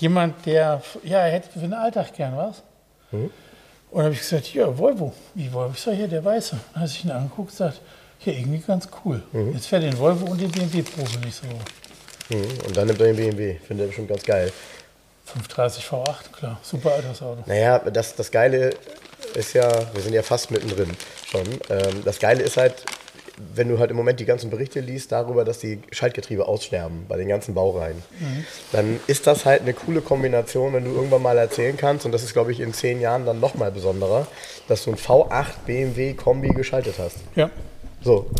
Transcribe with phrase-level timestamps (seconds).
[0.00, 2.62] Jemand, der, ja, er hätte für den Alltag gern was.
[3.10, 3.30] Mhm.
[3.90, 5.12] Und dann habe ich gesagt, ja, Volvo.
[5.34, 5.72] Wie Volvo?
[5.74, 6.56] Ich sage, ja, der Weiße.
[6.72, 7.80] Dann hat sich ihn angeguckt und sagt,
[8.24, 9.22] ja, irgendwie ganz cool.
[9.32, 9.52] Mhm.
[9.54, 12.34] Jetzt fährt den Volvo und den BMW-Probe nicht so.
[12.34, 12.44] Mhm.
[12.66, 13.56] Und dann nimmt er den BMW.
[13.66, 14.52] Finde ich bestimmt ganz geil.
[15.26, 16.58] 530 V8, klar.
[16.62, 17.42] Super altes Auto.
[17.46, 18.74] Naja, das, das Geile
[19.34, 20.90] ist ja, wir sind ja fast mittendrin
[21.30, 21.46] schon.
[21.68, 22.84] Ähm, das Geile ist halt,
[23.54, 27.16] wenn du halt im Moment die ganzen Berichte liest darüber, dass die Schaltgetriebe aussterben bei
[27.16, 28.44] den ganzen Baureihen, mhm.
[28.72, 32.22] dann ist das halt eine coole Kombination, wenn du irgendwann mal erzählen kannst, und das
[32.22, 34.26] ist, glaube ich, in zehn Jahren dann nochmal besonderer,
[34.68, 37.16] dass du ein V8 BMW Kombi geschaltet hast.
[37.34, 37.50] Ja.
[38.02, 38.30] So.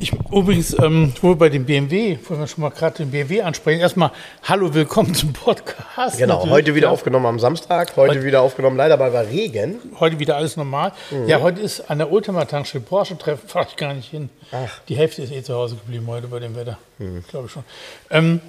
[0.00, 3.42] Ich, übrigens, ähm, wo wir bei dem BMW, wollen wir schon mal gerade den BMW
[3.42, 3.80] ansprechen.
[3.80, 4.12] Erstmal,
[4.44, 6.18] hallo, willkommen zum Podcast.
[6.18, 6.52] Genau, natürlich.
[6.52, 6.92] heute wieder ja.
[6.92, 9.80] aufgenommen am Samstag, heute, heute, wieder aufgenommen, leider war Regen.
[9.98, 10.92] Heute wieder alles normal.
[11.10, 11.26] Mhm.
[11.26, 14.30] Ja, heute ist an der Ultima-Tankstelle Porsche-Treffen, fahre ich gar nicht hin.
[14.52, 14.80] Ach.
[14.88, 17.24] Die Hälfte ist eh zu Hause geblieben heute bei dem Wetter, mhm.
[17.28, 17.64] glaube ich schon.
[18.10, 18.40] Ähm,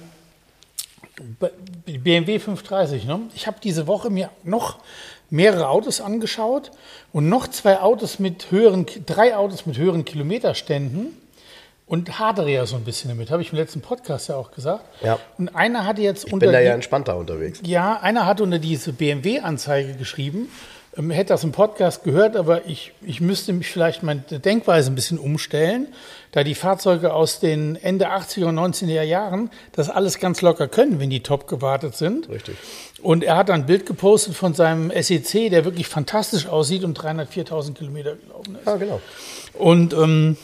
[1.84, 3.22] BMW 530, ne?
[3.34, 4.78] Ich habe diese Woche mir noch
[5.30, 6.70] mehrere Autos angeschaut
[7.12, 11.19] und noch zwei Autos mit höheren, drei Autos mit höheren Kilometerständen
[11.90, 14.84] und hadere ja so ein bisschen damit, habe ich im letzten Podcast ja auch gesagt.
[15.02, 15.18] Ja.
[15.38, 16.46] Und einer hatte jetzt ich unter.
[16.46, 17.60] Ich bin da ja entspannter unterwegs.
[17.64, 20.48] Ja, einer hat unter diese BMW-Anzeige geschrieben,
[20.96, 24.94] ähm, hätte das im Podcast gehört, aber ich, ich müsste mich vielleicht meine Denkweise ein
[24.94, 25.88] bisschen umstellen,
[26.30, 31.00] da die Fahrzeuge aus den Ende 80er und 90er Jahren das alles ganz locker können,
[31.00, 32.28] wenn die top gewartet sind.
[32.28, 32.54] Richtig.
[33.02, 36.96] Und er hat dann ein Bild gepostet von seinem SEC, der wirklich fantastisch aussieht und
[36.96, 38.68] 304.000 Kilometer gelaufen ist.
[38.68, 39.00] Ah, genau.
[39.54, 40.36] Und ähm,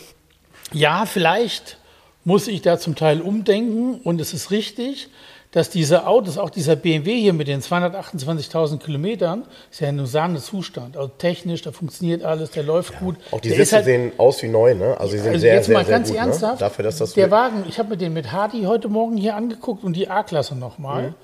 [0.72, 1.78] ja, vielleicht
[2.25, 5.09] muss ich da zum Teil umdenken und es ist richtig,
[5.53, 10.06] dass diese Autos, auch dieser BMW hier mit den 228.000 Kilometern, ist ja ein nur
[10.38, 10.97] Zustand.
[10.97, 13.16] Also technisch, da funktioniert alles, der läuft ja, gut.
[13.31, 14.99] Auch die der Sitze halt, sehen aus wie neu, ne?
[14.99, 16.21] Also, sie sind also sehr, jetzt sehr, mal sehr ganz gut, ne?
[16.21, 16.59] ernsthaft, ne?
[16.59, 19.83] Dafür, dass das der Wagen, ich habe mir den mit Hardy heute Morgen hier angeguckt
[19.83, 21.03] und die A-Klasse nochmal.
[21.03, 21.15] Mhm.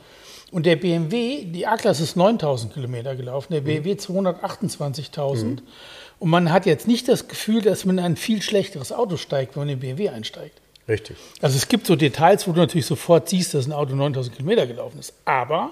[0.52, 5.44] Und der BMW, die A-Klasse ist 9.000 Kilometer gelaufen, der BMW 228.000.
[5.44, 5.58] Mhm.
[6.18, 9.56] Und man hat jetzt nicht das Gefühl, dass man in ein viel schlechteres Auto steigt,
[9.56, 10.60] wenn man in den BMW einsteigt.
[10.86, 11.16] Richtig.
[11.40, 14.66] Also es gibt so Details, wo du natürlich sofort siehst, dass ein Auto 9000 Kilometer
[14.66, 15.14] gelaufen ist.
[15.24, 15.70] Aber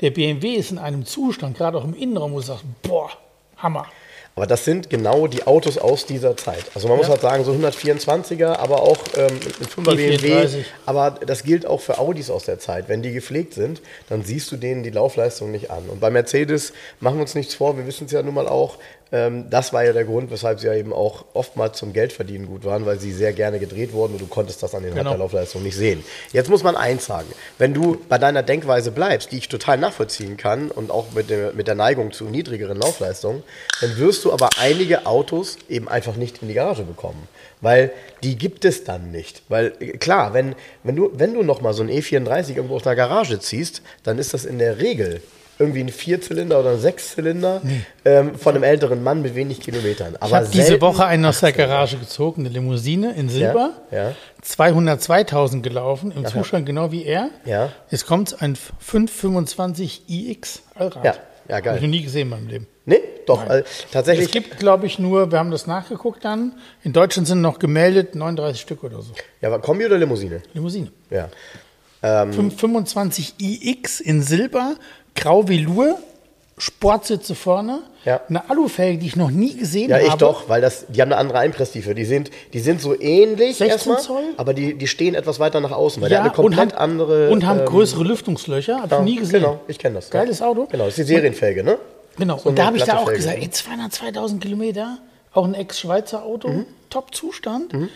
[0.00, 3.10] der BMW ist in einem Zustand, gerade auch im Innenraum, wo du sagst, boah,
[3.58, 3.86] Hammer.
[4.38, 6.62] Aber das sind genau die Autos aus dieser Zeit.
[6.74, 7.02] Also man ja.
[7.04, 10.64] muss halt sagen, so 124er, aber auch ähm, mit 5er BMW.
[10.84, 12.90] Aber das gilt auch für Audis aus der Zeit.
[12.90, 13.80] Wenn die gepflegt sind,
[14.10, 15.88] dann siehst du denen die Laufleistung nicht an.
[15.88, 18.76] Und bei Mercedes machen wir uns nichts vor, wir wissen es ja nun mal auch,
[19.10, 22.86] das war ja der Grund, weshalb sie ja eben auch oftmals zum Geldverdienen gut waren,
[22.86, 25.14] weil sie sehr gerne gedreht wurden und du konntest das an den genau.
[25.14, 26.04] Laufleistungen nicht sehen.
[26.32, 27.28] Jetzt muss man eins sagen,
[27.58, 31.54] wenn du bei deiner Denkweise bleibst, die ich total nachvollziehen kann und auch mit, dem,
[31.54, 33.44] mit der Neigung zu niedrigeren Laufleistungen,
[33.80, 37.28] dann wirst du aber einige Autos eben einfach nicht in die Garage bekommen.
[37.60, 37.92] Weil
[38.24, 39.42] die gibt es dann nicht.
[39.48, 43.38] Weil klar, wenn, wenn du, wenn du nochmal so ein E34 irgendwo aus der Garage
[43.38, 45.22] ziehst, dann ist das in der Regel
[45.58, 47.80] irgendwie ein Vierzylinder oder ein Sechszylinder nee.
[48.04, 50.16] ähm, von einem älteren Mann mit wenig Kilometern.
[50.16, 54.10] Aber ich habe diese Woche einen aus der Garage gezogen, eine Limousine in Silber, ja,
[54.10, 54.14] ja.
[54.44, 56.32] 202.000 gelaufen, im Aha.
[56.32, 57.30] Zustand genau wie er.
[57.44, 57.70] Ja.
[57.90, 61.04] Jetzt kommt ein 525 iX Allrad.
[61.04, 61.14] Ja,
[61.48, 61.66] ja geil.
[61.66, 62.66] Habe ich noch nie gesehen in meinem Leben.
[62.84, 64.26] Nee, doch, also, tatsächlich.
[64.26, 66.52] Es gibt, glaube ich, nur, wir haben das nachgeguckt dann,
[66.84, 69.12] in Deutschland sind noch gemeldet 39 Stück oder so.
[69.40, 70.40] Ja, aber Kombi oder Limousine?
[70.54, 70.92] Limousine.
[71.10, 71.28] Ja.
[72.02, 74.76] Ähm, 25 iX in Silber,
[75.16, 75.98] Grau Velour,
[76.58, 78.20] Sportsitze vorne, ja.
[78.28, 80.00] eine Alufelge, die ich noch nie gesehen habe.
[80.00, 80.20] Ja, ich habe.
[80.20, 81.94] doch, weil das, die haben eine andere Einpresstiefe.
[81.94, 84.22] Die sind, die sind so ähnlich erstmal, Zoll?
[84.36, 86.78] aber die, die stehen etwas weiter nach außen, weil ja, der eine komplett und haben,
[86.78, 87.30] andere.
[87.30, 89.40] Und haben ähm, größere Lüftungslöcher, habe ja, ich nie gesehen.
[89.40, 90.10] Genau, ich kenne das.
[90.10, 90.66] Geiles Auto.
[90.70, 91.78] Genau, das ist die Serienfelge, ne?
[92.16, 93.18] Genau, so und da habe ich da auch Felge.
[93.18, 94.98] gesagt, ey, 200, 2000 Kilometer,
[95.34, 96.66] auch ein Ex-Schweizer Auto, mhm.
[96.88, 97.74] Top-Zustand.
[97.74, 97.88] Mhm.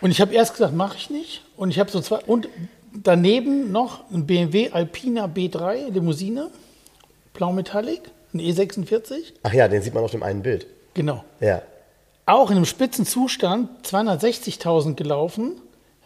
[0.00, 1.42] Und ich habe erst gesagt, mache ich nicht.
[1.56, 2.48] Und ich habe so zwei, und
[2.94, 6.50] daneben noch ein BMW Alpina B3 Limousine,
[7.34, 8.02] blau Metallic,
[8.34, 9.32] ein E46.
[9.42, 10.66] Ach ja, den sieht man auf dem einen Bild.
[10.94, 11.24] Genau.
[11.40, 11.62] Ja.
[12.26, 15.60] Auch in einem spitzen Zustand, 260.000 gelaufen,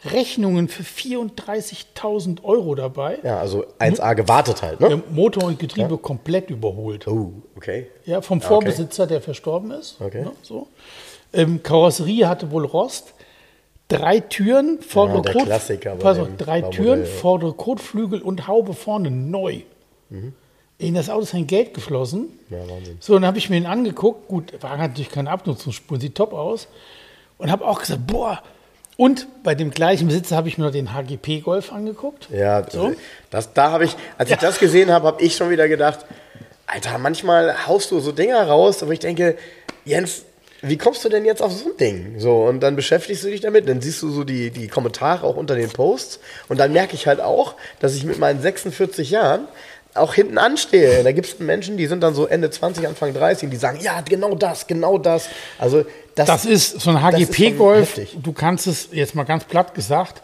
[0.04, 3.18] Rechnungen für 34.000 Euro dabei.
[3.22, 5.02] Ja, also 1A gewartet halt, ne?
[5.10, 5.96] Motor und Getriebe ja.
[5.96, 7.06] komplett überholt.
[7.08, 7.88] Oh, okay.
[8.04, 9.14] Ja, vom Vorbesitzer, okay.
[9.14, 10.00] der verstorben ist.
[10.00, 10.22] Okay.
[10.22, 10.68] Ne, so.
[11.32, 13.14] Ähm, Karosserie hatte wohl Rost.
[13.88, 17.06] Drei Türen, vordere ja, Kot, Klassiker pass auf, drei Türen, ja.
[17.06, 19.60] vordere Kotflügel und Haube vorne neu.
[20.10, 20.32] Mhm.
[20.78, 22.28] In das Auto ist sein Geld geflossen.
[22.50, 22.98] Ja, Wahnsinn.
[23.00, 24.28] So, dann habe ich mir ihn angeguckt.
[24.28, 26.68] Gut, war natürlich keine Abnutzungsspuren, sieht top aus.
[27.38, 28.42] Und habe auch gesagt, boah.
[28.98, 32.28] Und bei dem gleichen Besitzer habe ich mir noch den HGP Golf angeguckt.
[32.30, 32.94] Ja, so.
[33.30, 36.00] das, da habe ich, als ich das gesehen habe, habe ich schon wieder gedacht,
[36.66, 39.36] Alter, manchmal haust du so Dinger raus, aber ich denke,
[39.84, 40.24] Jens,
[40.68, 42.14] wie kommst du denn jetzt auf so ein Ding?
[42.18, 45.36] So, und dann beschäftigst du dich damit, dann siehst du so die, die Kommentare auch
[45.36, 49.48] unter den Posts und dann merke ich halt auch, dass ich mit meinen 46 Jahren
[49.94, 51.02] auch hinten anstehe.
[51.02, 54.00] Da gibt es Menschen, die sind dann so Ende 20, Anfang 30 die sagen, ja,
[54.02, 55.28] genau das, genau das.
[55.58, 55.84] Also
[56.14, 60.22] das, das ist so ein HGP-Golf, du kannst es jetzt mal ganz platt gesagt,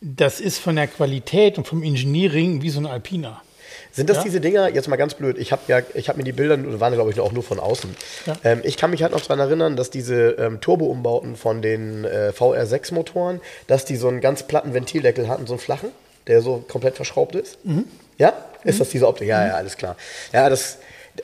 [0.00, 3.40] das ist von der Qualität und vom Engineering wie so ein Alpina.
[3.90, 4.22] Sind das ja?
[4.24, 6.94] diese Dinger, jetzt mal ganz blöd, ich habe ja, ich habe mir die Bilder, waren
[6.94, 7.94] glaube ich auch nur von außen.
[8.26, 8.34] Ja.
[8.44, 12.32] Ähm, ich kann mich halt noch daran erinnern, dass diese ähm, Turbo-Umbauten von den äh,
[12.36, 15.90] VR6-Motoren, dass die so einen ganz platten Ventildeckel hatten, so einen flachen,
[16.26, 17.64] der so komplett verschraubt ist.
[17.64, 17.84] Mhm.
[18.18, 18.32] Ja?
[18.64, 18.78] Ist mhm.
[18.80, 19.28] das diese Optik?
[19.28, 19.96] Ja, ja, alles klar.
[20.32, 20.78] Ja, das,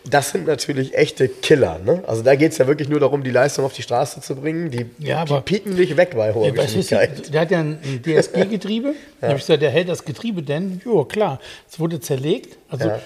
[0.05, 1.79] das sind natürlich echte Killer.
[1.79, 2.03] Ne?
[2.07, 4.71] Also da geht es ja wirklich nur darum, die Leistung auf die Straße zu bringen.
[4.71, 7.33] Die, ja, die pieken nicht weg bei hoher Geschwindigkeit.
[7.33, 8.89] Der hat ja ein DSG-Getriebe.
[8.89, 8.95] ja.
[9.21, 10.81] Da habe ich gesagt, der hält das Getriebe denn?
[10.85, 11.41] Jo, klar.
[11.71, 12.59] Es wurde zerlegt.
[12.69, 13.01] Also ja.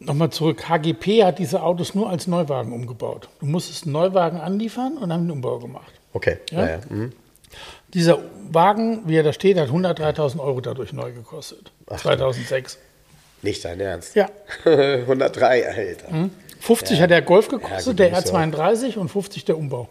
[0.00, 0.68] nochmal zurück.
[0.68, 3.28] HGP hat diese Autos nur als Neuwagen umgebaut.
[3.38, 5.92] Du musstest einen Neuwagen anliefern und haben einen Umbau gemacht.
[6.12, 6.38] Okay.
[6.50, 6.68] Ja?
[6.68, 7.12] Ja, mhm.
[7.94, 8.18] Dieser
[8.50, 11.70] Wagen, wie er da steht, hat 103.000 Euro dadurch neu gekostet.
[11.88, 12.78] Ach, 2006.
[13.46, 14.16] Nicht dein Ernst?
[14.16, 14.28] Ja.
[14.64, 16.12] 103, Alter.
[16.12, 16.30] Mhm.
[16.58, 17.04] 50 ja.
[17.04, 19.00] hat der Golf gekostet, ja, der R32 so.
[19.00, 19.88] und 50 der Umbau.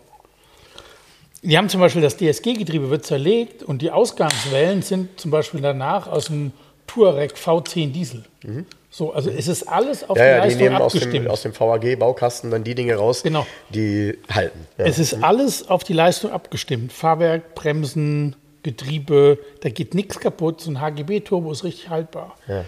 [1.42, 6.08] Die haben zum Beispiel das DSG-Getriebe wird zerlegt und die Ausgangswellen sind zum Beispiel danach
[6.08, 6.52] aus dem
[6.86, 8.26] Touareg V10 Diesel.
[8.44, 8.66] Mhm.
[8.90, 11.28] So, also es ist alles auf ja, die ja, Leistung die nehmen abgestimmt.
[11.30, 13.48] Aus dem, dem VAG-Baukasten dann die Dinge raus, genau.
[13.70, 14.68] die halten.
[14.78, 14.86] Ja.
[14.86, 16.92] Es ist alles auf die Leistung abgestimmt.
[16.92, 20.62] Fahrwerk, Bremsen, Getriebe, da geht nichts kaputt.
[20.62, 22.36] So ein HGB-Turbo ist richtig haltbar.
[22.48, 22.66] Ja.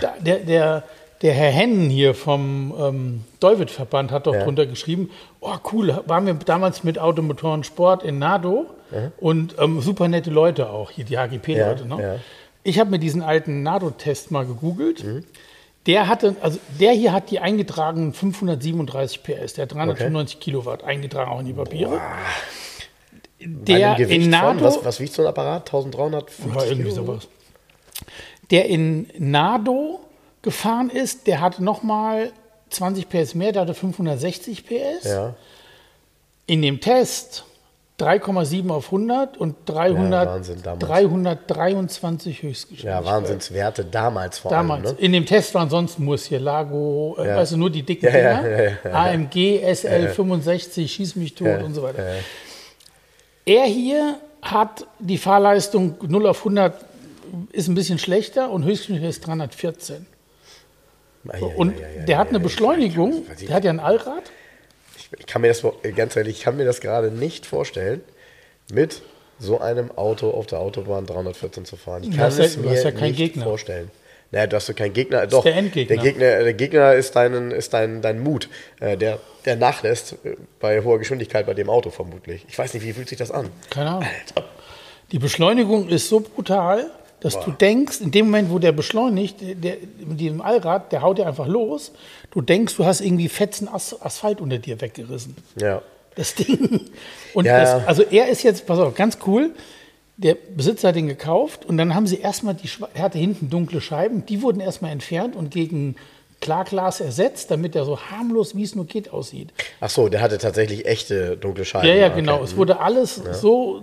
[0.00, 0.84] Da, der, der,
[1.22, 6.34] der Herr Hennen hier vom ähm, David-Verband hat doch drunter geschrieben, oh cool, waren wir
[6.34, 8.66] damals mit Automotoren Sport in Nado
[9.18, 11.86] und ähm, super nette Leute auch, hier die HGP-Leute.
[11.86, 12.20] Ne?
[12.64, 15.04] Ich habe mir diesen alten Nado-Test mal gegoogelt.
[15.04, 15.24] Mhm.
[15.86, 20.44] Der hatte, also der hier hat die eingetragenen 537 PS, der hat 395 okay.
[20.44, 21.90] Kilowatt eingetragen auch in die Papiere.
[21.90, 22.00] Boah.
[23.44, 25.62] Der in NATO, von, was, was, wiegt so ein Apparat?
[25.62, 26.30] 1300?
[26.30, 26.94] Ja, irgendwie Kilo?
[26.94, 27.28] sowas.
[28.52, 30.00] Der in Nado
[30.42, 32.32] gefahren ist, der hatte nochmal
[32.70, 35.04] 20 PS mehr, der hatte 560 PS.
[35.04, 35.34] Ja.
[36.46, 37.44] In dem Test
[37.98, 43.04] 3,7 auf 100 und 300, ja, Wahnsinn, 323 Höchstgeschwindigkeit.
[43.04, 44.86] Ja, Wahnsinnswerte damals vor damals.
[44.86, 44.96] allem.
[44.96, 45.02] Ne?
[45.02, 47.36] In dem Test waren sonst Murcielago, äh, ja.
[47.36, 48.94] weißt du, nur die dicken ja, Dinger.
[48.94, 52.04] AMG, SL 65, Schieß mich tot und so weiter.
[53.46, 56.91] Er hier hat die Fahrleistung 0 auf 100
[57.52, 60.06] ist ein bisschen schlechter und Höchstgeschwindigkeit ist 314.
[61.38, 61.74] So, und
[62.08, 64.24] der hat eine Beschleunigung, der hat ja ein Allrad
[65.18, 65.62] ich kann mir das,
[65.94, 68.00] ganz ehrlich, ich kann mir das gerade nicht vorstellen,
[68.72, 69.02] mit
[69.38, 72.04] so einem Auto auf der Autobahn 314 zu fahren.
[72.04, 73.44] Ich kann es mir ja nicht Gegner.
[73.44, 73.90] vorstellen.
[74.30, 75.26] Naja, du hast du keinen Gegner.
[75.26, 75.94] Doch, der, Endgegner.
[75.94, 76.42] der Gegner.
[76.42, 78.48] Der Gegner ist dein, ist dein, dein Mut,
[78.80, 82.46] äh, der, der nachlässt äh, bei hoher Geschwindigkeit bei dem Auto vermutlich.
[82.48, 83.50] Ich weiß nicht, wie fühlt sich das an?
[83.68, 84.04] Keine Ahnung.
[84.04, 84.48] Alter.
[85.10, 86.90] Die Beschleunigung ist so brutal,
[87.22, 87.44] dass wow.
[87.44, 91.26] du denkst, in dem Moment, wo der beschleunigt, der, mit diesem Allrad, der haut dir
[91.26, 91.92] einfach los.
[92.32, 95.36] Du denkst, du hast irgendwie fetzen As Asphalt unter dir weggerissen.
[95.60, 95.82] Ja.
[96.16, 96.80] Das Ding.
[97.32, 97.60] Und ja.
[97.60, 99.50] das, also er ist jetzt, pass auf, ganz cool.
[100.16, 103.80] Der Besitzer hat den gekauft und dann haben sie erstmal die, er hatte hinten dunkle
[103.80, 105.96] Scheiben, die wurden erstmal entfernt und gegen
[106.40, 109.50] Klarglas ersetzt, damit er so harmlos, wie es nur geht, aussieht.
[109.80, 111.86] Ach so, der hatte tatsächlich echte dunkle Scheiben.
[111.86, 112.36] Ja, ja, genau.
[112.36, 112.44] Okay.
[112.44, 113.32] Es wurde alles ja.
[113.32, 113.80] so,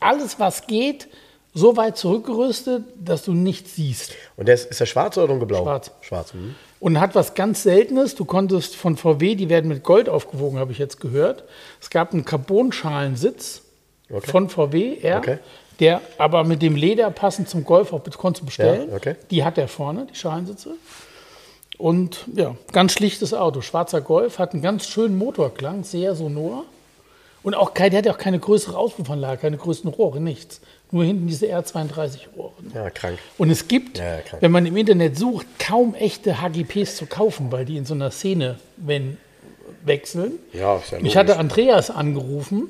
[0.00, 1.06] alles was geht,
[1.56, 4.12] so weit zurückgerüstet, dass du nichts siehst.
[4.36, 5.62] Und der ist, ist der schwarz oder dunkelblau?
[5.62, 5.90] Schwarz.
[6.02, 6.34] Schwarz.
[6.34, 6.54] Mhm.
[6.80, 8.14] Und hat was ganz Seltenes.
[8.14, 11.44] Du konntest von VW, die werden mit Gold aufgewogen, habe ich jetzt gehört.
[11.80, 13.62] Es gab einen Carbonschalensitz
[14.10, 14.30] okay.
[14.30, 15.38] von VW, R, okay.
[15.80, 18.90] der aber mit dem Leder passend zum Golf auch konntest du bestellen.
[18.90, 19.16] Ja, okay.
[19.30, 20.74] Die hat er vorne, die Schalensitze.
[21.78, 23.62] Und ja, ganz schlichtes Auto.
[23.62, 26.64] Schwarzer Golf, hat einen ganz schönen Motorklang, sehr sonor.
[27.42, 30.60] Und auch der hat auch keine größere Auspuffanlage, keine größeren Rohre, nichts.
[30.92, 32.52] Nur hinten diese R32-Rohre.
[32.74, 33.18] Ja, krank.
[33.38, 37.64] Und es gibt, ja, wenn man im Internet sucht, kaum echte HGPs zu kaufen, weil
[37.64, 39.16] die in so einer Szene wenn,
[39.84, 40.34] wechseln.
[40.52, 42.68] Ja, ist ja ich hatte Andreas angerufen,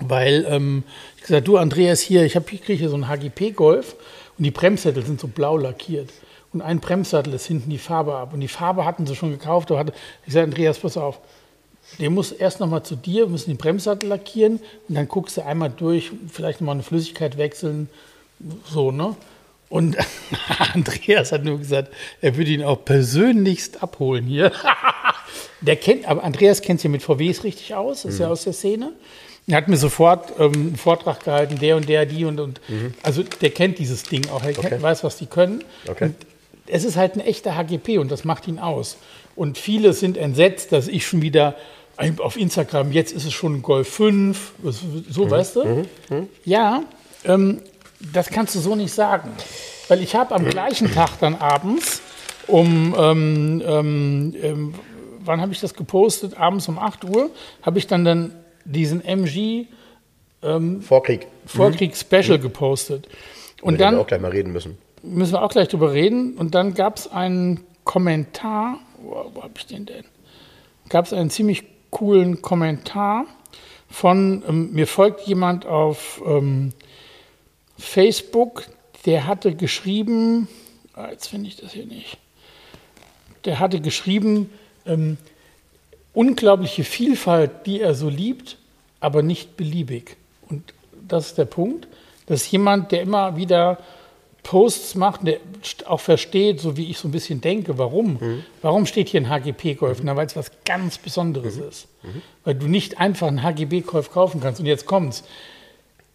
[0.00, 0.84] weil ähm,
[1.16, 3.96] ich gesagt du Andreas hier, ich, ich kriege hier so einen HGP-Golf
[4.36, 6.10] und die Bremssättel sind so blau lackiert.
[6.52, 8.32] Und ein Bremssattel ist hinten die Farbe ab.
[8.34, 9.70] Und die Farbe hatten sie schon gekauft.
[9.70, 9.92] Hatte,
[10.26, 11.20] ich sagte, Andreas, pass auf,
[11.98, 15.70] Der muss erst nochmal zu dir, müssen den Bremssattel lackieren und dann guckst du einmal
[15.70, 17.88] durch, vielleicht nochmal eine Flüssigkeit wechseln,
[18.64, 19.16] so, ne?
[19.68, 19.96] Und
[20.74, 24.52] Andreas hat nur gesagt, er würde ihn auch persönlichst abholen hier.
[25.60, 28.22] der kennt, aber Andreas kennt sich ja mit VWs richtig aus, ist mhm.
[28.22, 28.92] ja aus der Szene.
[29.46, 32.60] Er hat mir sofort ähm, einen Vortrag gehalten, der und der, die und und.
[32.68, 32.94] Mhm.
[33.02, 34.80] Also der kennt dieses Ding auch, er okay.
[34.80, 35.64] weiß, was die können.
[35.88, 36.06] Okay.
[36.06, 36.16] Und
[36.66, 38.96] es ist halt ein echter HGP und das macht ihn aus.
[39.36, 41.56] Und viele sind entsetzt, dass ich schon wieder
[42.18, 44.52] auf Instagram, jetzt ist es schon ein Golf 5,
[45.08, 45.30] so mhm.
[45.30, 45.64] weißt du?
[45.64, 45.86] Mhm.
[46.08, 46.28] mhm.
[46.44, 46.82] Ja,
[47.24, 47.60] ähm,
[48.12, 49.30] das kannst du so nicht sagen.
[49.88, 52.00] Weil ich habe am gleichen Tag dann abends
[52.46, 54.74] um, ähm, ähm, ähm
[55.22, 56.38] wann habe ich das gepostet?
[56.38, 57.30] Abends um 8 Uhr
[57.62, 59.66] habe ich dann, dann diesen MG
[60.42, 61.94] ähm, Vorkrieg, Vorkrieg mhm.
[61.96, 62.42] Special mhm.
[62.42, 63.08] gepostet.
[63.62, 64.78] Und dann wir auch gleich mal reden müssen.
[65.02, 66.34] Müssen wir auch gleich drüber reden.
[66.36, 68.78] Und dann gab es einen Kommentar.
[69.02, 70.04] Wo, wo habe ich den denn?
[70.88, 73.26] Gab es einen ziemlich coolen Kommentar
[73.88, 76.72] von ähm, mir folgt jemand auf ähm,
[77.76, 78.66] Facebook,
[79.06, 80.48] der hatte geschrieben,
[80.94, 82.18] ah, jetzt finde ich das hier nicht,
[83.44, 84.50] der hatte geschrieben,
[84.86, 85.16] ähm,
[86.12, 88.56] unglaubliche Vielfalt, die er so liebt,
[89.00, 90.16] aber nicht beliebig.
[90.48, 90.74] Und
[91.08, 91.88] das ist der Punkt,
[92.26, 93.78] dass jemand, der immer wieder
[94.42, 95.38] Posts macht, der
[95.86, 98.18] auch versteht, so wie ich so ein bisschen denke, warum.
[98.20, 98.44] Mhm.
[98.62, 100.02] Warum steht hier ein HGP-Golf?
[100.02, 100.16] Mhm.
[100.16, 101.68] Weil es was ganz Besonderes mhm.
[101.68, 101.88] ist.
[102.02, 102.22] Mhm.
[102.44, 104.60] Weil du nicht einfach einen HGB-Golf kaufen kannst.
[104.60, 105.24] Und jetzt kommt's.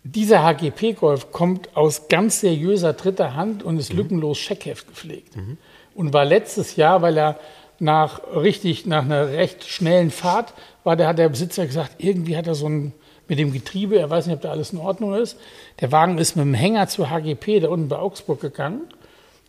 [0.03, 4.00] Dieser HGP-Golf kommt aus ganz seriöser dritter Hand und ist mhm.
[4.00, 5.36] lückenlos Scheckheft gepflegt.
[5.36, 5.58] Mhm.
[5.94, 7.39] Und war letztes Jahr, weil er
[7.79, 10.53] nach richtig, nach einer recht schnellen Fahrt
[10.84, 12.94] war, der hat der Besitzer gesagt, irgendwie hat er so ein,
[13.27, 15.38] mit dem Getriebe, er weiß nicht, ob da alles in Ordnung ist.
[15.82, 18.82] Der Wagen ist mit dem Hänger zur HGP da unten bei Augsburg gegangen.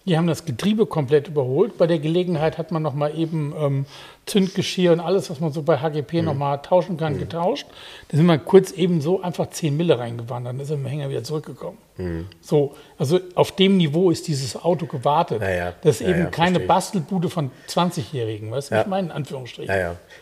[0.06, 1.78] Die haben das Getriebe komplett überholt.
[1.78, 3.86] Bei der Gelegenheit hat man noch mal eben ähm,
[4.26, 6.24] Zündgeschirr und alles, was man so bei HGP mhm.
[6.24, 7.20] noch mal tauschen kann, mhm.
[7.20, 7.66] getauscht.
[8.08, 10.54] Da sind wir kurz eben so einfach 10 Mille reingewandert.
[10.54, 11.78] Dann ist er mit dem Hänger wieder zurückgekommen.
[11.98, 12.26] Mhm.
[12.42, 15.40] So, also auf dem Niveau ist dieses Auto gewartet.
[15.40, 15.72] Ja.
[15.82, 18.80] Das ist ja, eben ja, keine Bastelbude von 20-Jährigen, weißt du, ja.
[18.82, 19.74] ich meine, in Anführungsstrichen.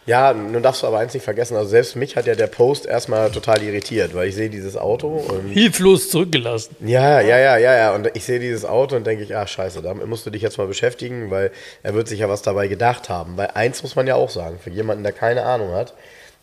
[0.07, 2.87] Ja, nun darfst du aber eins nicht vergessen, also selbst mich hat ja der Post
[2.87, 5.49] erstmal total irritiert, weil ich sehe dieses Auto und...
[5.49, 6.77] Hilflos zurückgelassen.
[6.81, 9.83] Ja, ja, ja, ja, ja, und ich sehe dieses Auto und denke ich, ah, scheiße,
[9.83, 11.51] damit musst du dich jetzt mal beschäftigen, weil
[11.83, 13.37] er wird sich ja was dabei gedacht haben.
[13.37, 15.95] Weil eins muss man ja auch sagen, für jemanden, der keine Ahnung hat,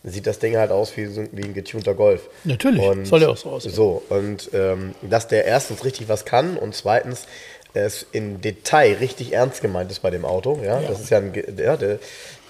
[0.03, 2.29] sieht das Ding halt aus wie, wie ein getunter Golf.
[2.43, 3.73] Natürlich, und soll ja auch so aussehen.
[3.73, 7.27] So, und ähm, dass der erstens richtig was kann und zweitens
[7.73, 10.59] es in Detail richtig ernst gemeint ist bei dem Auto.
[10.61, 10.87] Ja, ja.
[10.87, 11.99] das ist ja ein, ja, der,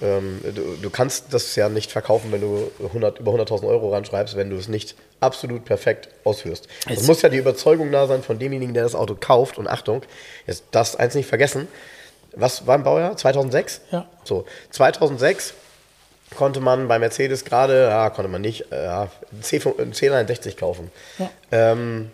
[0.01, 4.35] ähm, du, du, kannst das ja nicht verkaufen, wenn du 100, über 100.000 Euro ranschreibst,
[4.35, 6.67] wenn du es nicht absolut perfekt ausführst.
[6.89, 9.59] Es muss ja die Überzeugung da sein von demjenigen, der das Auto kauft.
[9.59, 10.01] Und Achtung,
[10.47, 11.67] jetzt darfst eins nicht vergessen.
[12.33, 13.17] Was war im Baujahr?
[13.17, 13.81] 2006?
[13.91, 14.05] Ja.
[14.23, 15.53] So, 2006
[16.35, 19.43] konnte man bei Mercedes gerade, ja, konnte man nicht, äh, ja, einen
[19.93, 20.91] C61 kaufen.
[21.17, 21.29] Ja.
[21.51, 22.11] Ähm,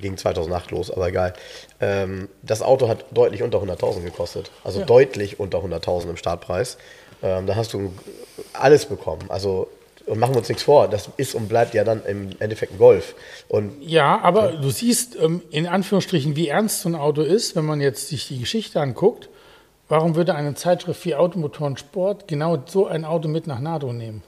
[0.00, 1.34] ging 2008 los, aber egal.
[1.80, 4.50] Ähm, das Auto hat deutlich unter 100.000 gekostet.
[4.64, 4.86] Also ja.
[4.86, 6.78] deutlich unter 100.000 im Startpreis.
[7.22, 7.92] Ähm, da hast du
[8.52, 9.26] alles bekommen.
[9.28, 9.68] Also
[10.10, 12.78] und machen wir uns nichts vor, das ist und bleibt ja dann im Endeffekt ein
[12.78, 13.14] Golf.
[13.48, 17.64] Und, ja, aber du siehst ähm, in Anführungsstrichen, wie ernst so ein Auto ist, wenn
[17.64, 19.28] man jetzt sich die Geschichte anguckt.
[19.88, 24.22] Warum würde eine Zeitschrift wie Automotoren Sport genau so ein Auto mit nach NATO nehmen?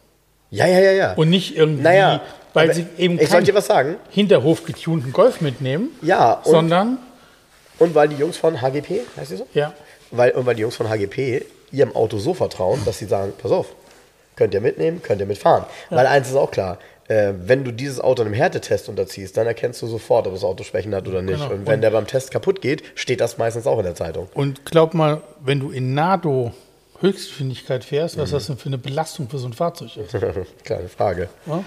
[0.50, 1.12] Ja, ja, ja, ja.
[1.14, 2.20] Und nicht irgendwie, naja,
[2.52, 3.96] weil sie eben ich dir was sagen?
[4.10, 5.88] Hinterhof getunten Golf mitnehmen.
[6.02, 6.98] Ja, und, sondern.
[7.78, 9.46] Und weil die Jungs von HGP, heißt die so?
[9.54, 9.72] Ja.
[10.10, 13.50] Weil, und weil die Jungs von HGP ihrem Auto so vertrauen, dass sie sagen: Pass
[13.50, 13.74] auf,
[14.36, 15.64] könnt ihr mitnehmen, könnt ihr mitfahren.
[15.90, 15.96] Ja.
[15.96, 19.82] Weil eins ist auch klar: äh, wenn du dieses Auto einem Härtetest unterziehst, dann erkennst
[19.82, 21.40] du sofort, ob das Auto Schwächen hat oder nicht.
[21.40, 21.52] Genau.
[21.52, 24.28] Und wenn und der beim Test kaputt geht, steht das meistens auch in der Zeitung.
[24.34, 26.52] Und glaub mal, wenn du in NATO
[27.00, 28.34] Höchstgeschwindigkeit fährst, was mhm.
[28.34, 30.16] das denn für eine Belastung für so ein Fahrzeug ist?
[30.64, 31.28] Kleine Frage.
[31.46, 31.64] Ja?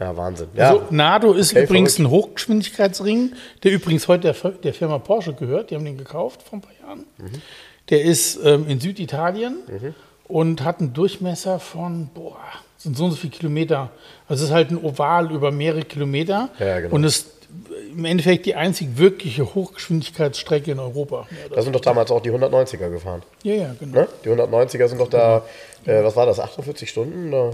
[0.00, 0.48] Ja, Wahnsinn.
[0.54, 0.70] Ja.
[0.70, 2.08] Also, Nado ist okay, übrigens verrückt.
[2.08, 5.70] ein Hochgeschwindigkeitsring, der übrigens heute der, der, Firma Porsche gehört.
[5.70, 7.06] Die haben den gekauft vor ein paar Jahren.
[7.18, 7.42] Mhm.
[7.88, 9.94] Der ist ähm, in Süditalien mhm.
[10.32, 12.38] Und hat einen Durchmesser von, boah,
[12.78, 13.90] sind so und so viele Kilometer.
[14.28, 16.94] Also es ist halt ein Oval über mehrere Kilometer ja, genau.
[16.94, 17.26] und ist
[17.94, 21.26] im Endeffekt die einzig wirkliche Hochgeschwindigkeitsstrecke in Europa.
[21.30, 23.22] Ja, da sind doch damals auch die 190er gefahren.
[23.42, 24.00] Ja, ja, genau.
[24.00, 24.08] Ne?
[24.24, 25.42] Die 190er sind doch da,
[25.84, 25.98] genau.
[25.98, 27.28] äh, was war das, 48 Stunden?
[27.28, 27.50] Oder?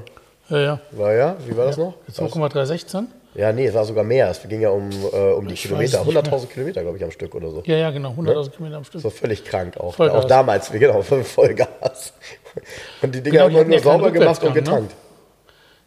[0.49, 0.81] Ja, ja.
[0.93, 1.95] War ja, wie war das noch?
[2.13, 3.09] 2,316?
[3.35, 4.31] Ja, nee, es war sogar mehr.
[4.31, 6.03] Es ging ja um, äh, um die ich Kilometer.
[6.03, 7.63] 100.000 Kilometer, glaube ich, am Stück oder so.
[7.67, 8.11] Ja, ja, genau.
[8.11, 8.51] 100.000 ne?
[8.51, 9.01] Kilometer am Stück.
[9.01, 9.95] So völlig krank auch.
[9.95, 10.25] Vollgas.
[10.25, 12.15] Auch damals, genau, Vollgas.
[13.03, 14.63] Und die Dinger genau, haben nur sauber gemacht und ne?
[14.63, 14.91] getankt.
[14.91, 14.97] Ne?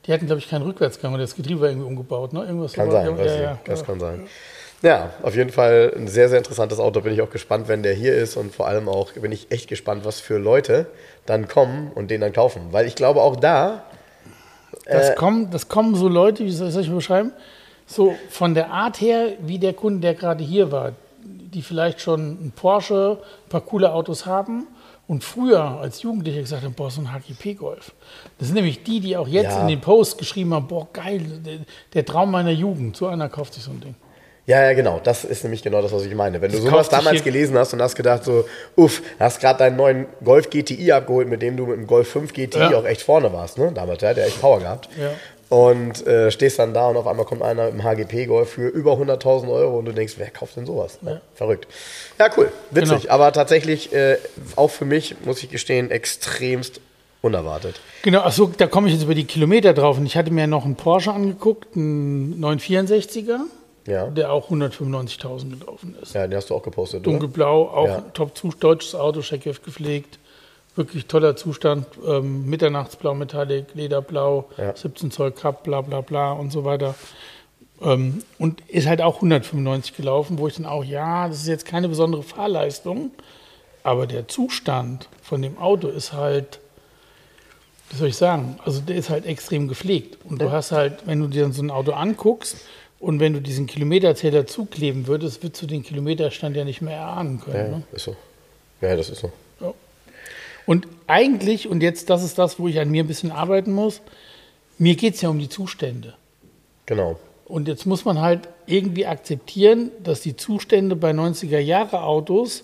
[0.05, 2.33] Die hatten, glaube ich, keinen Rückwärtsgang und das Getriebe war irgendwie umgebaut.
[2.33, 2.43] Ne?
[2.43, 4.27] Irgendwas kann sein, ja, ja, das kann sein.
[4.81, 7.01] Ja, auf jeden Fall ein sehr, sehr interessantes Auto.
[7.01, 9.67] Bin ich auch gespannt, wenn der hier ist und vor allem auch bin ich echt
[9.67, 10.87] gespannt, was für Leute
[11.27, 12.69] dann kommen und den dann kaufen.
[12.71, 13.83] Weil ich glaube auch da.
[14.85, 17.31] Das, äh, kommen, das kommen so Leute, wie soll ich das beschreiben?
[17.85, 22.31] So von der Art her, wie der Kunde, der gerade hier war, die vielleicht schon
[22.31, 24.65] ein Porsche, ein paar coole Autos haben
[25.11, 27.91] und früher als Jugendlicher gesagt haben, boah, so ein HGP-Golf.
[28.37, 29.61] Das sind nämlich die, die auch jetzt ja.
[29.61, 31.57] in den Post geschrieben haben, boah, geil, der,
[31.93, 32.95] der Traum meiner Jugend.
[32.95, 33.95] So einer kauft sich so ein Ding.
[34.45, 35.01] Ja, ja, genau.
[35.03, 36.41] Das ist nämlich genau das, was ich meine.
[36.41, 38.45] Wenn du sowas damals gelesen hast und hast gedacht so,
[38.77, 42.31] uff, hast gerade deinen neuen Golf GTI abgeholt, mit dem du mit dem Golf 5
[42.31, 42.77] GTI ja.
[42.77, 43.69] auch echt vorne warst, ne?
[43.73, 44.87] Damals, der hat ja echt Power gehabt.
[44.97, 45.11] Ja.
[45.51, 48.93] Und äh, stehst dann da und auf einmal kommt einer mit dem HGP-Golf für über
[48.93, 50.97] 100.000 Euro und du denkst, wer kauft denn sowas?
[51.01, 51.19] Ja.
[51.35, 51.67] Verrückt.
[52.17, 52.53] Ja, cool.
[52.69, 53.01] Witzig.
[53.01, 53.13] Genau.
[53.13, 54.17] Aber tatsächlich, äh,
[54.55, 56.79] auch für mich, muss ich gestehen, extremst
[57.21, 57.81] unerwartet.
[58.03, 59.97] Genau, achso, da komme ich jetzt über die Kilometer drauf.
[59.97, 63.41] Und ich hatte mir noch einen Porsche angeguckt, einen 964er
[63.87, 64.07] ja.
[64.07, 66.13] der auch 195.000 gelaufen ist.
[66.13, 68.01] Ja, den hast du auch gepostet, Dunkelblau, auch ja.
[68.13, 70.19] top deutsches Auto, Scheckhoff gepflegt.
[70.75, 71.85] Wirklich toller Zustand.
[72.05, 74.75] Ähm, Mitternachtsblau, Metallic, Lederblau, ja.
[74.75, 76.95] 17 Zoll Cup, bla bla bla und so weiter.
[77.81, 81.65] Ähm, und ist halt auch 195 gelaufen, wo ich dann auch, ja, das ist jetzt
[81.65, 83.11] keine besondere Fahrleistung,
[83.83, 86.59] aber der Zustand von dem Auto ist halt,
[87.89, 90.19] wie soll ich sagen, also der ist halt extrem gepflegt.
[90.23, 92.57] Und du hast halt, wenn du dir so ein Auto anguckst,
[93.01, 97.41] und wenn du diesen Kilometerzähler zukleben würdest, würdest du den Kilometerstand ja nicht mehr erahnen
[97.41, 97.71] können.
[97.71, 97.83] Ja, ne?
[97.91, 98.15] ist so.
[98.79, 99.31] Ja, das ist so.
[100.71, 103.99] Und eigentlich, und jetzt das ist das, wo ich an mir ein bisschen arbeiten muss,
[104.77, 106.13] mir geht es ja um die Zustände.
[106.85, 107.19] Genau.
[107.43, 112.63] Und jetzt muss man halt irgendwie akzeptieren, dass die Zustände bei 90er-Jahre-Autos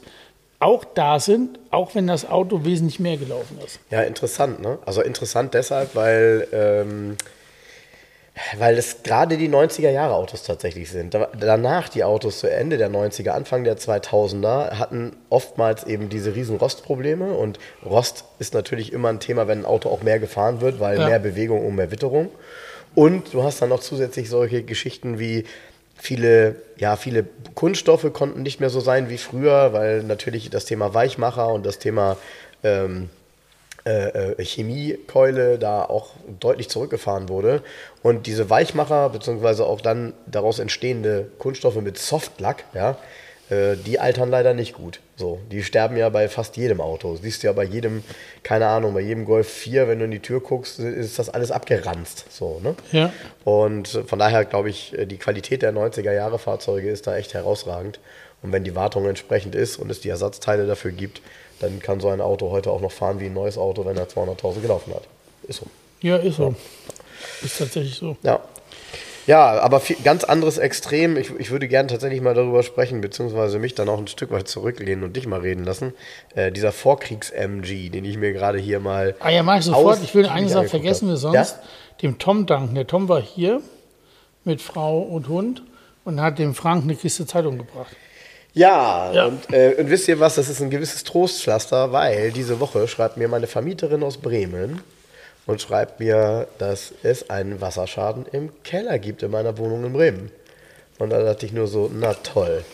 [0.59, 3.81] auch da sind, auch wenn das Auto wesentlich mehr gelaufen ist.
[3.91, 4.79] Ja, interessant, ne?
[4.85, 7.17] Also interessant deshalb, weil ähm,
[8.57, 11.17] weil es gerade die 90er Jahre Autos tatsächlich sind.
[11.39, 16.57] danach die Autos zu Ende der 90er, Anfang der 2000er hatten oftmals eben diese riesen
[16.57, 20.79] Rostprobleme und Rost ist natürlich immer ein Thema, wenn ein Auto auch mehr gefahren wird,
[20.79, 21.07] weil ja.
[21.07, 22.29] mehr Bewegung und mehr Witterung.
[22.95, 25.45] Und du hast dann noch zusätzlich solche Geschichten wie
[25.95, 27.25] viele, ja, viele
[27.55, 31.79] Kunststoffe konnten nicht mehr so sein wie früher, weil natürlich das Thema Weichmacher und das
[31.79, 32.17] Thema
[32.63, 33.09] ähm,
[33.87, 36.09] äh, äh, Chemiekeule da auch
[36.41, 37.61] deutlich zurückgefahren wurde.
[38.03, 42.97] Und diese Weichmacher, beziehungsweise auch dann daraus entstehende Kunststoffe mit Softlack, ja,
[43.49, 44.99] äh, die altern leider nicht gut.
[45.15, 47.15] So, die sterben ja bei fast jedem Auto.
[47.15, 48.03] Siehst du ja bei jedem,
[48.43, 51.51] keine Ahnung, bei jedem Golf 4, wenn du in die Tür guckst, ist das alles
[51.51, 52.25] abgeranzt.
[52.29, 52.75] So, ne?
[52.91, 53.13] Ja.
[53.45, 58.01] Und von daher glaube ich, die Qualität der 90er Jahre Fahrzeuge ist da echt herausragend.
[58.43, 61.21] Und wenn die Wartung entsprechend ist und es die Ersatzteile dafür gibt,
[61.59, 64.07] dann kann so ein Auto heute auch noch fahren wie ein neues Auto, wenn er
[64.07, 65.03] 200.000 gelaufen hat.
[65.47, 65.65] Ist so.
[66.01, 66.49] Ja, ist so.
[66.49, 66.55] Ja.
[67.43, 68.17] Ist tatsächlich so.
[68.23, 68.39] Ja.
[69.27, 71.17] Ja, aber viel, ganz anderes Extrem.
[71.17, 74.47] Ich, ich würde gerne tatsächlich mal darüber sprechen, beziehungsweise mich dann auch ein Stück weit
[74.47, 75.93] zurücklehnen und dich mal reden lassen.
[76.33, 79.15] Äh, dieser Vorkriegs-MG, den ich mir gerade hier mal.
[79.19, 80.01] Ah ja, mach ich sofort.
[80.01, 81.35] Ich will eine Sache vergessen wir sonst.
[81.35, 81.47] Ja?
[82.01, 82.73] Dem Tom danken.
[82.73, 83.61] Der Tom war hier
[84.45, 85.61] mit Frau und Hund
[86.05, 87.93] und hat dem Frank eine Kiste Zeitung gebracht.
[88.57, 89.25] Ja, ja.
[89.27, 93.15] Und, äh, und, wisst ihr was, das ist ein gewisses Trostpflaster, weil diese Woche schreibt
[93.15, 94.81] mir meine Vermieterin aus Bremen
[95.45, 100.31] und schreibt mir, dass es einen Wasserschaden im Keller gibt in meiner Wohnung in Bremen.
[100.97, 102.65] Und da dachte ich nur so, na toll.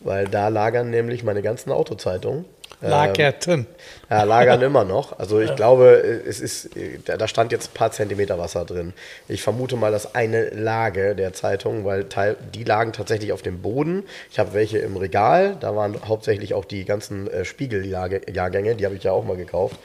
[0.00, 2.46] Weil da lagern nämlich meine ganzen Autozeitungen
[2.80, 3.60] Lagerten.
[3.60, 3.66] Ähm,
[4.08, 5.18] ja, lagern immer noch.
[5.18, 5.54] Also ich ja.
[5.54, 5.90] glaube,
[6.26, 6.70] es ist,
[7.04, 8.92] da stand jetzt ein paar Zentimeter Wasser drin.
[9.28, 13.62] Ich vermute mal, dass eine Lage der Zeitung, weil Teil, die lagen tatsächlich auf dem
[13.62, 14.04] Boden.
[14.30, 15.56] Ich habe welche im Regal.
[15.60, 19.76] Da waren hauptsächlich auch die ganzen äh, Spiegeljahrgänge, die habe ich ja auch mal gekauft.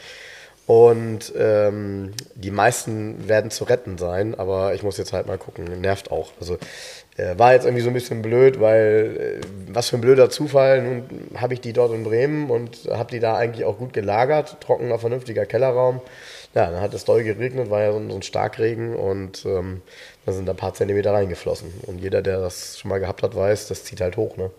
[0.67, 5.65] Und ähm, die meisten werden zu retten sein, aber ich muss jetzt halt mal gucken.
[5.81, 6.31] Nervt auch.
[6.39, 6.57] Also
[7.17, 10.81] äh, war jetzt irgendwie so ein bisschen blöd, weil äh, was für ein blöder Zufall.
[10.81, 11.03] Nun
[11.37, 14.57] habe ich die dort in Bremen und habe die da eigentlich auch gut gelagert.
[14.59, 16.01] Trockener, vernünftiger Kellerraum.
[16.55, 19.81] Ja, dann hat es doll geregnet, war ja so ein, so ein Starkregen und ähm,
[20.25, 21.73] da sind ein paar Zentimeter reingeflossen.
[21.85, 24.37] Und jeder, der das schon mal gehabt hat, weiß, das zieht halt hoch.
[24.37, 24.49] Ne?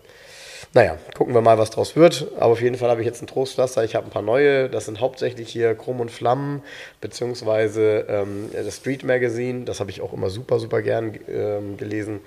[0.73, 2.27] Naja, gucken wir mal, was draus wird.
[2.35, 3.83] Aber auf jeden Fall habe ich jetzt ein Trostpflaster.
[3.83, 4.69] Ich habe ein paar neue.
[4.69, 6.61] Das sind hauptsächlich hier Chrom und Flammen,
[7.01, 9.65] beziehungsweise ähm, das Street Magazine.
[9.65, 12.19] Das habe ich auch immer super, super gern ähm, gelesen.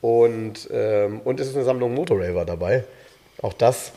[0.00, 2.84] Und, ähm, und es ist eine Sammlung Motorraver dabei.
[3.42, 3.92] Auch das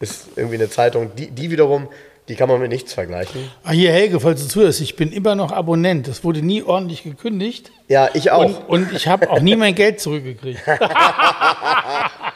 [0.00, 1.88] ist irgendwie eine Zeitung, die, die wiederum,
[2.28, 3.50] die kann man mit nichts vergleichen.
[3.62, 6.08] Ah, hier, Helge, falls du zuhörst, ich bin immer noch Abonnent.
[6.08, 7.70] Das wurde nie ordentlich gekündigt.
[7.88, 8.68] Ja, ich auch.
[8.68, 10.60] Und, und ich habe auch nie mein Geld zurückgekriegt.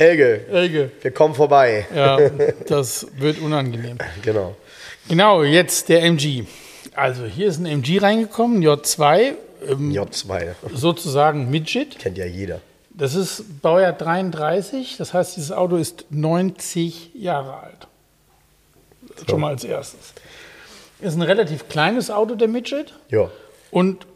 [0.00, 1.86] Helge, Helge, wir kommen vorbei.
[1.94, 2.18] Ja,
[2.66, 3.98] das wird unangenehm.
[4.22, 4.56] Genau.
[5.06, 6.44] Genau, jetzt der MG.
[6.94, 9.34] Also hier ist ein MG reingekommen, J2
[9.68, 10.54] ähm, J2.
[10.72, 11.98] Sozusagen Midget.
[11.98, 12.62] Kennt ja jeder.
[12.88, 17.86] Das ist Baujahr 33, das heißt, dieses Auto ist 90 Jahre alt.
[19.16, 19.26] So.
[19.28, 20.14] Schon mal als erstes.
[21.00, 22.94] Ist ein relativ kleines Auto, der Midget.
[23.10, 23.30] Ja.
[23.70, 24.06] Und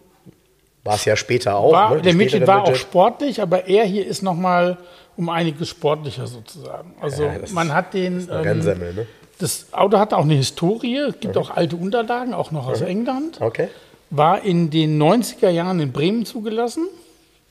[0.83, 1.73] war es ja später auch.
[1.73, 2.03] War, ne?
[2.03, 2.75] Der Midget war Midget.
[2.75, 4.79] auch sportlich, aber er hier ist noch mal
[5.17, 6.95] um einiges sportlicher sozusagen.
[7.01, 8.27] Also ja, man hat den.
[8.27, 9.07] Das, ähm, ne?
[9.39, 10.97] das Auto hat auch eine Historie.
[10.97, 11.41] Es gibt mhm.
[11.41, 12.87] auch alte Unterlagen, auch noch aus mhm.
[12.87, 13.41] England.
[13.41, 13.69] Okay.
[14.11, 16.89] War in den 90er Jahren in Bremen zugelassen.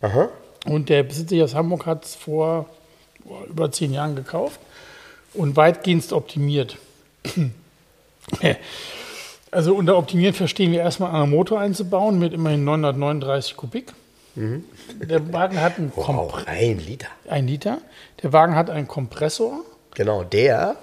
[0.01, 0.29] Aha.
[0.65, 2.67] Und der Besitzer aus Hamburg hat es vor
[3.49, 4.59] über zehn Jahren gekauft
[5.33, 6.77] und weitgehend optimiert.
[9.51, 13.93] Also unter Optimieren verstehen wir erstmal einen Motor einzubauen mit immerhin 939 Kubik.
[14.35, 14.63] Mhm.
[15.01, 17.07] Der Wagen hat einen wow, ein Liter.
[17.27, 17.79] Ein Liter.
[18.21, 19.63] Der Wagen hat einen Kompressor.
[19.95, 20.75] Genau, der.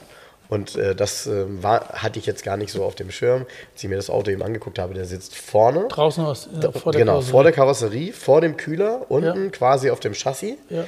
[0.48, 3.84] Und äh, das äh, war, hatte ich jetzt gar nicht so auf dem Schirm, als
[3.84, 4.94] ich mir das Auto eben angeguckt habe.
[4.94, 5.86] Der sitzt vorne.
[5.88, 7.30] Draußen aus, äh, vor der genau, Karosserie.
[7.30, 9.50] vor der Karosserie, vor dem Kühler, unten ja.
[9.50, 10.56] quasi auf dem Chassis.
[10.68, 10.84] Ja.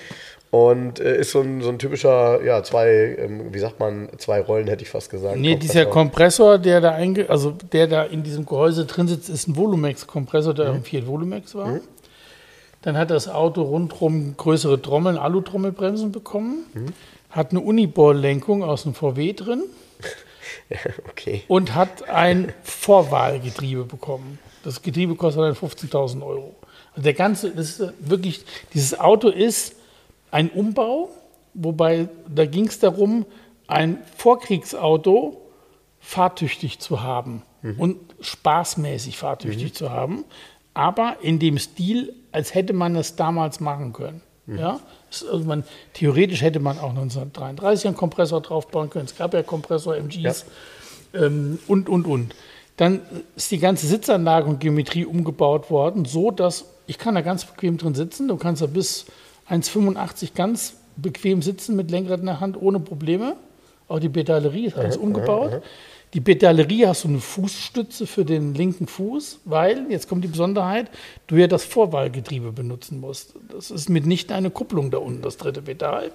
[0.51, 4.41] Und äh, ist so ein, so ein typischer, ja, zwei, ähm, wie sagt man, zwei
[4.41, 5.37] Rollen hätte ich fast gesagt.
[5.37, 5.73] Nee, Kompressor.
[5.73, 9.57] dieser Kompressor, der da einge also der da in diesem Gehäuse drin sitzt, ist ein
[9.57, 10.77] Volumex-Kompressor, der mhm.
[10.79, 11.69] im Fiat Volumex war.
[11.69, 11.81] Mhm.
[12.83, 16.87] Dann hat das Auto rundherum größere Trommeln, Alu-Trommelbremsen bekommen, mhm.
[17.31, 19.63] hat eine Uniball-Lenkung aus dem VW drin.
[21.09, 21.43] okay.
[21.49, 24.39] Und hat ein Vorwahlgetriebe bekommen.
[24.65, 26.55] Das Getriebe kostet dann 15.000 Euro.
[26.93, 29.77] Also der ganze, das ist wirklich, dieses Auto ist
[30.31, 31.11] ein Umbau,
[31.55, 33.27] wobei da ging es darum,
[33.67, 35.41] ein Vorkriegsauto
[36.01, 37.79] fahrtüchtig zu haben mhm.
[37.79, 39.75] und spaßmäßig fahrtüchtig mhm.
[39.75, 40.25] zu haben,
[40.75, 44.23] aber in dem Stil, als hätte man das damals machen können.
[44.47, 44.59] Mhm.
[44.59, 44.81] Ja?
[45.31, 49.05] Also man, theoretisch hätte man auch 1933 einen Kompressor draufbauen können.
[49.05, 50.47] Es gab ja Kompressor MGs
[51.13, 51.21] ja.
[51.21, 52.35] ähm, und, und, und.
[52.79, 53.03] Dann
[53.37, 57.77] ist die ganze Sitzanlage und Geometrie umgebaut worden, so dass ich kann da ganz bequem
[57.77, 58.29] drin sitzen.
[58.29, 59.07] Du kannst da bis
[59.51, 63.37] 1,85 ganz bequem sitzen mit Lenkrad in der Hand ohne Probleme.
[63.89, 65.63] Auch die Pedalerie ist alles umgebaut.
[66.15, 70.91] Die Pedalerie hast du eine Fußstütze für den linken Fuß, weil, jetzt kommt die Besonderheit,
[71.27, 73.35] du ja das Vorwahlgetriebe benutzen musst.
[73.51, 76.11] Das ist mitnichten eine Kupplung da unten, das dritte Pedal,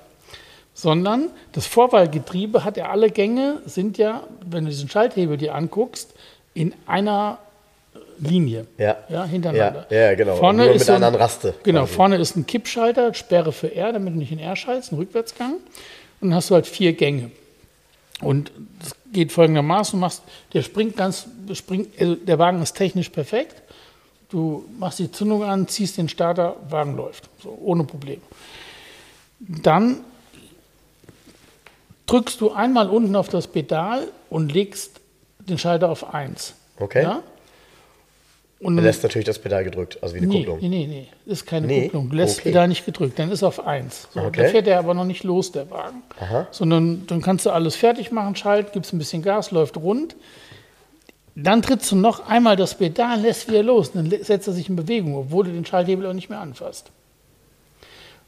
[0.76, 6.14] sondern das Vorwahlgetriebe hat ja alle Gänge, sind ja, wenn du diesen Schalthebel dir anguckst,
[6.54, 7.40] in einer
[8.20, 8.68] Linie.
[8.78, 8.98] Ja.
[9.10, 9.88] ja hintereinander.
[9.90, 10.36] Ja, ja genau.
[10.36, 11.56] Vorne Nur mit ist einer anderen Raste.
[11.64, 11.94] Genau, quasi.
[11.94, 15.54] vorne ist ein Kippschalter, Sperre für R, damit du nicht in R schaltest, ein Rückwärtsgang.
[16.22, 17.32] Und dann hast du halt vier Gänge.
[18.22, 23.62] Und das geht folgendermaßen: machst, der springt ganz, springt, also der Wagen ist technisch perfekt.
[24.30, 27.30] Du machst die Zündung an, ziehst den Starter, Wagen läuft.
[27.41, 28.22] So, ohne Probleme.
[29.39, 30.04] Dann
[32.08, 35.00] drückst du einmal unten auf das Pedal und legst
[35.39, 36.56] den Schalter auf 1.
[36.80, 37.04] Okay.
[37.04, 37.24] Ja?
[38.60, 40.60] Und er lässt natürlich das Pedal gedrückt, also wie eine nee, Kupplung.
[40.62, 41.84] Nee, nee, nee, ist keine nee?
[41.84, 42.10] Kupplung.
[42.10, 42.50] Du lässt okay.
[42.50, 44.08] Pedal nicht gedrückt, dann ist auf 1.
[44.13, 44.43] So, okay.
[44.43, 46.02] Da fährt er aber noch nicht los, der Wagen.
[46.20, 46.48] Aha.
[46.50, 50.15] Sondern dann kannst du alles fertig machen, schalt, gibst ein bisschen Gas, läuft rund.
[51.36, 53.91] Dann trittst du noch einmal das Pedal, lässt wieder los.
[53.91, 56.89] Dann setzt er sich in Bewegung, obwohl du den Schalthebel auch nicht mehr anfasst.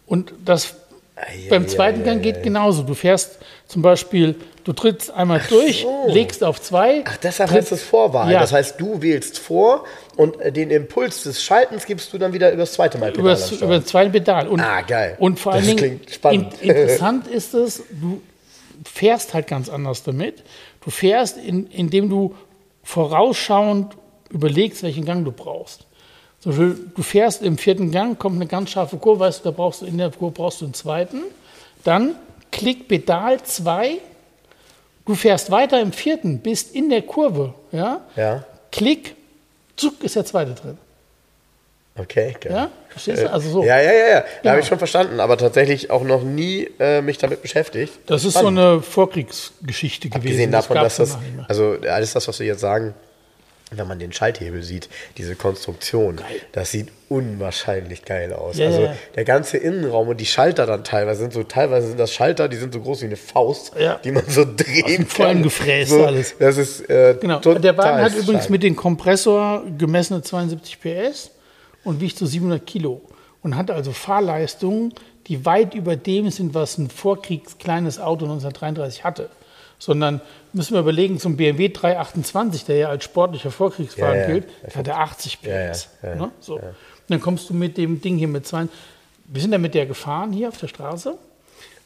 [0.06, 0.76] Und das
[1.16, 2.84] ja, beim zweiten ja, Gang geht genauso.
[2.84, 6.06] Du fährst zum Beispiel, du trittst einmal Ach durch, so.
[6.08, 7.04] legst auf zwei.
[7.06, 8.32] Ach, deshalb heißt es Vorwahl.
[8.32, 9.86] Das heißt, du wählst vor
[10.20, 13.22] und äh, den Impuls des Schaltens gibst du dann wieder über das zweite Mal Pedal.
[13.22, 14.50] Übers, über das zweite Pedal.
[14.50, 15.16] Und, ah, geil.
[15.18, 16.02] Und vor allen das Dingen,
[16.32, 18.22] in, interessant ist es, du
[18.84, 20.44] fährst halt ganz anders damit.
[20.84, 22.36] Du fährst, in, indem du
[22.84, 23.96] vorausschauend
[24.30, 25.86] überlegst, welchen Gang du brauchst.
[26.42, 29.52] Zum Beispiel, du fährst im vierten Gang, kommt eine ganz scharfe Kurve, weißt du, da
[29.52, 31.22] brauchst du in der Kurve brauchst du einen zweiten.
[31.86, 32.16] Dann
[32.52, 34.00] Klick Pedal 2.
[35.06, 37.54] Du fährst weiter im vierten, bist in der Kurve.
[37.72, 38.02] Ja?
[38.18, 38.44] ja.
[38.70, 39.16] Klick,
[39.80, 40.78] zuck, ist der zweite drin.
[41.96, 42.54] Okay, geil.
[42.54, 43.32] Ja, verstehst du?
[43.32, 43.64] Also so.
[43.64, 44.20] Ja, ja, ja, ja.
[44.20, 44.52] Da genau.
[44.52, 47.94] habe ich schon verstanden, aber tatsächlich auch noch nie äh, mich damit beschäftigt.
[48.06, 48.58] Das, das ist spannend.
[48.58, 50.22] so eine Vorkriegsgeschichte gewesen.
[50.22, 52.94] Abgesehen davon, das dass das, also alles das, was wir jetzt sagen,
[53.72, 56.28] wenn man den Schalthebel sieht, diese Konstruktion, geil.
[56.52, 58.58] das sieht unwahrscheinlich geil aus.
[58.58, 58.68] Yeah.
[58.68, 62.48] Also der ganze Innenraum und die Schalter dann teilweise sind so, teilweise sind das Schalter,
[62.48, 64.00] die sind so groß wie eine Faust, ja.
[64.04, 65.44] die man so drehen Aus kann.
[65.44, 66.36] gefräst so, alles.
[66.40, 67.40] Das ist äh, genau.
[67.40, 71.32] Der Wagen hat übrigens mit dem Kompressor gemessene 72 PS
[71.84, 73.02] und wiegt so 700 Kilo
[73.42, 74.94] und hat also Fahrleistungen,
[75.28, 79.30] die weit über dem sind, was ein vorkriegs kleines Auto 1933 hatte
[79.80, 80.22] sondern
[80.54, 84.34] müssen wir überlegen, zum BMW 328, der ja als sportlicher Vorkriegswagen ja, ja.
[84.34, 85.90] gilt, hat er 80 PS.
[86.04, 86.32] Ja, ne?
[86.40, 86.60] so.
[87.08, 88.68] Dann kommst du mit dem Ding hier mit zwei.
[89.26, 91.18] Wir sind ja mit der gefahren hier auf der Straße.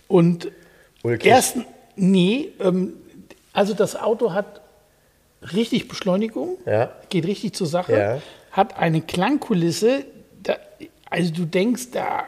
[0.08, 0.52] Und
[1.04, 1.26] Ulkig.
[1.26, 1.58] erst,
[1.96, 2.94] nee, ähm,
[3.54, 4.62] also das Auto hat
[5.54, 6.58] richtig Beschleunigung,
[7.10, 10.06] geht richtig zur Sache, hat eine Klangkulisse,
[11.14, 12.24] Also du denkst, da,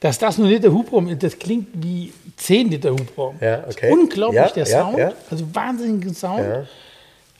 [0.00, 3.36] dass das nur Liter Hubraum ist, das klingt wie 10 Liter Hubraum.
[3.40, 3.92] Ja, okay.
[3.92, 6.66] Unglaublich ja, der ja, Sound, also wahnsinniger Sound.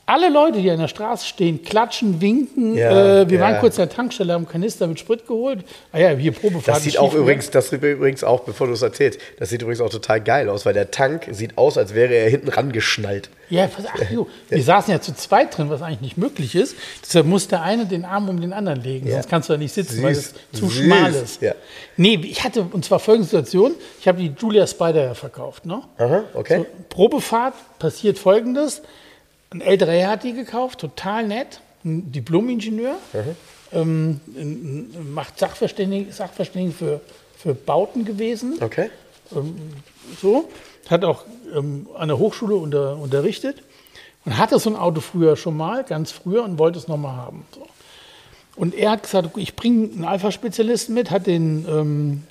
[0.09, 2.77] Alle Leute, die an der Straße stehen, klatschen, winken.
[2.77, 3.45] Ja, äh, wir ja.
[3.45, 5.65] waren kurz an der Tankstelle, haben Kanister mit Sprit geholt.
[5.91, 6.77] Ah ja, hier Probefahrt.
[6.77, 9.81] Das sieht auch übrigens, das sieht übrigens auch, bevor du es erzählst, das sieht übrigens
[9.81, 13.31] auch total geil aus, weil der Tank sieht aus, als wäre er hinten rangeschnallt.
[13.51, 16.77] Ja, pass, ach, jo, wir saßen ja zu zweit drin, was eigentlich nicht möglich ist.
[17.03, 19.75] Deshalb muss der eine den Arm um den anderen legen, sonst kannst du da nicht
[19.75, 21.43] sitzen, weil es Süß, zu süß, schmal ist.
[21.43, 21.55] ja.
[21.97, 25.67] Nee, ich hatte, und zwar folgende Situation, ich habe die Julia Spider ja verkauft.
[25.67, 25.83] Ne?
[25.99, 26.59] Aha, okay.
[26.59, 28.83] So, Probefahrt passiert folgendes.
[29.51, 32.97] Ein älterer Herr hat die gekauft, total nett, ein Diplom-Ingenieur,
[33.73, 37.01] ähm, ein- ein- macht Sachverständigen, Sachverständigen für,
[37.37, 38.91] für Bauten gewesen Okay.
[40.21, 40.49] so,
[40.89, 43.63] hat auch ähm, an der Hochschule unter, unterrichtet
[44.25, 47.45] und hatte so ein Auto früher schon mal, ganz früher, und wollte es nochmal haben.
[47.55, 47.67] So.
[48.57, 52.23] Und er hat gesagt, ich bringe einen Alpha-Spezialisten mit, hat den ähm,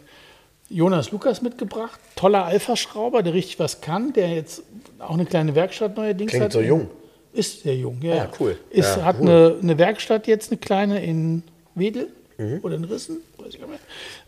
[0.69, 4.63] Jonas Lukas mitgebracht, toller Alpha-Schrauber, der richtig was kann, der jetzt
[4.99, 6.51] auch eine kleine Werkstatt neuerdings Klingt hat.
[6.53, 6.89] so jung.
[7.35, 8.13] Ist sehr jung, ja.
[8.13, 8.31] Ah, ja.
[8.39, 8.57] cool.
[8.69, 9.29] Ist, Ja, hat cool.
[9.29, 11.43] Eine, eine Werkstatt jetzt, eine kleine in
[11.75, 12.59] Wedel Mhm.
[12.63, 13.79] oder in Rissen, weiß ich gar nicht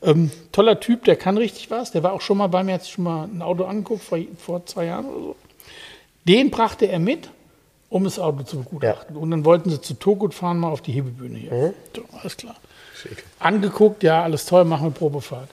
[0.01, 0.09] mehr.
[0.15, 1.91] Ähm, toller Typ, der kann richtig was.
[1.91, 4.17] Der war auch schon mal bei mir, hat sich schon mal ein Auto angeguckt, vor,
[4.37, 5.35] vor zwei Jahren oder so.
[6.25, 7.27] Den brachte er mit,
[7.89, 9.17] um das Auto zu begutachten.
[9.17, 11.51] Und dann wollten sie zu Togut fahren, mal auf die Hebebühne hier.
[11.51, 11.73] Mhm.
[11.93, 12.55] So, alles klar.
[12.95, 13.25] Schick.
[13.39, 15.49] Angeguckt, ja, alles toll, machen wir Probefahrt.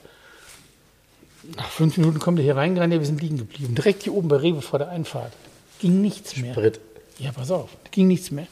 [1.57, 3.75] Nach fünf Minuten kommt er hier reingerannt, ja, wir sind liegen geblieben.
[3.75, 5.33] Direkt hier oben bei Rewe vor der Einfahrt.
[5.79, 6.53] Ging nichts mehr.
[6.53, 6.79] Sprit.
[7.19, 8.47] Ja, pass auf, ging nichts mehr.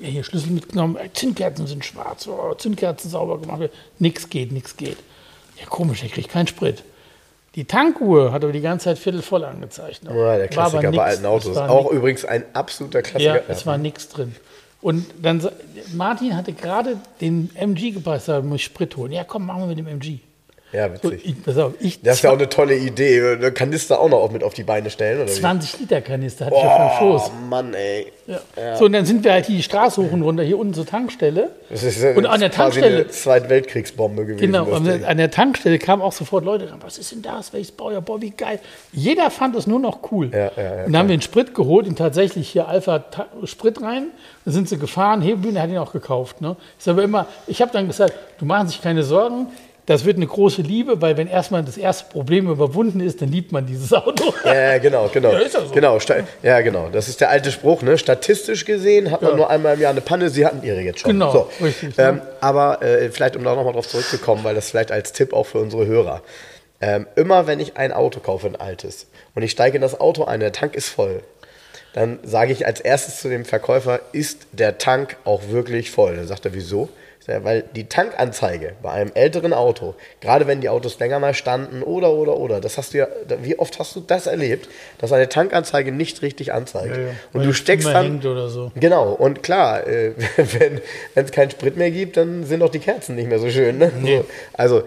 [0.00, 3.70] Ja, hier Schlüssel mitgenommen, Zündkerzen sind schwarz, oh, Zündkerzen sauber gemacht.
[3.98, 4.98] Nix geht, nix geht.
[5.58, 6.84] Ja, komisch, er kriegt keinen Sprit.
[7.54, 10.02] Die Tankuhr hat aber die ganze Zeit viertel voll angezeigt.
[10.04, 11.56] Ja, der War aber Klassiker bei nix, alten es Autos.
[11.56, 11.96] Auch nix.
[11.96, 13.36] übrigens ein absoluter Klassiker.
[13.36, 14.34] Ja, es war nichts drin.
[14.80, 15.46] Und dann,
[15.94, 19.10] Martin hatte gerade den MG gepasst, da muss ich Sprit holen.
[19.10, 20.20] Ja, komm, machen wir mit dem MG.
[20.72, 21.24] Ja, So, witzig.
[21.24, 23.36] ich, pass auf, ich Das ist ja auch eine tolle Idee.
[23.36, 25.32] Eine Kanister auch noch mit auf die Beine stellen, oder wie?
[25.40, 27.30] 20 Liter Kanister hatte ich auf dem Oh, Schoß.
[27.48, 28.12] Mann, ey.
[28.26, 28.76] Ja.
[28.76, 30.84] So, und dann sind wir halt hier die Straße hoch und runter, hier unten zur
[30.84, 31.48] Tankstelle.
[31.70, 34.40] Das ist ja Und an der Tankstelle- eine Zweitweltkriegsbombe gewesen.
[34.40, 37.72] Genau, und an der Tankstelle kamen auch sofort Leute ran, was ist denn das, welches
[37.72, 38.58] Baujahr, boah, wie geil.
[38.92, 40.30] Jeder fand es nur noch cool.
[40.32, 43.04] Ja, ja, ja, und dann haben wir den Sprit geholt und tatsächlich hier Alpha
[43.44, 44.08] Sprit rein.
[44.44, 46.40] Dann sind sie gefahren, Hebebühne hat ihn auch gekauft.
[46.42, 46.56] Ne?
[46.78, 49.46] Ist aber immer, ich habe dann gesagt, du machst sich keine Sorgen,
[49.88, 53.52] das wird eine große Liebe, weil wenn erstmal das erste Problem überwunden ist, dann liebt
[53.52, 54.34] man dieses Auto.
[54.44, 55.32] Ja, genau, genau.
[55.32, 55.70] Ja, ist ja so.
[55.72, 55.98] Genau,
[56.42, 56.90] ja, genau.
[56.90, 57.96] Das ist der alte Spruch, ne?
[57.96, 59.36] Statistisch gesehen hat man Ja.
[59.38, 61.12] nur einmal im Jahr eine Panne, sie hatten ihre jetzt schon.
[61.12, 61.64] Genau, so.
[61.64, 62.22] richtig, Ähm, ne?
[62.42, 65.58] aber äh, vielleicht, um da nochmal drauf zurückzukommen, weil das vielleicht als Tipp auch für
[65.58, 66.20] unsere Hörer.
[66.82, 70.24] Ähm, immer wenn ich ein Auto kaufe, ein altes, und ich steige in das Auto
[70.24, 71.22] ein, der Tank ist voll,
[71.94, 76.14] dann sage ich als erstes zu dem Verkäufer, ist der Tank auch wirklich voll?
[76.16, 76.90] Dann sagt er, wieso?
[77.28, 81.82] Sage, Weil die Tankanzeige bei einem älteren Auto, gerade wenn die Autos länger mal standen
[81.82, 83.08] oder, oder, oder, das hast du ja,
[83.42, 86.96] wie oft hast du das erlebt, dass eine Tankanzeige nicht richtig anzeigt?
[87.32, 88.72] Und Weil du steckst dann, so.
[88.74, 90.80] Genau, und klar, äh, wenn
[91.14, 93.78] es keinen Sprit mehr gibt, dann sind auch die Kerzen nicht mehr so schön.
[93.78, 93.92] Ne?
[94.02, 94.84] So, also, äh,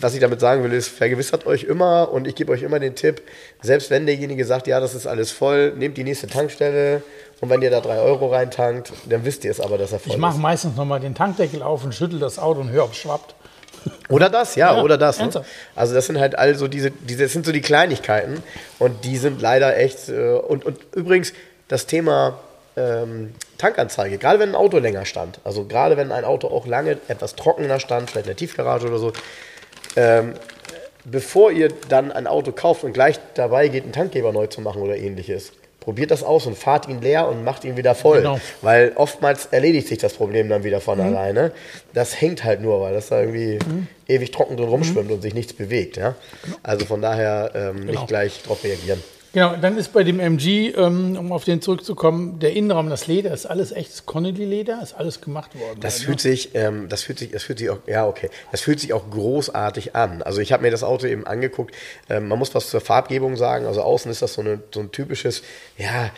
[0.00, 2.94] was ich damit sagen will, ist, vergewissert euch immer und ich gebe euch immer den
[2.94, 3.20] Tipp,
[3.60, 7.02] selbst wenn derjenige sagt, ja, das ist alles voll, nehmt die nächste Tankstelle
[7.42, 10.12] und wenn ihr da drei Euro reintankt, dann wisst ihr es aber, dass er voll
[10.12, 10.40] Ich mache ist.
[10.40, 13.34] meistens nochmal den Tankdeckel auf und schüttel das Auto und höre, ob es schwappt.
[14.08, 15.18] Oder das, ja, Ja, oder das.
[15.18, 15.28] Ne?
[15.74, 18.44] Also das sind halt also diese, diese, das sind so die Kleinigkeiten
[18.78, 21.32] und die sind leider echt, äh, und, und übrigens
[21.66, 22.38] das Thema
[22.76, 26.98] ähm, Tankanzeige, gerade wenn ein Auto länger stand, also gerade wenn ein Auto auch lange
[27.08, 29.12] etwas trockener stand, vielleicht in der Tiefgarage oder so,
[29.96, 30.34] ähm,
[31.04, 34.80] bevor ihr dann ein Auto kauft und gleich dabei geht, einen Tankgeber neu zu machen
[34.80, 35.50] oder ähnliches,
[35.82, 38.18] probiert das aus und fahrt ihn leer und macht ihn wieder voll.
[38.18, 38.40] Genau.
[38.62, 41.04] Weil oftmals erledigt sich das Problem dann wieder von Mhm.
[41.04, 41.52] alleine.
[41.92, 43.58] Das hängt halt nur, weil das da irgendwie
[44.08, 45.96] ewig trocken drin rumschwimmt und sich nichts bewegt.
[45.96, 46.14] Ja?
[46.62, 47.92] Also von daher ähm, Genau.
[47.92, 49.02] nicht gleich drauf reagieren.
[49.32, 53.32] Genau, dann ist bei dem MG, ähm, um auf den zurückzukommen, der Innenraum, das Leder,
[53.32, 55.80] ist alles echtes Connolly-Leder, ist alles gemacht worden.
[55.80, 56.06] Das ne?
[56.06, 58.92] fühlt sich, ähm, das fühlt sich, das fühlt sich auch, ja okay, das fühlt sich
[58.92, 60.22] auch großartig an.
[60.22, 61.74] Also ich habe mir das Auto eben angeguckt.
[62.10, 63.64] Ähm, man muss was zur Farbgebung sagen.
[63.64, 65.42] Also außen ist das so, eine, so ein typisches,
[65.78, 66.10] ja,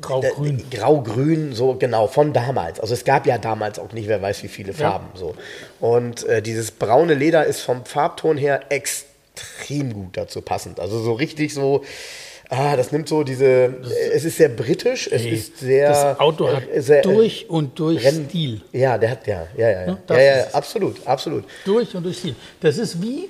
[0.00, 0.58] Grau-grün.
[0.58, 2.78] äh, Grau-grün, so genau von damals.
[2.78, 5.34] Also es gab ja damals auch nicht, wer weiß wie viele Farben so.
[5.80, 9.09] Und äh, dieses braune Leder ist vom Farbton her extrem
[9.68, 10.80] gut dazu passend.
[10.80, 11.82] Also so richtig so.
[12.52, 13.44] Ah, das nimmt so diese.
[13.46, 13.70] äh,
[14.12, 15.08] es ist sehr britisch.
[15.10, 15.88] Es Nee, ist sehr.
[15.88, 18.60] das Auto hat äh, sehr, durch und durch Renn- Stil.
[18.72, 19.86] Ja, der hat, ja, ja, ja.
[19.86, 21.44] Ja, ja, ja, absolut, absolut.
[21.64, 22.34] Durch und durch Stil.
[22.60, 23.28] Das ist wie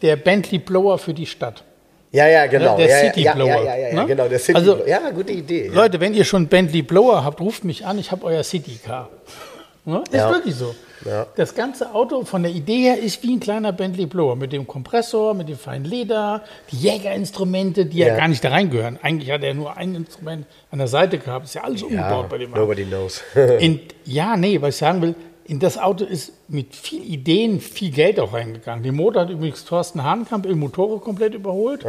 [0.00, 1.62] der Bentley Blower für die Stadt.
[2.12, 2.76] Ja, ja, genau.
[2.78, 4.06] der ja, City Blower, Ja, ja, ja, ja ne?
[4.06, 4.88] genau, der City Also, Blower.
[4.88, 5.68] Ja, gute Idee.
[5.68, 9.10] Leute, wenn ihr schon Bentley Blower habt, ruft mich an, ich habe euer City Car.
[9.84, 10.02] Ne?
[10.10, 10.74] Ist wirklich so.
[11.04, 11.26] Ja.
[11.36, 14.66] Das ganze Auto von der Idee her ist wie ein kleiner Bentley Blower mit dem
[14.66, 18.98] Kompressor, mit dem feinen Leder, die Jägerinstrumente, die ja, ja gar nicht da reingehören.
[19.02, 21.46] Eigentlich hat er nur ein Instrument an der Seite gehabt.
[21.46, 22.60] Ist ja alles umgebaut bei dem Auto.
[22.60, 23.22] Nobody knows.
[23.58, 27.90] in, ja, nee, was ich sagen will, in das Auto ist mit viel Ideen viel
[27.90, 28.84] Geld auch reingegangen.
[28.84, 31.84] Den Motor hat übrigens Thorsten Hahnkamp im Motorrad komplett überholt.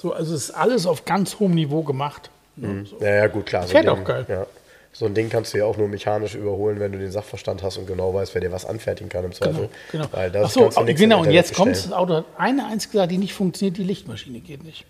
[0.00, 2.30] So, also es ist alles auf ganz hohem Niveau gemacht.
[2.56, 2.86] Mhm.
[2.86, 2.96] So.
[3.00, 3.64] Ja, ja, gut, klar.
[3.64, 4.24] Fährt so auch geil.
[4.28, 4.46] Ja.
[4.94, 7.78] So ein Ding kannst du ja auch nur mechanisch überholen, wenn du den Sachverstand hast
[7.78, 9.68] und genau weißt, wer dir was anfertigen kann im genau, Zweifel.
[9.90, 10.16] Genau, genau.
[10.16, 11.20] Weil das Ach so, kannst du nichts genau.
[11.22, 14.62] Und jetzt kommt das Auto hat eine einzige Sache, die nicht funktioniert, die Lichtmaschine geht
[14.62, 14.86] nicht.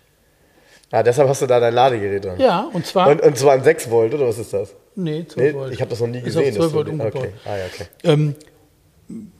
[0.91, 2.39] Ah, deshalb hast du da dein Ladegerät dran.
[2.39, 3.09] Ja, und zwar.
[3.09, 4.75] Und, und zwar ein 6 Volt, oder was ist das?
[4.95, 5.73] Nee, 12 nee, Volt.
[5.73, 6.43] Ich habe das noch nie gesehen.
[6.43, 7.15] Ist auf 12 Volt umgebaut.
[7.15, 7.31] Okay.
[7.43, 7.85] Ah, ja, okay.
[8.03, 8.35] Ähm,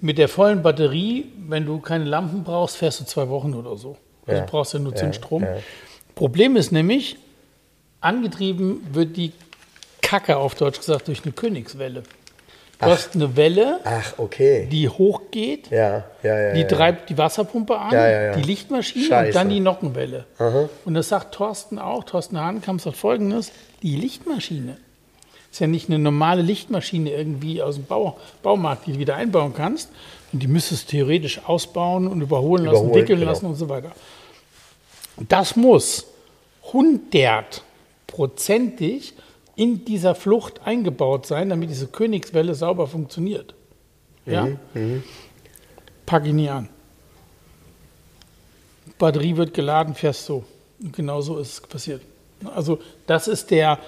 [0.02, 3.98] mit der vollen Batterie, wenn du keine Lampen brauchst, fährst du zwei Wochen oder so.
[4.26, 4.48] Also ja.
[4.48, 5.44] brauchst du nur Zinsstrom.
[5.44, 5.62] Ja, ja.
[6.16, 7.18] Problem ist nämlich,
[8.02, 9.32] angetrieben wird die
[10.06, 12.02] Kacke auf Deutsch gesagt durch eine Königswelle.
[12.02, 12.08] Du
[12.80, 12.90] Ach.
[12.90, 14.68] hast eine Welle, Ach, okay.
[14.70, 19.28] die hochgeht, ja, ja, ja, die treibt die Wasserpumpe an, die Lichtmaschine Scheiße.
[19.28, 20.26] und dann die Nockenwelle.
[20.38, 20.70] Aha.
[20.84, 24.78] Und das sagt Thorsten auch, Thorsten Hahnkamp sagt folgendes, die Lichtmaschine
[25.56, 29.54] ist ja nicht eine normale Lichtmaschine irgendwie aus dem Bau, Baumarkt, die du wieder einbauen
[29.56, 29.90] kannst.
[30.34, 33.32] Und die müsstest du theoretisch ausbauen und überholen, überholen lassen, wickeln genau.
[33.32, 33.94] lassen und so weiter.
[35.30, 36.08] Das muss
[36.74, 39.14] hundertprozentig
[39.56, 43.54] in dieser Flucht eingebaut sein, damit diese Königswelle sauber funktioniert.
[44.26, 44.46] Ja?
[44.46, 45.04] Mhm, mhm.
[46.06, 46.70] Pack ich nie an.
[48.98, 50.44] Batterie wird geladen, fährst so.
[50.82, 52.02] Und genau so ist es passiert.
[52.54, 53.80] Also das ist der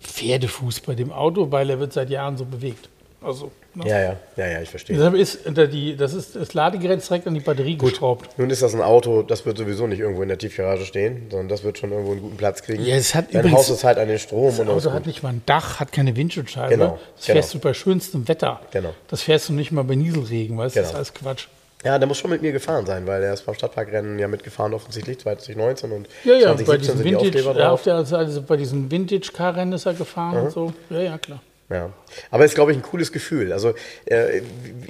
[0.00, 2.88] Pferdefuß bei dem Auto, weil er wird seit Jahren so bewegt.
[3.20, 3.88] Also Ne?
[3.88, 4.96] Ja, ja, ja, ja, ich verstehe.
[4.96, 7.92] Deshalb ist die, das, ist das Ladegerät direkt an die Batterie Gut.
[7.92, 8.38] geschraubt.
[8.38, 11.48] Nun ist das ein Auto, das wird sowieso nicht irgendwo in der Tiefgarage stehen, sondern
[11.48, 12.84] das wird schon irgendwo einen guten Platz kriegen.
[12.84, 14.54] Ja, es hat Dein übrigens, Haus ist halt an den Strom.
[14.56, 16.70] Das Auto hat nicht mal ein Dach, hat keine Windschutzscheibe.
[16.70, 16.98] Genau.
[17.16, 17.62] Das fährst genau.
[17.62, 18.60] du bei schönstem Wetter.
[18.72, 18.94] Genau.
[19.08, 20.80] Das fährst du nicht mal bei Nieselregen, weißt du?
[20.80, 20.92] Genau.
[20.92, 21.46] Das ist alles Quatsch.
[21.84, 24.72] Ja, der muss schon mit mir gefahren sein, weil der ist beim Stadtparkrennen ja mitgefahren
[24.72, 27.72] offensichtlich 2019 und ja, ja, 2017 bei diesen sind Vintage, die Aufkleber drauf.
[27.72, 30.44] Auf der, also bei diesem Vintage-Car-Rennen ist er gefahren mhm.
[30.44, 30.72] und so.
[30.90, 31.40] Ja, ja, klar.
[31.72, 31.90] Ja,
[32.30, 33.52] aber ist, glaube ich, ein cooles Gefühl.
[33.52, 34.42] Also äh,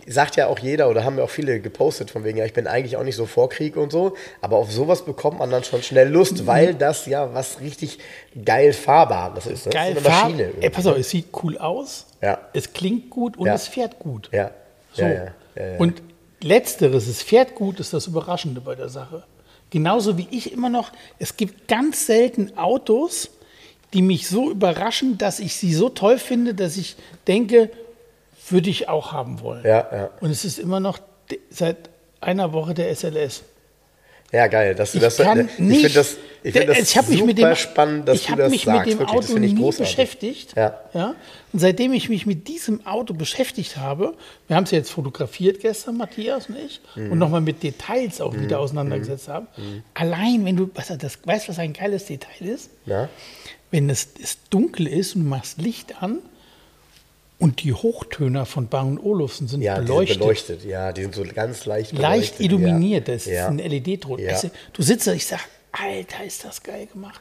[0.06, 2.66] sagt ja auch jeder oder haben ja auch viele gepostet von wegen, ja, ich bin
[2.66, 5.82] eigentlich auch nicht so vor Krieg und so, aber auf sowas bekommt man dann schon
[5.82, 6.46] schnell Lust, mhm.
[6.46, 7.98] weil das ja was richtig
[8.44, 9.66] geil Fahrbares ist.
[9.66, 9.72] Ne?
[9.72, 10.50] Geil, ist eine Maschine.
[10.60, 12.38] Ey, pass auf, es sieht cool aus, ja.
[12.52, 13.54] es klingt gut und ja.
[13.54, 14.28] es fährt gut.
[14.32, 14.50] Ja.
[14.92, 15.04] So.
[15.78, 16.02] Und
[16.42, 19.24] letzteres, es fährt gut, ist das Überraschende bei der Sache.
[19.70, 23.30] Genauso wie ich immer noch, es gibt ganz selten Autos,
[23.92, 27.70] die mich so überraschen, dass ich sie so toll finde, dass ich denke,
[28.48, 29.64] würde ich auch haben wollen.
[29.64, 30.10] Ja, ja.
[30.20, 30.98] Und es ist immer noch
[31.50, 33.42] seit einer Woche der SLS.
[34.32, 35.18] Ja, geil, dass du ich das.
[35.18, 38.26] Kann ich finde das, ich find das ich super mich mit dem, spannend, dass ich
[38.26, 38.86] du das mich sagst.
[38.86, 39.94] mit dem Wirklich, Auto nie großartig.
[39.94, 40.56] beschäftigt.
[40.56, 40.80] Ja.
[40.94, 41.14] ja.
[41.52, 44.14] Und seitdem ich mich mit diesem Auto beschäftigt habe,
[44.48, 47.12] wir haben es ja jetzt fotografiert gestern, Matthias und ich, mhm.
[47.12, 48.44] und nochmal mit Details auch mhm.
[48.44, 49.48] wieder auseinandergesetzt haben.
[49.58, 49.82] Mhm.
[49.92, 52.70] Allein, wenn du, was, das, weißt was ein geiles Detail ist?
[52.86, 53.10] Ja
[53.72, 56.18] wenn es, es dunkel ist und du machst Licht an
[57.38, 60.08] und die Hochtöner von Bang Olufsen sind ja, beleuchtet.
[60.08, 60.64] Die sind beleuchtet.
[60.64, 62.38] Ja, die sind so ganz leicht beleuchtet.
[62.38, 63.46] Leicht illuminiert, das ja.
[63.46, 64.20] ist ein LED-Ton.
[64.20, 64.34] Ja.
[64.34, 67.20] Also, du sitzt da, ich sage, Alter, ist das geil gemacht.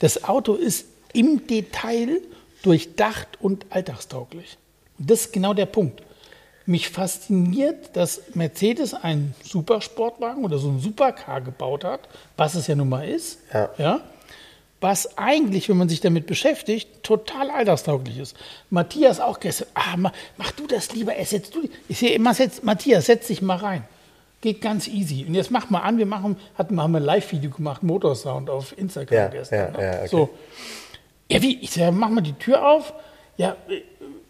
[0.00, 2.22] Das Auto ist im Detail
[2.62, 4.56] durchdacht und alltagstauglich.
[4.98, 6.02] Und das ist genau der Punkt.
[6.64, 12.00] Mich fasziniert, dass Mercedes einen Supersportwagen oder so einen Supercar gebaut hat,
[12.36, 13.38] was es ja nun mal ist.
[13.52, 13.70] Ja.
[13.76, 14.00] ja
[14.82, 18.36] was eigentlich, wenn man sich damit beschäftigt, total alltagstauglich ist.
[18.68, 21.68] Matthias auch gestern, ah, mach, mach du das lieber, ersetzt du.
[21.88, 23.84] Ich sehe immer, setz, Matthias, setz dich mal rein.
[24.40, 25.24] Geht ganz easy.
[25.26, 29.16] Und jetzt mach mal an, wir machen, hatten, haben ein Live-Video gemacht, Motorsound auf Instagram
[29.16, 29.72] ja, gestern.
[29.74, 29.84] Ja, ne?
[29.84, 30.08] ja, okay.
[30.08, 30.30] So.
[31.30, 31.58] Ja, wie?
[31.60, 32.92] Ich sage, mach mal die Tür auf.
[33.36, 33.56] Ja,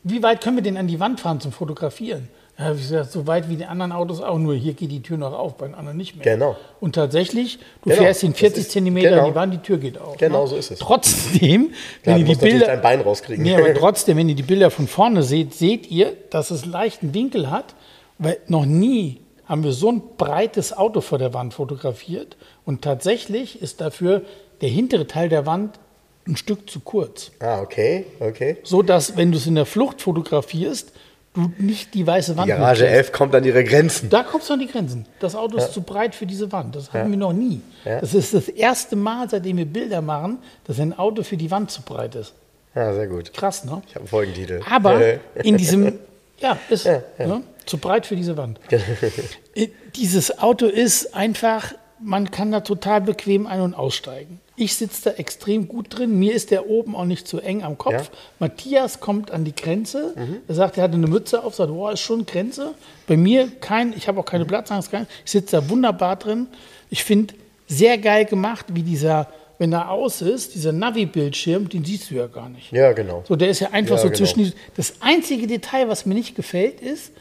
[0.05, 2.29] wie weit können wir denn an die Wand fahren zum Fotografieren?
[2.63, 5.17] Ja, wie gesagt, so weit wie die anderen Autos auch, nur hier geht die Tür
[5.17, 6.25] noch auf, bei den anderen nicht mehr.
[6.25, 6.57] Genau.
[6.81, 8.03] Und tatsächlich, du genau.
[8.03, 9.29] fährst in 40 Zentimeter genau.
[9.29, 10.17] die Wand, die Tür geht auf.
[10.17, 10.49] Genau, ne?
[10.49, 10.79] so ist es.
[10.79, 11.73] Trotzdem,
[12.05, 12.67] wenn ihr die Bilder.
[12.67, 13.43] dein Bein rauskriegen.
[13.43, 17.15] Nee, aber trotzdem, wenn ihr die Bilder von vorne seht, seht ihr, dass es leichten
[17.15, 17.75] Winkel hat,
[18.19, 22.37] weil noch nie haben wir so ein breites Auto vor der Wand fotografiert.
[22.65, 24.23] Und tatsächlich ist dafür
[24.61, 25.79] der hintere Teil der Wand
[26.27, 27.33] ein Stück zu kurz.
[27.41, 28.57] Ah, okay, okay.
[28.63, 30.93] So dass, wenn du es in der Flucht fotografierst,
[31.35, 34.11] du nicht die weiße Wand Die Garage 11 kommt an ihre Grenzen.
[34.11, 35.07] Da kommst du an die Grenzen.
[35.21, 36.77] Das Auto ist zu breit für diese Wand.
[36.77, 37.11] Das hatten ja.
[37.11, 37.61] wir noch nie.
[37.85, 38.01] Ja.
[38.01, 41.71] Das ist das erste Mal, seitdem wir Bilder machen, dass ein Auto für die Wand
[41.71, 42.35] zu breit ist.
[42.75, 43.33] Ja, sehr gut.
[43.33, 43.83] Krass, ne?
[43.87, 44.61] Ich habe einen Folgentitel.
[44.71, 45.01] Aber
[45.35, 45.99] in diesem,
[46.39, 47.43] ja, ist ne?
[47.67, 48.61] zu breit für diese Wand.
[49.95, 54.41] Dieses Auto ist einfach man kann da total bequem ein- und aussteigen.
[54.57, 56.19] Ich sitze da extrem gut drin.
[56.19, 57.93] Mir ist der oben auch nicht zu eng am Kopf.
[57.93, 58.19] Ja.
[58.39, 60.15] Matthias kommt an die Grenze.
[60.17, 60.37] Mhm.
[60.47, 62.75] Er sagt, er hatte eine Mütze auf, sagt, boah, ist schon Grenze.
[63.07, 64.49] Bei mir kein, ich habe auch keine mhm.
[64.49, 64.91] Platzangst.
[65.25, 66.49] Ich sitze da wunderbar drin.
[66.91, 67.35] Ich finde
[67.67, 69.29] sehr geil gemacht, wie dieser,
[69.59, 72.71] wenn er aus ist, dieser Navi-Bildschirm, den siehst du ja gar nicht.
[72.73, 73.25] Ja, genau.
[73.27, 74.19] So, der ist ja einfach ja, so genau.
[74.19, 74.53] zwischen.
[74.77, 77.13] Das einzige Detail, was mir nicht gefällt, ist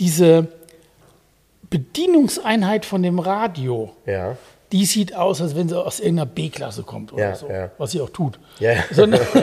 [0.00, 0.48] diese
[1.78, 3.92] Bedienungseinheit von dem Radio.
[4.06, 4.36] Ja
[4.72, 7.48] die sieht aus, als wenn sie aus irgendeiner B-Klasse kommt oder ja, so.
[7.48, 7.70] Ja.
[7.78, 8.38] Was sie auch tut.
[8.58, 8.74] Ja.
[8.90, 9.20] Sondern,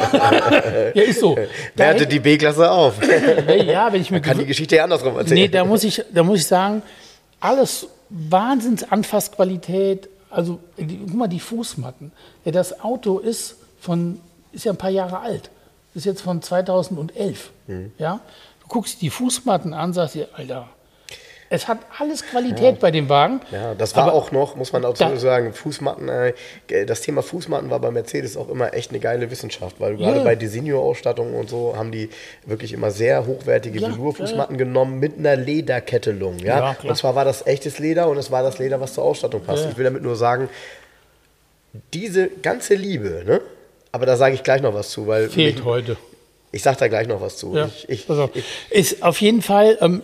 [0.94, 1.38] ja ist so.
[1.76, 2.96] Werte die B-Klasse auf.
[3.66, 5.36] ja, wenn ich mir kann die Geschichte ja andersrum erzählen.
[5.36, 6.82] Nee, da muss ich, da muss ich sagen,
[7.40, 10.10] alles Wahnsinns Anfassqualität.
[10.30, 12.12] Also, guck mal, die Fußmatten.
[12.44, 14.20] Ja, das Auto ist von,
[14.52, 15.50] ist ja ein paar Jahre alt.
[15.96, 17.52] Ist jetzt von 2011.
[17.68, 17.92] Hm.
[17.98, 18.20] Ja?
[18.62, 20.68] Du guckst die Fußmatten an, sagst dir, Alter,
[21.54, 22.78] es hat alles Qualität ja.
[22.80, 23.39] bei dem Wagen.
[23.51, 26.34] Ja, das war auch noch, muss man dazu sagen, Fußmatten, äh,
[26.88, 30.36] das Thema Fußmatten war bei Mercedes auch immer echt eine geile Wissenschaft, weil gerade bei
[30.36, 32.10] Designo-Ausstattungen und so haben die
[32.47, 34.66] wirklich immer sehr hochwertige ja, Velour-Fußmatten ja.
[34.66, 36.39] genommen mit einer Lederkettelung.
[36.39, 36.76] Ja?
[36.82, 39.68] und zwar war das echtes Leder und es war das Leder, was zur Ausstattung passt.
[39.70, 40.49] Ich will damit nur sagen,
[41.93, 43.41] diese ganze Liebe, ne?
[43.91, 45.30] aber da sage ich gleich noch was zu, weil.
[45.30, 45.97] Fehlt mich, heute.
[46.51, 47.56] Ich sage da gleich noch was zu.
[47.56, 50.01] Ja, ich, ich, ich, ist auf jeden Fall, ähm,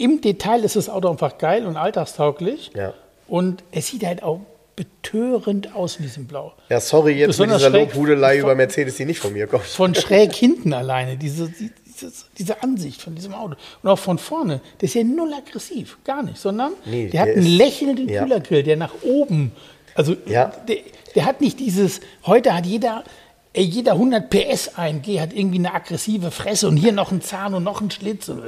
[0.00, 2.70] im Detail ist das Auto einfach geil und alltagstauglich.
[2.74, 2.94] Ja.
[3.28, 4.40] Und es sieht halt auch
[4.74, 6.54] betörend aus in diesem Blau.
[6.70, 9.64] Ja, sorry jetzt Besonders mit dieser Lobhudelei über Mercedes, die nicht von mir kommt.
[9.64, 13.56] Von schräg hinten alleine, diese, diese, diese, Ansicht von diesem Auto.
[13.82, 17.20] Und auch von vorne, der ist ja null aggressiv, gar nicht, sondern nee, der, der,
[17.20, 18.22] hat einen ist, lächelnden ja.
[18.22, 19.52] Kühlergrill, der nach oben,
[19.94, 20.50] also ja.
[20.66, 20.78] der,
[21.14, 23.04] der hat nicht dieses, heute hat jeder
[23.52, 27.54] ey, jeder 100 PS AMG hat irgendwie eine aggressive Fresse und hier noch ein Zahn
[27.54, 28.42] und noch ein Schlitz und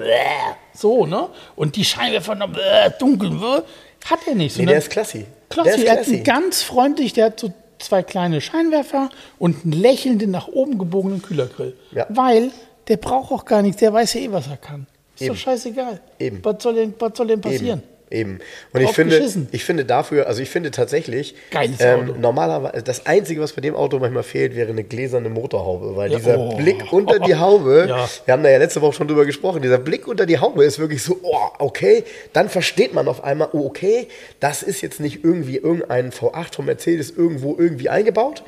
[0.74, 1.28] so, ne?
[1.56, 2.50] Und die Scheinwerfer noch
[2.98, 3.64] dunkel,
[4.04, 4.58] hat er nicht.
[4.58, 5.26] Nee, der ist klasse.
[5.48, 10.30] Klasse, er hat einen ganz freundlich, der hat so zwei kleine Scheinwerfer und einen lächelnden,
[10.30, 11.76] nach oben gebogenen Kühlergrill.
[11.90, 12.06] Ja.
[12.08, 12.50] Weil
[12.88, 14.86] der braucht auch gar nichts, der weiß ja eh, was er kann.
[15.14, 15.34] Ist Eben.
[15.34, 16.00] doch scheißegal.
[16.18, 16.40] Eben.
[16.42, 17.80] Was soll denn, was soll denn passieren?
[17.80, 17.91] Eben.
[18.12, 18.40] Eben.
[18.74, 21.34] Und ich finde, ich finde dafür, also ich finde tatsächlich,
[21.80, 26.12] ähm, normalerweise, das Einzige, was bei dem Auto manchmal fehlt, wäre eine gläserne Motorhaube, weil
[26.12, 26.54] ja, dieser oh.
[26.54, 28.06] Blick unter die Haube, ja.
[28.26, 30.78] wir haben da ja letzte Woche schon drüber gesprochen, dieser Blick unter die Haube ist
[30.78, 32.04] wirklich so, oh, okay,
[32.34, 34.08] dann versteht man auf einmal, oh, okay,
[34.40, 38.42] das ist jetzt nicht irgendwie irgendein V8 von Mercedes irgendwo irgendwie eingebaut,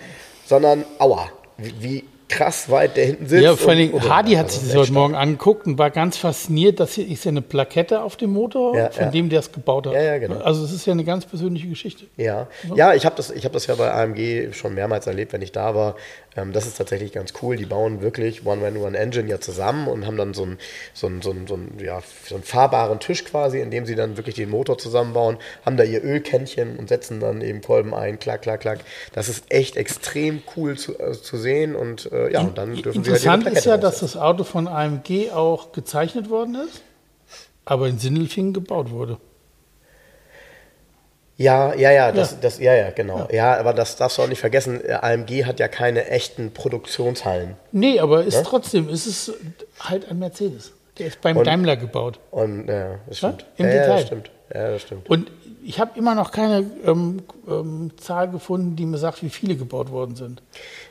[0.44, 3.43] sondern, aua, wie, wie krass weit der hinten sitzt.
[3.43, 6.95] Ja, vor allem Hardy hat sich das heute Morgen angeguckt und war ganz fasziniert, dass
[6.95, 9.11] hier ist ja eine Plakette auf dem Motor, ja, von ja.
[9.11, 9.95] dem der es gebaut hat.
[9.95, 10.39] Ja, ja, genau.
[10.41, 12.07] Also es ist ja eine ganz persönliche Geschichte.
[12.16, 15.53] Ja, ja ich habe das, hab das ja bei AMG schon mehrmals erlebt, wenn ich
[15.53, 15.97] da war.
[16.37, 17.57] Ähm, das ist tatsächlich ganz cool.
[17.57, 20.59] Die bauen wirklich One Man One Engine ja zusammen und haben dann so einen,
[20.93, 23.95] so einen, so einen, so einen, ja, so einen fahrbaren Tisch quasi, in dem sie
[23.95, 28.18] dann wirklich den Motor zusammenbauen, haben da ihr Ölkännchen und setzen dann eben Kolben ein,
[28.18, 28.81] klack, klack, klack.
[29.12, 32.98] Das ist echt extrem cool zu, äh, zu sehen und äh, ja, und dann dürfen
[32.98, 36.82] Interessant halt ist ja, dass das Auto von AMG auch gezeichnet worden ist,
[37.64, 39.18] aber in Sindelfingen gebaut wurde.
[41.36, 42.38] Ja, ja, ja, das, ja.
[42.40, 43.26] Das, ja, ja, genau.
[43.30, 43.34] Ja.
[43.34, 43.58] ja.
[43.58, 44.80] aber das darfst du auch nicht vergessen.
[44.88, 47.56] AMG hat ja keine echten Produktionshallen.
[47.72, 48.36] Nee, aber ist?
[48.36, 48.42] Ne?
[48.44, 49.32] trotzdem, ist es
[49.80, 50.72] halt ein Mercedes.
[50.98, 52.20] Der ist beim und, Daimler gebaut.
[52.30, 53.46] Und, ja, das stimmt.
[53.56, 53.88] Im Detail.
[53.88, 54.30] Ja, das stimmt.
[54.54, 55.10] Ja, das stimmt.
[55.10, 55.30] Und
[55.64, 59.90] ich habe immer noch keine ähm, ähm, Zahl gefunden, die mir sagt, wie viele gebaut
[59.90, 60.42] worden sind.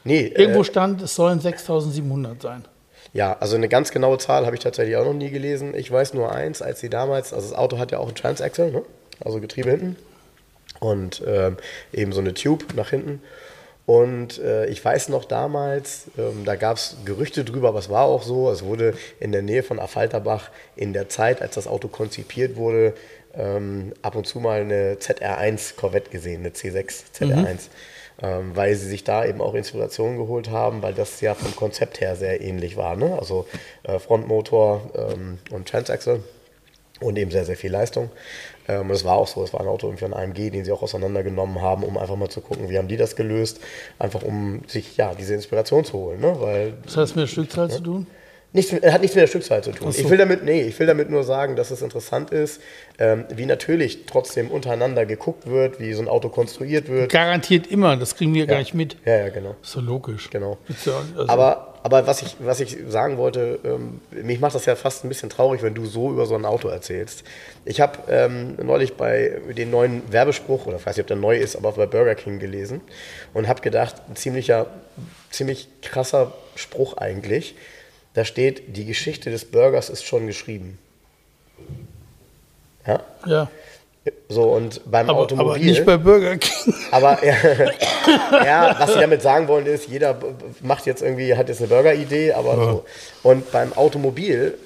[0.03, 0.33] Nee.
[0.35, 2.65] Irgendwo äh, stand, es sollen 6700 sein.
[3.13, 5.75] Ja, also eine ganz genaue Zahl habe ich tatsächlich auch noch nie gelesen.
[5.75, 8.71] Ich weiß nur eins, als sie damals, also das Auto hat ja auch ein Transaxle,
[8.71, 8.81] ne?
[9.23, 9.95] also Getriebe hinten
[10.79, 11.57] und ähm,
[11.91, 13.21] eben so eine Tube nach hinten.
[13.85, 18.05] Und äh, ich weiß noch damals, ähm, da gab es Gerüchte drüber, aber es war
[18.05, 21.89] auch so, es wurde in der Nähe von Affalterbach in der Zeit, als das Auto
[21.89, 22.93] konzipiert wurde,
[23.35, 27.35] ähm, ab und zu mal eine ZR1 Corvette gesehen, eine C6 ZR1.
[27.35, 27.57] Mhm.
[28.23, 31.99] Ähm, weil sie sich da eben auch Inspiration geholt haben, weil das ja vom Konzept
[31.99, 32.95] her sehr ähnlich war.
[32.95, 33.17] Ne?
[33.19, 33.45] Also
[33.83, 36.23] äh, Frontmotor ähm, und Transaxle
[37.01, 38.09] und eben sehr, sehr viel Leistung.
[38.69, 40.81] Ähm, es war auch so, es war ein Auto irgendwie ein AMG, den sie auch
[40.81, 43.59] auseinandergenommen haben, um einfach mal zu gucken, wie haben die das gelöst,
[43.99, 46.21] einfach um sich ja diese Inspiration zu holen.
[46.21, 46.33] Ne?
[46.39, 47.75] Weil, Was hat das mit der Stückzahl ja?
[47.75, 48.07] zu tun?
[48.55, 49.91] Nichts, hat nichts mit der Stückzahl zu tun.
[49.91, 49.99] So.
[49.99, 52.61] Ich will damit, nee, ich will damit nur sagen, dass es interessant ist,
[52.99, 57.11] ähm, wie natürlich trotzdem untereinander geguckt wird, wie so ein Auto konstruiert wird.
[57.11, 58.45] Garantiert immer, das kriegen wir ja.
[58.45, 58.97] gar nicht mit.
[59.05, 59.55] Ja, ja, genau.
[59.63, 60.29] Ist so logisch.
[60.29, 60.59] Genau.
[60.69, 60.93] Also
[61.27, 65.09] aber, aber was ich, was ich sagen wollte, ähm, mich macht das ja fast ein
[65.09, 67.23] bisschen traurig, wenn du so über so ein Auto erzählst.
[67.65, 71.37] Ich habe ähm, neulich bei den neuen Werbespruch, oder ich weiß nicht, ob der neu
[71.37, 72.81] ist, aber bei Burger King gelesen
[73.33, 74.67] und habe gedacht, ein ziemlicher,
[75.31, 77.55] ziemlich krasser Spruch eigentlich
[78.13, 80.77] da steht, die Geschichte des Burgers ist schon geschrieben.
[82.85, 83.01] Ja?
[83.25, 83.49] Ja.
[84.27, 85.51] So, und beim aber, Automobil.
[85.51, 86.73] Aber nicht bei Burger King.
[86.91, 87.35] Aber ja,
[88.45, 90.17] ja, was sie damit sagen wollen, ist, jeder
[90.61, 92.65] macht jetzt irgendwie, hat jetzt eine Burger-Idee, aber ja.
[92.65, 92.85] so.
[93.23, 94.57] Und beim Automobil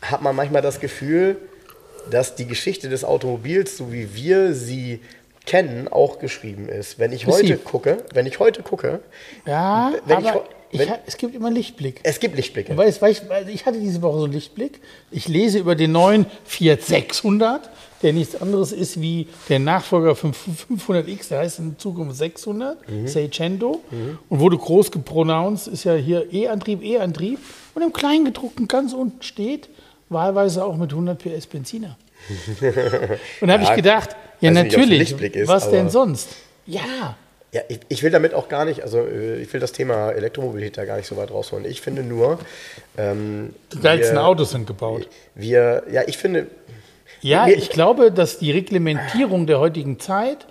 [0.00, 1.36] hat man manchmal das Gefühl,
[2.10, 5.00] dass die Geschichte des Automobils, so wie wir sie
[5.46, 6.98] kennen, auch geschrieben ist.
[6.98, 9.00] Wenn ich heute gucke, wenn ich heute gucke,
[9.46, 12.00] ja, wenn aber ich, ich, es gibt immer Lichtblick.
[12.02, 12.76] Es gibt Lichtblicke.
[12.76, 14.80] Weil, weil, ich, weil ich hatte diese Woche so einen Lichtblick.
[15.10, 17.70] Ich lese über den neuen Fiat 600
[18.02, 23.06] der nichts anderes ist wie der Nachfolger von 500X, der heißt in Zukunft 600, mhm.
[23.06, 24.18] Seicento, mhm.
[24.28, 27.38] und wurde groß gepronounced, ist ja hier E-Antrieb, E-Antrieb.
[27.74, 29.68] Und im Kleingedruckten ganz unten steht,
[30.08, 31.96] wahlweise auch mit 100 PS Benziner.
[33.40, 36.28] und da habe ja, ich gedacht, ja natürlich, ist, was denn sonst?
[36.66, 37.16] Ja.
[37.52, 40.78] Ja, ich, ich, will damit auch gar nicht, also äh, ich will das Thema Elektromobilität
[40.78, 41.66] da gar nicht so weit rausholen.
[41.66, 42.38] Ich finde nur.
[42.96, 45.06] Ähm, die geilsten wir, Autos sind gebaut.
[45.34, 46.46] Wir, ja, ich finde,
[47.20, 50.46] ja, ich glaube, dass die Reglementierung der heutigen Zeit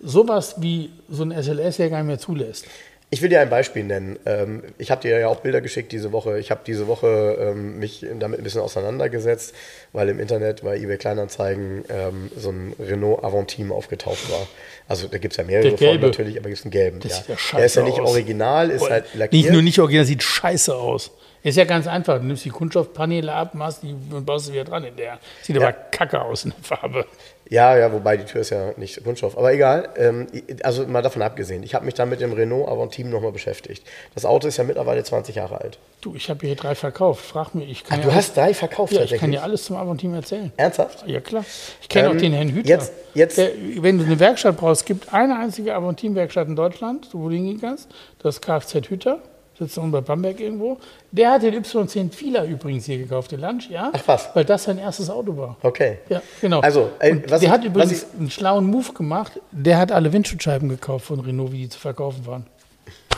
[0.00, 2.66] sowas wie so ein SLS ja gar nicht mehr zulässt.
[3.10, 4.18] Ich will dir ein Beispiel nennen.
[4.26, 6.38] Ähm, ich habe dir ja auch Bilder geschickt diese Woche.
[6.38, 9.54] Ich habe diese Woche ähm, mich damit ein bisschen auseinandergesetzt,
[9.94, 14.46] weil im Internet bei eBay Kleinanzeigen ähm, so ein Renault Avantime aufgetaucht war.
[14.88, 17.00] Also da gibt es ja mehrere Formen natürlich, aber gibt es einen gelben.
[17.00, 17.16] Das ja.
[17.18, 18.10] sieht ja scheiße Der ist ja nicht aus.
[18.10, 19.32] original, ist Boah, halt lackiert.
[19.32, 21.10] Nicht nur nicht original, sieht scheiße aus.
[21.42, 22.18] Ist ja ganz einfach.
[22.18, 25.18] Du nimmst die Kunststoffpaneele ab, machst die und baust sie wieder dran in der.
[25.42, 25.62] Sieht ja.
[25.62, 27.06] aber kacke aus in der Farbe.
[27.50, 29.36] Ja, ja, wobei die Tür ist ja nicht Kunststoff.
[29.38, 29.88] Aber egal.
[29.96, 30.26] Ähm,
[30.62, 31.62] also mal davon abgesehen.
[31.62, 33.86] Ich habe mich dann mit dem Renault Avantime nochmal beschäftigt.
[34.14, 35.78] Das Auto ist ja mittlerweile 20 Jahre alt.
[36.00, 37.24] Du, ich habe hier drei verkauft.
[37.24, 37.70] Frag mich.
[37.70, 40.16] Ich kann Ach, ja du hast drei verkauft ja, ich kann dir alles zum Avantime
[40.16, 40.52] erzählen.
[40.56, 41.06] Ernsthaft?
[41.06, 41.44] Ja, klar.
[41.80, 42.68] Ich kenne ähm, auch den Herrn Hüter.
[42.68, 47.28] Jetzt, jetzt der, wenn du eine Werkstatt brauchst, gibt eine einzige Avantime-Werkstatt in Deutschland, wo
[47.28, 47.88] du hingehen kannst.
[48.18, 49.20] Das ist Kfz Hüter
[49.58, 50.78] sitzt unten bei Bamberg irgendwo.
[51.10, 53.90] Der hat den Y10 Fila übrigens hier gekauft, den Lunch, ja.
[53.92, 54.28] Ach was.
[54.34, 55.56] Weil das sein erstes Auto war.
[55.62, 55.98] Okay.
[56.08, 56.60] Ja, genau.
[56.60, 59.40] Also, äh, was der ich, hat übrigens ich, einen schlauen Move gemacht.
[59.50, 62.46] Der hat alle Windschutzscheiben gekauft von Renault, wie die zu verkaufen waren.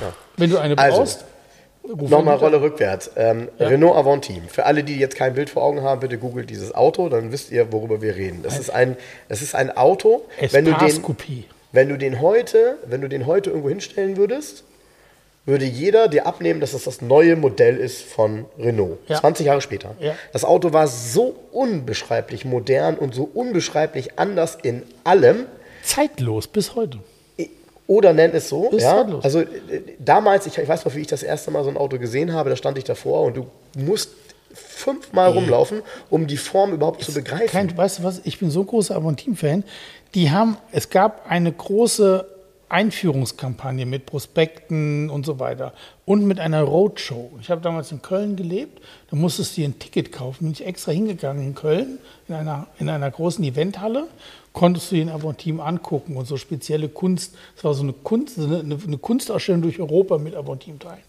[0.01, 0.12] Ja.
[0.36, 1.24] Wenn du eine also, brauchst.
[1.82, 3.11] Nochmal Rolle rückwärts.
[3.16, 3.66] Ähm, ja.
[3.66, 4.43] Renault Avantime.
[4.49, 7.51] Für alle, die jetzt kein Bild vor Augen haben, bitte googelt dieses Auto, dann wisst
[7.51, 8.43] ihr, worüber wir reden.
[8.43, 8.97] Das ein, ist ein,
[9.28, 10.22] das ist ein Auto,
[10.53, 11.03] wenn du, den,
[11.72, 14.62] wenn du den heute, wenn du den heute irgendwo hinstellen würdest,
[15.51, 18.98] würde jeder dir abnehmen, dass das das neue Modell ist von Renault.
[19.09, 19.20] Ja.
[19.20, 19.94] 20 Jahre später.
[20.01, 20.14] Ja.
[20.32, 25.46] Das Auto war so unbeschreiblich modern und so unbeschreiblich anders in allem.
[25.82, 26.98] Zeitlos bis heute.
[27.86, 28.70] Oder nenn es so.
[28.70, 28.98] Ist ja.
[28.98, 29.24] Zeitlos.
[29.24, 29.46] Also äh,
[29.98, 32.48] damals, ich, ich, weiß noch, wie ich das erste Mal so ein Auto gesehen habe,
[32.48, 33.46] da stand ich davor und du
[33.76, 34.11] musst
[34.55, 37.48] fünfmal rumlaufen, um die Form überhaupt zu begreifen.
[37.48, 39.64] Kein, weißt du was, ich bin so großer Avantime-Fan.
[40.14, 42.26] Die haben, es gab eine große
[42.70, 45.72] Einführungskampagne mit Prospekten und so weiter
[46.04, 47.30] und mit einer Roadshow.
[47.40, 50.44] Ich habe damals in Köln gelebt, da musstest du dir ein Ticket kaufen.
[50.44, 51.98] Bin ich extra hingegangen in Köln
[52.28, 54.06] in einer, in einer großen Eventhalle,
[54.52, 57.34] konntest du den Avantime angucken und so spezielle Kunst.
[57.56, 61.02] Es war so eine, Kunst, eine, eine Kunstausstellung durch Europa mit Avantime-Teilen.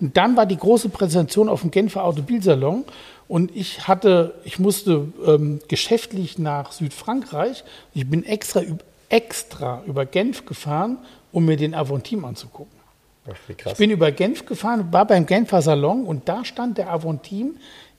[0.00, 2.84] Und dann war die große Präsentation auf dem Genfer Automobilsalon
[3.28, 7.62] und ich hatte, ich musste ähm, geschäftlich nach Südfrankreich.
[7.92, 8.62] Ich bin extra
[9.08, 10.98] extra über Genf gefahren,
[11.32, 12.78] um mir den Avantime anzugucken.
[13.30, 13.36] Ach.
[13.66, 17.52] Ich bin über Genf gefahren, war beim Genfer Salon und da stand der Avantime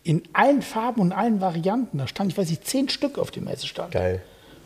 [0.03, 1.97] in allen Farben und allen Varianten.
[1.99, 3.91] Da stand, ich weiß nicht, zehn Stück auf dem Messestand.
[3.91, 4.21] Geil.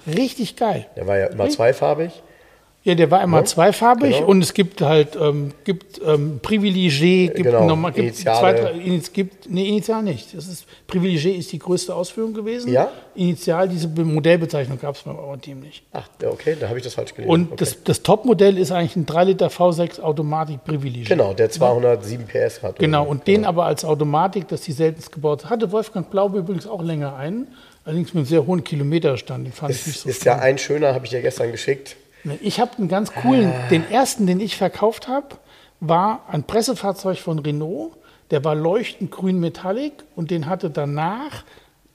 [0.08, 0.88] Richtig geil.
[0.96, 2.12] Der war ja immer zweifarbig.
[2.86, 4.28] Ja, der war immer ja, zweifarbig genau.
[4.28, 7.66] und es gibt halt ähm, gibt ähm, Privilegié, gibt genau.
[7.66, 8.74] nochmal gibt zwei, drei,
[9.14, 10.36] gibt nee, Initial nicht.
[10.36, 12.74] Das ist Privilegié ist die größte Ausführung gewesen.
[12.74, 12.92] Ja.
[13.16, 15.84] Initial diese Modellbezeichnung gab es beim Team nicht.
[15.94, 17.32] Ach, okay, da habe ich das falsch gelesen.
[17.32, 17.56] Und okay.
[17.60, 21.08] das, das Topmodell ist eigentlich ein 3 Liter V6 Automatik Privilegié.
[21.08, 22.80] Genau, der 207 PS hat.
[22.80, 26.84] Genau, und den aber als Automatik, das die seltenst gebaut hatte Wolfgang Blaube übrigens auch
[26.84, 27.48] länger ein.
[27.86, 29.46] Allerdings mit einem sehr hohen Kilometerstand.
[29.46, 30.42] Den fand ist, ich nicht so Ist spannend.
[30.42, 31.96] ja ein schöner, habe ich ja gestern geschickt.
[32.42, 33.68] Ich habe einen ganz coolen, ah.
[33.70, 35.28] den ersten, den ich verkauft habe,
[35.80, 37.94] war ein Pressefahrzeug von Renault.
[38.32, 41.44] Der war leuchtend grün Metallic und den hatte danach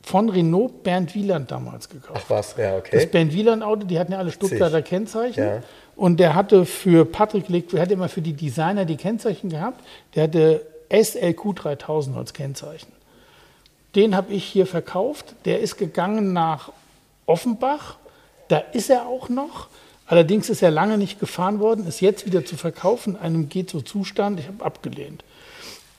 [0.02, 2.20] von Renault Bernd Wieland damals gekauft.
[2.24, 2.90] Ach was, ja, okay.
[2.92, 5.42] Das Bernd Wieland Auto, die hatten ja alle Stuttgarter Kennzeichen.
[5.42, 5.62] Ja.
[5.96, 9.84] Und der hatte für Patrick Leg, der hatte immer für die Designer die Kennzeichen gehabt.
[10.14, 12.92] Der hatte SLQ 3000 als Kennzeichen.
[13.94, 15.34] Den habe ich hier verkauft.
[15.44, 16.72] Der ist gegangen nach
[17.26, 17.96] Offenbach.
[18.48, 19.68] Da ist er auch noch.
[20.08, 23.82] Allerdings ist er lange nicht gefahren worden, ist jetzt wieder zu verkaufen, einem geht so
[23.82, 25.22] Zustand, ich habe abgelehnt.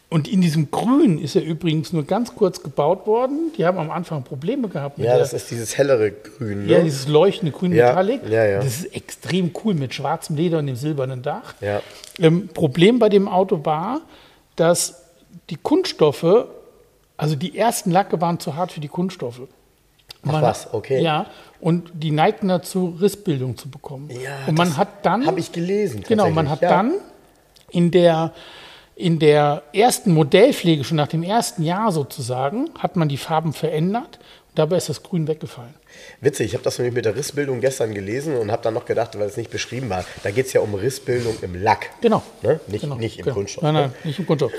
[0.09, 3.51] Und in diesem Grün ist er übrigens nur ganz kurz gebaut worden.
[3.55, 4.97] Die haben am Anfang Probleme gehabt.
[4.97, 6.65] ja, das ist dieses hellere Grün.
[6.65, 6.71] Ne?
[6.71, 8.27] Ja, dieses leuchtende Grün ja, Metallic.
[8.27, 8.57] Ja, ja.
[8.57, 11.53] Das ist extrem cool mit schwarzem Leder und dem silbernen Dach.
[11.61, 11.83] Ja.
[12.17, 14.01] Ähm, Problem bei dem Auto war,
[14.55, 15.03] dass
[15.51, 16.47] die Kunststoffe,
[17.15, 19.41] also die ersten Lacke waren zu hart für die Kunststoffe.
[20.23, 21.03] Ach man, was, okay.
[21.03, 21.27] Ja,
[21.61, 24.09] und die neigten dazu, Rissbildung zu bekommen.
[24.09, 25.25] Ja, und man hat dann.
[25.25, 26.03] Habe ich gelesen.
[26.07, 26.69] Genau, man hat ja.
[26.69, 26.93] dann
[27.71, 28.33] in der,
[28.95, 34.19] in der ersten Modellpflege, schon nach dem ersten Jahr sozusagen, hat man die Farben verändert.
[34.49, 35.73] Und dabei ist das Grün weggefallen.
[36.21, 39.17] Witzig, ich habe das nämlich mit der Rissbildung gestern gelesen und habe dann noch gedacht,
[39.19, 41.89] weil es nicht beschrieben war, da geht es ja um Rissbildung im Lack.
[42.01, 42.23] Genau.
[42.41, 42.59] Ne?
[42.67, 42.95] Nicht, genau.
[42.95, 43.35] nicht im genau.
[43.35, 43.63] Kunststoff.
[43.63, 44.51] Nein, nein, nicht im Kunststoff.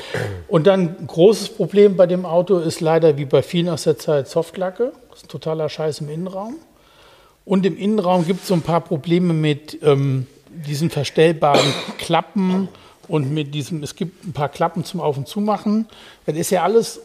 [0.48, 3.98] Und dann ein großes Problem bei dem Auto ist leider wie bei vielen aus der
[3.98, 4.92] Zeit Softlacke.
[5.08, 6.56] Das ist ein totaler Scheiß im Innenraum.
[7.44, 12.68] Und im Innenraum gibt es so ein paar Probleme mit ähm, diesen verstellbaren Klappen
[13.08, 15.86] und mit diesem, es gibt ein paar Klappen zum Auf- und Zumachen.
[16.26, 17.00] Das ist ja alles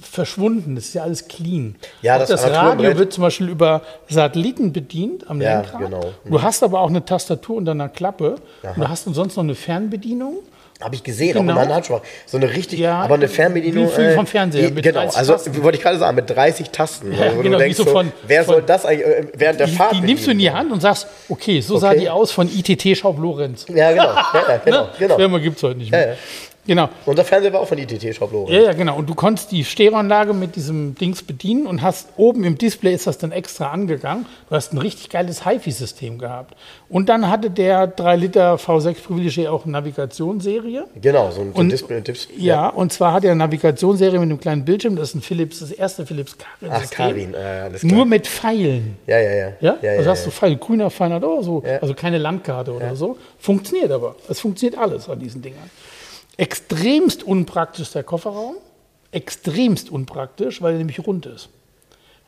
[0.00, 0.74] verschwunden.
[0.74, 1.76] Das ist ja alles clean.
[2.00, 5.80] Ja, das, das Radio wird zum Beispiel über Satelliten bedient am ja, Lenkrad.
[5.80, 6.12] Genau.
[6.24, 8.36] Du hast aber auch eine Tastatur unter einer Klappe.
[8.62, 8.72] Aha.
[8.72, 10.36] Und du hast ansonsten noch eine Fernbedienung.
[10.82, 11.52] Habe ich gesehen, genau.
[11.52, 12.02] auch in meiner Handschuhe.
[12.26, 13.88] So eine richtig, ja, aber eine Fernbedienung.
[13.88, 14.68] Wie viel vom Fernseher.
[14.68, 15.62] Äh, genau, also Tasten.
[15.62, 17.12] wollte ich gerade sagen, mit 30 Tasten.
[17.12, 19.66] Ja, wo genau, du denkst, so von, wer von, soll das eigentlich äh, während der
[19.66, 21.80] die, Fahrt Die nimmst du in die Hand und sagst, okay, so okay.
[21.80, 23.66] sah die aus von ITT Schaub Lorenz.
[23.68, 24.02] Ja, genau.
[24.32, 24.90] Ja, genau, ne?
[24.98, 25.16] genau.
[25.16, 26.16] Firma gibt es heute nicht mehr.
[26.64, 26.88] Genau.
[27.06, 28.52] Unser Fernseher war auch von ITT-Schablone.
[28.52, 28.96] Ja, ja, genau.
[28.96, 33.08] Und du konntest die Stereoanlage mit diesem Dings bedienen und hast oben im Display ist
[33.08, 34.26] das dann extra angegangen.
[34.48, 36.54] Du hast ein richtig geiles HiFi-System gehabt.
[36.88, 40.84] Und dann hatte der 3 Liter V6 Privilegier auch eine Navigationsserie.
[41.00, 42.00] Genau, so ein, ein Display.
[42.00, 44.94] Tipps, ja, ja, und zwar hat er eine Navigationsserie mit einem kleinen Bildschirm.
[44.94, 46.72] Das ist ein Philips, das erste Philips Karin.
[46.72, 48.98] Ach, Karin, äh, Nur mit Pfeilen.
[49.08, 49.52] Ja, ja, ja.
[49.60, 51.62] Ja, ja also ja, hast du Pfeil, grüner Pfeil oder so.
[51.80, 53.16] Also keine Landkarte oder so.
[53.38, 54.14] Funktioniert aber.
[54.28, 55.70] Es funktioniert alles an diesen Dingern.
[56.36, 58.56] Extremst unpraktisch der Kofferraum.
[59.10, 61.50] Extremst unpraktisch, weil er nämlich rund ist.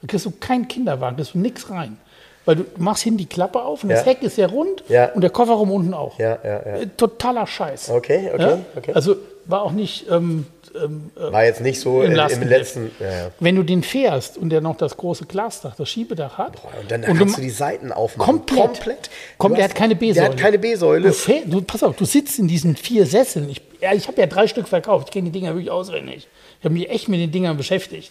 [0.03, 1.99] Da kriegst du keinen Kinderwagen, da kriegst du nichts rein.
[2.45, 3.97] Weil du machst hinten die Klappe auf und ja.
[3.97, 5.11] das Heck ist ja rund ja.
[5.13, 6.19] und der Kofferraum unten auch.
[6.19, 6.87] Ja, ja, ja.
[6.97, 7.89] Totaler Scheiß.
[7.89, 8.93] Okay, okay, okay.
[8.93, 12.91] Also war auch nicht ähm, ähm, äh, War jetzt nicht so im, im letzten.
[12.99, 13.31] Ja, ja.
[13.41, 16.61] Wenn du den fährst und der noch das große Glasdach, das Schiebedach hat.
[16.63, 18.35] Boah, und dann und kannst du, die Seiten aufmachen.
[18.35, 18.65] Komplett.
[18.65, 19.11] komplett.
[19.39, 20.15] Komm, der hat keine B-Säule.
[20.15, 21.11] Der hat keine B-Säule.
[21.11, 23.49] Du, du, pass auf, du sitzt in diesen vier Sesseln.
[23.49, 25.09] Ich, ja, ich habe ja drei Stück verkauft.
[25.09, 26.27] Ich kenne die Dinger wirklich auswendig.
[26.59, 28.11] Ich habe mich echt mit den Dingern beschäftigt.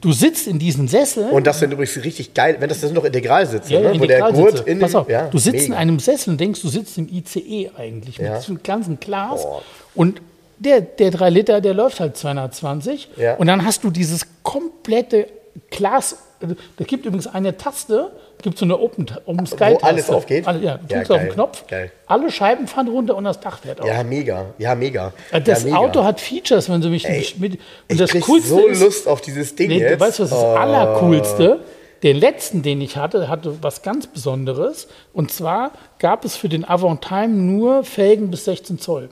[0.00, 1.30] Du sitzt in diesen Sesseln.
[1.30, 3.98] Und das sind übrigens richtig geil, wenn das, das sind noch Integralsitze, ja, ne?
[3.98, 5.66] wo der Gurt in Pass auf, ja, du sitzt mega.
[5.66, 9.44] in einem Sessel und denkst, du sitzt im ICE eigentlich mit diesem ganzen Glas.
[9.44, 9.62] Oh.
[9.94, 10.22] Und
[10.58, 13.10] der, der 3 Liter, der läuft halt 220.
[13.16, 13.36] Ja.
[13.36, 15.26] Und dann hast du dieses komplette
[15.70, 16.18] Glas.
[16.40, 20.46] Da gibt übrigens eine Taste, gibt so eine Open, Open Sky Wo alles aufgeht?
[20.46, 21.90] Alle, ja, du drückst ja, auf den Knopf, geil.
[22.06, 23.88] alle Scheiben fahren runter und das Dach fährt auf.
[23.88, 24.46] Ja, mega.
[24.58, 25.12] Ja, mega.
[25.32, 25.78] Das ja, mega.
[25.78, 27.54] Auto hat Features, wenn sie mich Ey, mit.
[27.54, 29.94] Und ich das Coolste so ist, Lust auf dieses Ding nee, jetzt.
[29.94, 30.54] Du weißt, was das oh.
[30.54, 31.60] Allercoolste?
[32.04, 34.86] Den letzten, den ich hatte, hatte was ganz Besonderes.
[35.12, 39.08] Und zwar gab es für den Avantime nur Felgen bis 16 Zoll.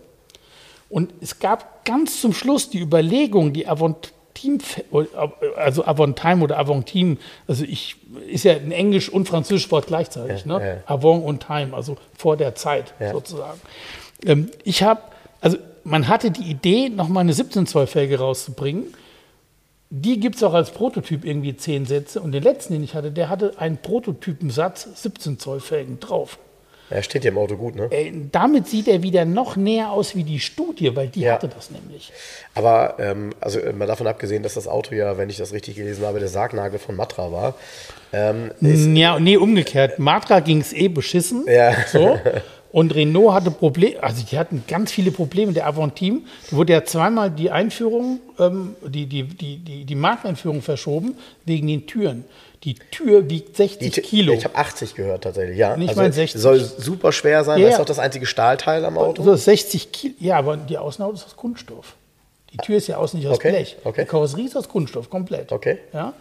[0.88, 4.58] Und es gab ganz zum Schluss die Überlegung, die Avantime,
[5.56, 7.16] also Avantime oder Avantime,
[7.48, 7.96] also ich,
[8.28, 10.66] ist ja ein Englisch und Französisch Wort gleichzeitig, ja, ne?
[10.86, 10.94] Ja.
[10.94, 13.12] Avant und Time, also vor der Zeit Ja.
[13.12, 13.60] sozusagen.
[14.24, 15.00] Ähm, ich habe,
[15.40, 18.94] also man hatte die Idee, nochmal eine 17 Zoll Felge rauszubringen.
[19.88, 22.20] Die gibt es auch als Prototyp irgendwie zehn Sätze.
[22.20, 26.38] Und den letzten, den ich hatte, der hatte einen Prototypensatz 17 Zoll Felgen drauf.
[26.88, 27.88] Er steht hier im Auto gut, ne?
[27.90, 31.34] Äh, damit sieht er wieder noch näher aus wie die Studie, weil die Ja.
[31.34, 32.12] hatte das nämlich.
[32.54, 35.76] Aber ähm, also äh, mal davon abgesehen, dass das Auto ja, wenn ich das richtig
[35.76, 37.54] gelesen habe, der Sargnagel von Matra war.
[38.12, 38.50] Ähm,
[38.96, 39.98] Ja, nee, umgekehrt.
[39.98, 41.44] Matra ging es eh beschissen.
[41.48, 41.74] Ja.
[41.92, 42.18] So.
[42.72, 45.52] Und Renault hatte Probleme, also die hatten ganz viele Probleme.
[45.52, 46.20] Der Avantime,
[46.50, 51.16] da wurde ja zweimal die Einführung, ähm, die, die, die, die, die Markteinführung verschoben,
[51.46, 52.24] wegen den Türen.
[52.66, 54.32] Die Tür wiegt 60 die, Kilo.
[54.32, 55.76] Ich habe 80 gehört tatsächlich, ja.
[55.76, 56.40] Nicht also, mal 60.
[56.40, 59.22] Soll super schwer sein, Ja, das ist auch das einzige Stahlteil am Auto.
[59.22, 61.94] So 60 Kilo, ja, aber die Außenhaut ist aus Kunststoff.
[62.52, 63.76] Die Tür ist ja außen nicht aus Okay, Blech.
[63.84, 64.02] okay.
[64.02, 65.52] Die Karosserie ist aus Kunststoff, komplett.
[65.52, 65.78] Okay.
[65.92, 66.12] Ja?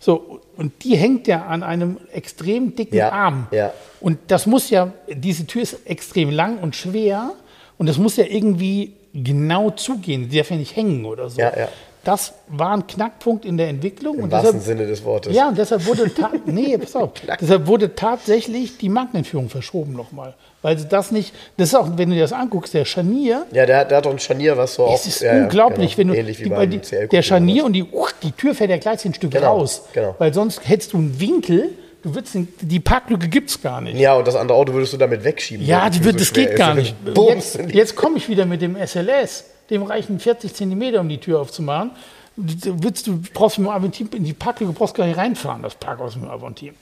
[0.00, 3.46] So, und die hängt ja an einem extrem dicken Ja, Arm.
[3.52, 3.72] ja.
[4.00, 7.30] Und das muss ja, diese Tür ist extrem lang und schwer
[7.78, 10.28] und das muss ja irgendwie genau zugehen.
[10.28, 11.40] Die darf ja nicht hängen oder so.
[11.40, 11.68] Ja, ja.
[12.04, 14.16] Das war ein Knackpunkt in der Entwicklung.
[14.18, 15.34] Im und wahrsten deshalb, Sinne des Wortes.
[15.36, 16.10] ja, und deshalb wurde,
[16.46, 20.34] nee, pass auf, deshalb wurde tatsächlich die Markenentführung verschoben nochmal.
[20.62, 23.66] Weil sie das nicht, das ist auch, wenn du dir das anguckst, der Scharnier, Ja,
[23.66, 26.38] der, hat- der hat doch ein Scharnier, was so es ist unglaublich, wenn du Ähnlich
[26.40, 26.80] wie die, weil die,
[27.10, 27.86] der Scharnier und die,
[28.22, 29.82] die Tür fährt ja gleich ein Stück Genau, raus.
[29.92, 30.14] genau.
[30.18, 31.70] Weil sonst hättest du einen Winkel,
[32.02, 33.96] du würdest die Parklücke gibt es gar nicht.
[33.98, 35.64] Ja, und das andere Auto würdest du damit wegschieben.
[35.66, 36.56] Ja, Tür wird, so das geht ist.
[36.56, 36.94] gar nicht.
[37.28, 39.44] Jetzt, jetzt komme ich wieder mit dem SLS.
[39.72, 41.92] Dem reichen 40 Zentimeter, um die Tür aufzumachen.
[42.36, 45.74] Du, willst, du brauchst mit dem Aventin in die Parklücke brauchst gar nicht reinfahren, das
[45.74, 46.74] Parkhaus mit dem Aventin.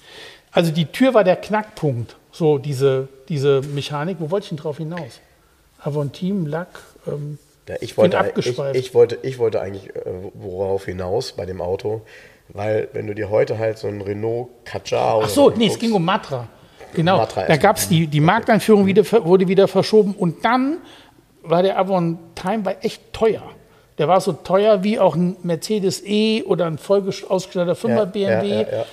[0.52, 4.16] Also die Tür war der Knackpunkt, so diese, diese Mechanik.
[4.18, 5.20] Wo wollte ich denn drauf hinaus?
[5.78, 7.38] Aventin, Lack, ähm,
[7.68, 10.02] Ja, ich, wollte, ich, ich, wollte, ich wollte eigentlich äh,
[10.34, 12.02] worauf hinaus bei dem Auto.
[12.48, 15.92] Weil wenn du dir heute halt so ein Renault Kadjar Ach so, nee, es ging
[15.92, 16.48] um Matra.
[16.94, 20.78] Genau, Matra da gab es die, die Markteinführung, wieder, wurde wieder verschoben und dann
[21.42, 23.42] war der Avon Time war echt teuer.
[23.98, 28.04] Der war so teuer wie auch ein Mercedes E oder ein voll ausgestatteter 5er ja,
[28.04, 28.48] BMW.
[28.48, 28.84] Ja, ja,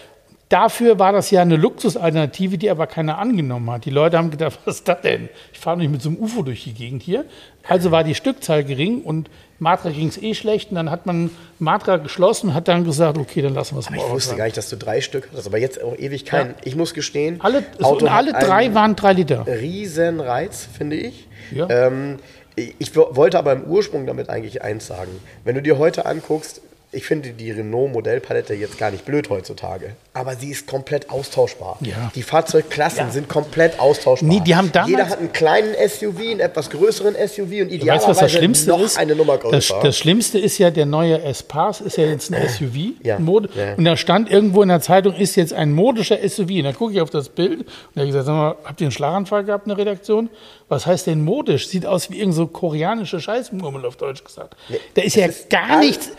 [0.50, 3.84] Dafür war das ja eine Luxusalternative, die aber keiner angenommen hat.
[3.84, 5.30] Die Leute haben gedacht, was ist das denn?
[5.52, 7.26] Ich fahre nicht mit so einem UFO durch die Gegend hier.
[7.68, 9.30] Also war die Stückzahl gering und
[9.60, 10.70] Matra ging es eh schlecht.
[10.70, 13.90] Und dann hat man Matra geschlossen und hat dann gesagt, okay, dann lassen wir es
[13.90, 13.98] mal.
[13.98, 16.52] Ich wusste gar nicht, dass du drei Stück hast, aber jetzt auch ewig keinen.
[16.52, 16.56] Ja.
[16.64, 19.46] Ich muss gestehen, alle, Auto alle drei waren drei Liter.
[19.46, 21.28] Riesenreiz, finde ich.
[21.52, 21.70] Ja.
[21.70, 22.20] Ähm,
[22.56, 25.12] ich wollte aber im Ursprung damit eigentlich eins sagen.
[25.44, 26.62] Wenn du dir heute anguckst,
[26.92, 31.78] ich finde die Renault-Modellpalette jetzt gar nicht blöd heutzutage, aber sie ist komplett austauschbar.
[31.82, 32.12] Ja.
[32.16, 33.10] Die Fahrzeugklassen ja.
[33.10, 34.30] sind komplett austauschbar.
[34.30, 38.08] Nee, die haben Jeder hat einen kleinen SUV, einen etwas größeren SUV und idealerweise weißt,
[38.08, 38.98] was das Schlimmste noch ist?
[38.98, 39.76] eine Nummer größer.
[39.76, 42.94] Das, das, Schlimmste ist ja, der neue S-Pass ist ja jetzt ein SUV.
[43.04, 43.20] Ja.
[43.20, 46.50] Mode, und da stand irgendwo in der Zeitung, ist jetzt ein modischer SUV.
[46.50, 48.80] Und dann gucke ich auf das Bild und da habe ich gesagt, sag mal, habt
[48.80, 50.30] ihr einen Schlaganfall gehabt in der Redaktion?
[50.70, 51.70] Was heißt denn modisch?
[51.70, 54.58] Sieht aus wie irgend so koreanische Scheißmurmel auf Deutsch gesagt.
[54.68, 56.12] Nee, da ist ja ist gar nichts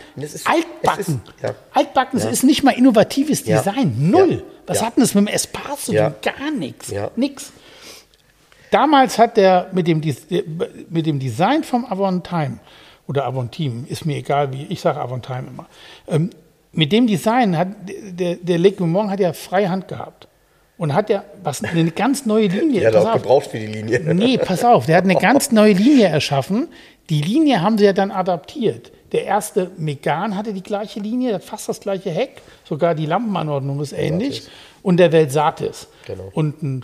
[0.45, 1.21] altbacken.
[1.23, 1.55] Ist, ja.
[1.71, 2.29] Altbacken ja.
[2.29, 3.95] ist nicht mal innovatives Design.
[4.09, 4.43] Null.
[4.65, 6.15] Was hat denn das mit dem Espace zu tun?
[6.21, 6.91] Gar nichts.
[7.15, 7.51] Nix.
[8.71, 10.01] Damals hat der mit dem,
[10.89, 12.59] mit dem Design vom Avon Time
[13.07, 15.65] oder Avon Team, ist mir egal wie, ich sage Avon Time immer,
[16.07, 16.29] ähm,
[16.71, 20.28] mit dem Design hat der, der Le Mans hat ja freie Hand gehabt
[20.79, 22.79] und hat ja was eine ganz neue Linie.
[22.79, 23.99] Der hat auch gebraucht für die Linie.
[24.13, 26.69] Nee, pass auf, der hat eine ganz neue Linie erschaffen.
[27.09, 28.91] Die Linie haben sie ja dann adaptiert.
[29.11, 33.81] Der erste Megan hatte die gleiche Linie, hat fast das gleiche Heck, sogar die Lampenanordnung
[33.81, 34.47] ist ähnlich.
[34.81, 35.87] Und der Velsatis.
[36.05, 36.29] Genau.
[36.33, 36.83] Und ein,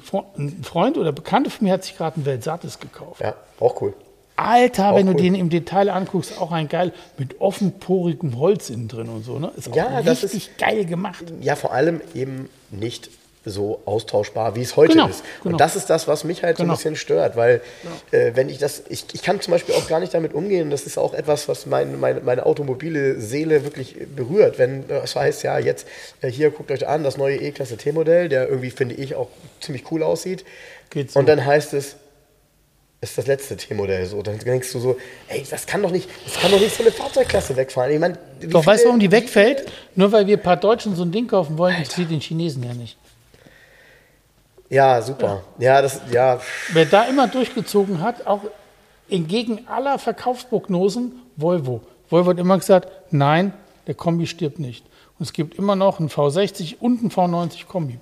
[0.63, 3.21] Freund oder Bekannte von mir hat sich gerade einen Velsatis gekauft.
[3.21, 3.93] Ja, auch cool.
[4.35, 5.13] Alter, auch wenn cool.
[5.13, 9.39] du den im Detail anguckst, auch ein geil mit offenporigem Holz innen drin und so.
[9.39, 9.51] Ne?
[9.55, 11.23] Ist auch ja, richtig ist, geil gemacht.
[11.39, 13.09] Ja, vor allem eben nicht
[13.45, 15.23] so austauschbar, wie es heute genau, ist.
[15.43, 15.57] Und genau.
[15.57, 16.57] das ist das, was mich halt genau.
[16.57, 16.77] so ein genau.
[16.77, 18.23] bisschen stört, weil genau.
[18.23, 20.85] äh, wenn ich das, ich, ich kann zum Beispiel auch gar nicht damit umgehen, das
[20.85, 25.59] ist auch etwas, was mein, meine, meine automobile Seele wirklich berührt, wenn es heißt, ja,
[25.59, 25.87] jetzt
[26.21, 29.29] äh, hier guckt euch an, das neue E-Klasse T-Modell, der irgendwie, finde ich, auch
[29.61, 30.43] ziemlich cool aussieht.
[30.93, 31.19] So.
[31.19, 31.97] Und dann heißt es,
[33.01, 34.21] ist das letzte T-Modell so.
[34.21, 36.91] Dann denkst du so, ey, das kann doch nicht, das kann doch nicht so eine
[36.91, 37.91] Fahrzeugklasse wegfahren.
[37.91, 39.65] Ich mein, doch, weißt du, warum die wegfällt?
[39.95, 42.73] Nur weil wir ein paar Deutschen so ein Ding kaufen wollen, interessiert den Chinesen ja
[42.73, 42.97] nicht.
[44.69, 45.43] Ja, super.
[45.59, 45.81] Ja.
[45.81, 46.39] das, ja.
[46.73, 48.41] Wer da immer durchgezogen hat, auch
[49.09, 51.81] entgegen aller Verkaufsprognosen, Volvo.
[52.09, 53.53] Volvo hat immer gesagt, nein,
[53.87, 54.85] der Kombi stirbt nicht.
[55.17, 57.99] Und es gibt immer noch einen V60 und einen V90 Kombi.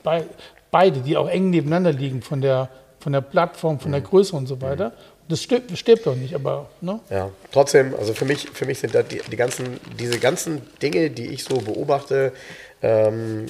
[0.71, 4.05] Beide, die auch eng nebeneinander liegen von der, von der Plattform, von der mhm.
[4.05, 4.93] Größe und so weiter.
[5.27, 6.69] Das stirbt, stirbt doch nicht, aber.
[6.81, 6.99] Ne?
[7.09, 11.09] Ja, trotzdem, also für mich, für mich sind da die, die ganzen, diese ganzen Dinge,
[11.09, 12.33] die ich so beobachte,
[12.83, 13.47] ähm,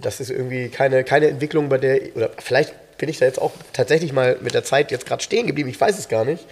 [0.00, 3.50] das ist irgendwie keine, keine Entwicklung, bei der, oder vielleicht bin ich da jetzt auch
[3.72, 6.46] tatsächlich mal mit der Zeit jetzt gerade stehen geblieben, ich weiß es gar nicht.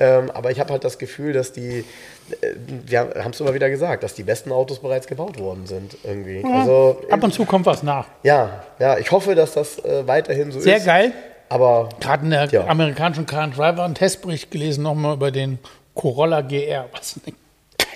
[0.00, 1.84] Ähm, aber ich habe halt das Gefühl, dass die,
[2.40, 2.54] äh,
[2.86, 6.40] wir haben es immer wieder gesagt, dass die besten Autos bereits gebaut worden sind irgendwie.
[6.40, 8.06] Ja, also, ab und zu kommt was nach.
[8.24, 10.84] Ja, ja, ich hoffe, dass das äh, weiterhin so Sehr ist.
[10.84, 11.12] Sehr geil.
[11.48, 12.66] Aber gerade in der ja.
[12.66, 15.58] amerikanischen Car and Driver einen Testbericht gelesen nochmal über den
[15.94, 16.86] Corolla GR.
[16.92, 17.34] Was eine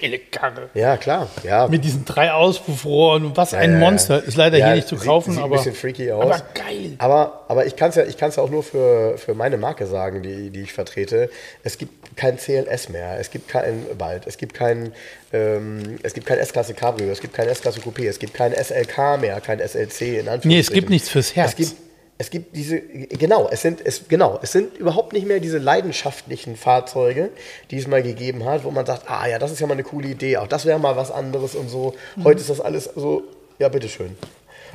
[0.01, 0.70] geile Karre.
[0.74, 1.28] Ja, klar.
[1.42, 1.68] Ja.
[1.68, 4.22] Mit diesen drei Auspuffrohren und was ja, ein Monster.
[4.22, 5.57] Ist leider ja, hier nicht zu kaufen, sieht, sieht aber.
[5.57, 6.24] ein bisschen freaky aus.
[6.24, 6.94] Aber geil.
[6.99, 10.51] Aber, aber ich kann es ja, ja auch nur für, für meine Marke sagen, die,
[10.51, 11.30] die ich vertrete.
[11.62, 13.18] Es gibt kein CLS mehr.
[13.18, 14.26] Es gibt kein bald.
[14.26, 14.92] Es gibt kein,
[15.32, 17.11] ähm, es gibt kein S-Klasse Cabrio.
[17.11, 18.09] Es gibt kein S-Klasse Coupé.
[18.09, 20.49] Es gibt kein SLK mehr, kein SLC in Anführungszeichen.
[20.49, 21.51] Nee, es gibt nichts fürs Herz.
[21.51, 21.86] Es gibt
[22.18, 26.56] es gibt diese, genau, es sind, es, genau, es sind überhaupt nicht mehr diese leidenschaftlichen
[26.56, 27.30] Fahrzeuge,
[27.70, 29.82] die es mal gegeben hat, wo man sagt, ah ja, das ist ja mal eine
[29.82, 31.94] coole Idee, auch das wäre mal was anderes und so.
[32.16, 32.24] Mhm.
[32.24, 33.24] Heute ist das alles so,
[33.58, 34.16] ja, bitteschön.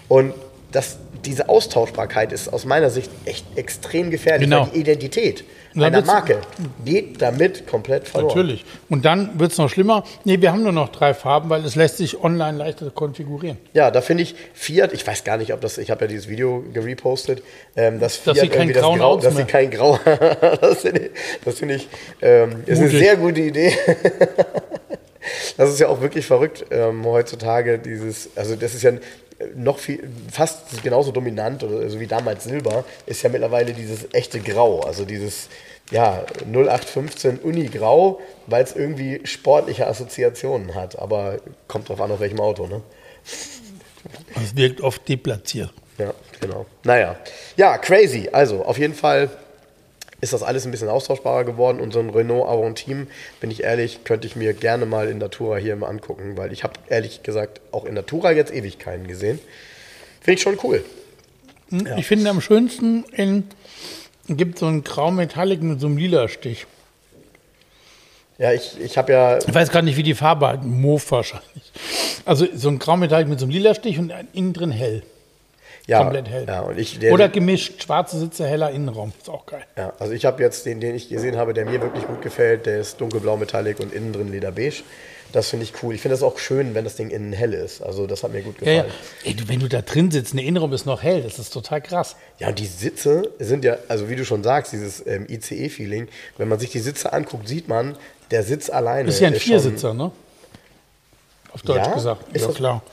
[0.07, 0.33] Und
[0.72, 4.63] das, diese Austauschbarkeit ist aus meiner Sicht echt extrem gefährlich, genau.
[4.63, 5.43] weil die Identität
[5.76, 6.41] einer Marke
[6.84, 8.36] geht damit komplett verloren.
[8.36, 8.65] Natürlich.
[8.89, 10.03] Und dann wird es noch schlimmer.
[10.26, 13.57] Nee, wir haben nur noch drei Farben, weil es lässt sich online leichter konfigurieren.
[13.74, 16.28] Ja, da finde ich Fiat, ich weiß gar nicht, ob das, ich habe ja dieses
[16.28, 17.43] Video gerepostet,
[17.76, 19.97] ähm, dass Fiat dass sie kein das Grau, dass sie kein Grau,
[20.61, 21.11] das finde ich,
[21.45, 21.88] das find ich
[22.22, 23.74] ähm, ist eine sehr gute Idee.
[25.57, 28.91] das ist ja auch wirklich verrückt ähm, heutzutage, dieses, also das ist ja
[29.55, 34.39] noch viel, fast genauso dominant oder so wie damals Silber, ist ja mittlerweile dieses echte
[34.39, 35.49] Grau, also dieses
[35.91, 40.97] ja, 0815 Uni-Grau, weil es irgendwie sportliche Assoziationen hat.
[40.97, 41.37] Aber
[41.67, 42.81] kommt drauf an, auf welchem Auto, ne?
[44.35, 45.71] Es wirkt oft deplatziert.
[45.97, 46.65] Ja, genau.
[46.83, 47.17] Naja.
[47.57, 48.29] Ja, crazy.
[48.31, 49.29] Also, auf jeden Fall
[50.22, 51.80] ist das alles ein bisschen austauschbarer geworden.
[51.80, 53.07] Und so ein Renault Aventime,
[53.39, 56.63] bin ich ehrlich, könnte ich mir gerne mal in Natura hier mal angucken, weil ich
[56.63, 59.39] habe ehrlich gesagt auch in Natura jetzt ewig keinen gesehen.
[60.22, 60.84] Finde ich schon cool.
[61.69, 62.01] Hm, ich ja.
[62.03, 63.45] finde am schönsten in,
[64.30, 66.67] gibt so einen Grau-Metallic mit so einem lila Stich.
[68.38, 69.38] Ja, ich, ich habe ja.
[69.38, 70.65] Ich weiß gar nicht, wie die Farbe hat.
[70.65, 71.72] Mauve wahrscheinlich.
[72.26, 75.03] Also so ein Graumetall mit so einem lila Stich und innen drin hell.
[75.91, 76.45] Ja, komplett hell.
[76.47, 79.11] Ja, und ich, der, Oder gemischt, schwarze Sitze, heller Innenraum.
[79.19, 79.63] Ist auch geil.
[79.77, 82.65] Ja, also ich habe jetzt den, den ich gesehen habe, der mir wirklich gut gefällt,
[82.65, 84.83] der ist dunkelblau Metallic und innen drin lederbeige.
[85.33, 85.93] Das finde ich cool.
[85.93, 87.81] Ich finde das auch schön, wenn das Ding innen hell ist.
[87.81, 88.77] Also das hat mir gut gefallen.
[88.77, 88.89] Ja, ja.
[89.25, 91.81] Ey, du, wenn du da drin sitzt, der Innenraum ist noch hell, das ist total
[91.81, 92.15] krass.
[92.39, 96.47] Ja, und die Sitze sind ja, also wie du schon sagst, dieses ähm, ICE-Feeling, wenn
[96.47, 97.97] man sich die Sitze anguckt, sieht man,
[98.31, 99.07] der Sitz alleine.
[99.07, 100.11] Das ist ja ein Viersitzer, ne?
[101.53, 101.93] Auf Deutsch ja?
[101.93, 102.33] gesagt.
[102.33, 102.83] Ist ja, klar.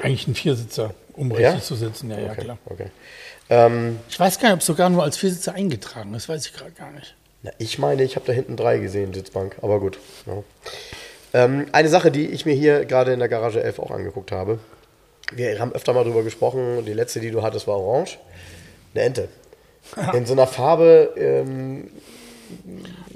[0.00, 1.60] Eigentlich ein Viersitzer, um richtig ja?
[1.60, 2.10] zu sitzen.
[2.10, 2.58] Ja, ja, okay, klar.
[2.66, 2.86] Okay.
[3.48, 6.28] Ähm, ich weiß gar nicht, ob es sogar nur als Viersitzer eingetragen ist.
[6.28, 7.14] weiß ich gerade gar nicht.
[7.42, 9.56] Na, ich meine, ich habe da hinten drei gesehen, Sitzbank.
[9.62, 9.98] Aber gut.
[10.26, 10.42] Ja.
[11.32, 14.58] Ähm, eine Sache, die ich mir hier gerade in der Garage 11 auch angeguckt habe.
[15.32, 16.84] Wir haben öfter mal drüber gesprochen.
[16.86, 18.18] Die letzte, die du hattest, war orange.
[18.94, 19.28] Eine Ente.
[20.14, 21.12] In so einer Farbe.
[21.16, 21.90] Ähm,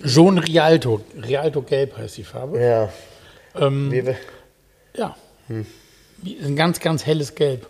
[0.05, 1.01] Jaune Rialto.
[1.17, 2.61] Rialto Gelb heißt die Farbe.
[2.61, 2.89] Ja.
[3.59, 4.15] Ähm,
[4.95, 5.17] ja.
[5.49, 5.67] Hm.
[6.45, 7.69] Ein ganz, ganz helles Gelb.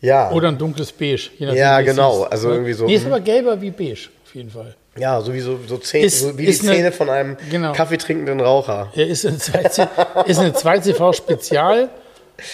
[0.00, 0.30] Ja.
[0.30, 1.30] Oder ein dunkles Beige.
[1.38, 2.24] ja, genau.
[2.24, 2.32] Ist.
[2.32, 2.86] Also irgendwie so.
[2.86, 3.12] Nee, ist hm.
[3.12, 4.74] aber gelber wie beige, auf jeden Fall.
[4.98, 7.72] Ja, sowieso so, Zähne, ist, so wie die Zähne eine, von einem genau.
[7.72, 8.90] kaffeetrinkenden Raucher.
[8.94, 11.90] Ja, ist eine 2CV Spezial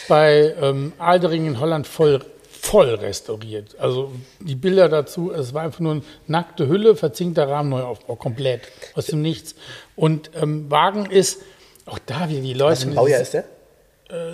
[0.09, 3.77] bei ähm, Aldering in Holland voll, voll restauriert.
[3.79, 8.63] Also die Bilder dazu, es war einfach nur eine nackte Hülle, verzinkter Rahmen, Neuaufbau, komplett
[8.95, 9.55] aus dem Nichts.
[9.95, 11.43] Und ähm, Wagen ist
[11.87, 12.73] auch da wieder die Leute.
[12.73, 13.45] Was für ein Baujahr ist der?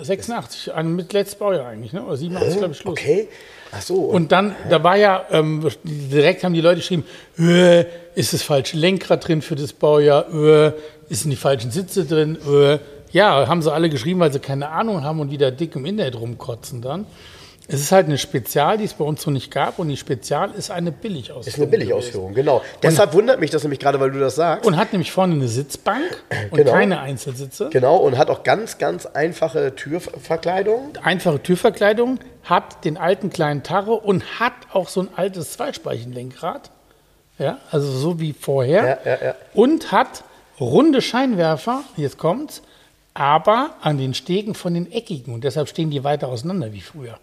[0.03, 2.03] 86, ein mit letztes Baujahr eigentlich, ne?
[2.03, 2.91] oder 87, glaube ich, Schluss.
[2.91, 3.27] Okay.
[3.71, 3.95] Ach so.
[3.95, 7.05] Und dann, da war ja, ähm, direkt haben die Leute geschrieben,
[7.37, 10.73] äh, ist das falsche Lenkrad drin für das Baujahr, äh,
[11.09, 12.79] ist die falschen Sitze drin, äh.
[13.11, 16.15] Ja, haben sie alle geschrieben, weil sie keine Ahnung haben und wieder dick im Internet
[16.19, 17.07] rumkotzen dann.
[17.71, 19.77] Es ist halt eine Spezial, die es bei uns so nicht gab.
[19.77, 21.45] Und die Spezial ist eine Billigausführung.
[21.45, 22.57] Ist eine Billigausführung, genau.
[22.57, 24.65] Und Deshalb wundert mich das nämlich gerade, weil du das sagst.
[24.65, 26.71] Und hat nämlich vorne eine Sitzbank und genau.
[26.71, 27.69] keine Einzelsitze.
[27.71, 30.93] Genau, und hat auch ganz, ganz einfache Türverkleidung.
[31.03, 36.71] Einfache Türverkleidung, hat den alten kleinen Tarre und hat auch so ein altes Zweispeichenlenkrad.
[37.37, 38.99] Ja, also so wie vorher.
[39.05, 39.35] Ja, ja, ja.
[39.53, 40.23] Und hat
[40.59, 42.63] runde Scheinwerfer, jetzt kommt's,
[43.13, 45.33] aber an den Stegen von den eckigen.
[45.35, 47.19] Und deshalb stehen die weiter auseinander wie früher.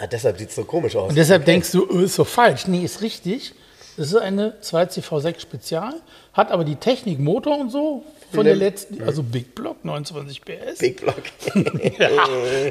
[0.00, 1.10] Ja, deshalb sieht es so komisch aus.
[1.10, 1.52] Und deshalb okay.
[1.52, 2.66] denkst du, oh, ist so falsch.
[2.66, 3.54] Nee, ist richtig.
[3.96, 5.94] Das ist eine 2CV6 Spezial,
[6.32, 10.78] hat aber die Technik Motor und so von der letzten, also Big Block, 29 PS.
[10.78, 11.22] Big Block.
[11.98, 12.08] ja,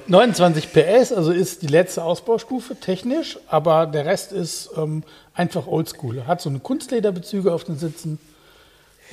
[0.08, 5.04] 29 PS, also ist die letzte Ausbaustufe technisch, aber der Rest ist ähm,
[5.36, 6.26] einfach oldschool.
[6.26, 8.18] Hat so eine Kunstlederbezüge auf den Sitzen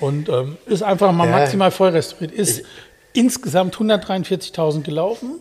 [0.01, 1.33] und ähm, ist einfach mal ja.
[1.39, 2.33] maximal voll restauriert.
[2.33, 2.67] Ist ich,
[3.13, 5.41] insgesamt 143.000 gelaufen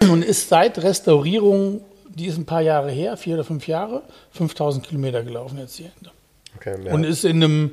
[0.00, 1.82] und ist seit Restaurierung
[2.14, 4.02] die ist ein paar Jahre her, vier oder fünf Jahre,
[4.32, 6.10] 5000 Kilometer gelaufen jetzt die Ende.
[6.56, 6.92] Okay, ja.
[6.92, 7.70] Und ist in einem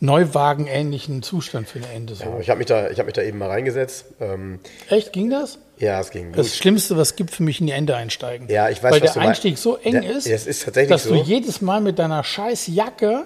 [0.00, 2.14] Neuwagen-ähnlichen Zustand für eine Ende.
[2.14, 2.24] So.
[2.24, 4.06] Ja, ich habe mich, da, hab mich da eben mal reingesetzt.
[4.20, 5.58] Ähm, Echt, ging das?
[5.78, 6.38] Ja, es ging gut.
[6.38, 8.48] Das Schlimmste, was es gibt, für mich in die Ende einsteigen.
[8.48, 11.14] Ja, ich weiß, Weil der Einstieg so eng der, ist, ist dass so.
[11.14, 13.24] du jedes Mal mit deiner scheiß Jacke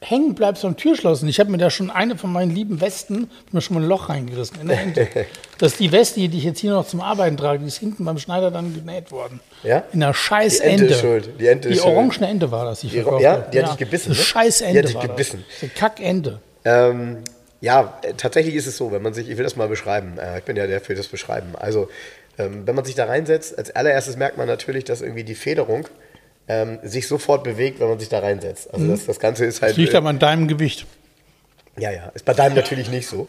[0.00, 1.22] hängen bleibst am Türschloss.
[1.22, 3.88] Und ich habe mir da schon eine von meinen lieben Westen, mir schon mal ein
[3.88, 5.08] Loch reingerissen in der Ente.
[5.58, 8.04] das ist die Weste, die ich jetzt hier noch zum Arbeiten trage, die ist hinten
[8.04, 9.40] beim Schneider dann genäht worden.
[9.62, 9.84] Ja?
[9.92, 10.82] In einer scheiß die Ente.
[10.82, 10.94] Ente.
[10.94, 11.30] Ist schuld.
[11.40, 14.10] Die, Ente die orangene Ente war das, die, die Ja, die hat dich gebissen.
[14.10, 14.14] Ne?
[14.14, 14.82] Scheiß Ente.
[14.82, 15.44] Die hat dich gebissen.
[15.48, 15.62] Das.
[15.62, 16.40] Eine Kackente.
[16.64, 17.18] Ähm,
[17.60, 20.44] ja, tatsächlich ist es so, wenn man sich, ich will das mal beschreiben, äh, ich
[20.44, 21.56] bin ja der für das Beschreiben.
[21.58, 21.88] Also,
[22.38, 25.88] ähm, wenn man sich da reinsetzt, als allererstes merkt man natürlich, dass irgendwie die Federung
[26.48, 28.72] ähm, sich sofort bewegt, wenn man sich da reinsetzt.
[28.72, 28.90] Also mhm.
[28.90, 29.72] das, das Ganze ist halt.
[29.72, 30.86] Das liegt aber an deinem Gewicht.
[31.78, 33.28] Ja, ja, ist bei deinem natürlich nicht so.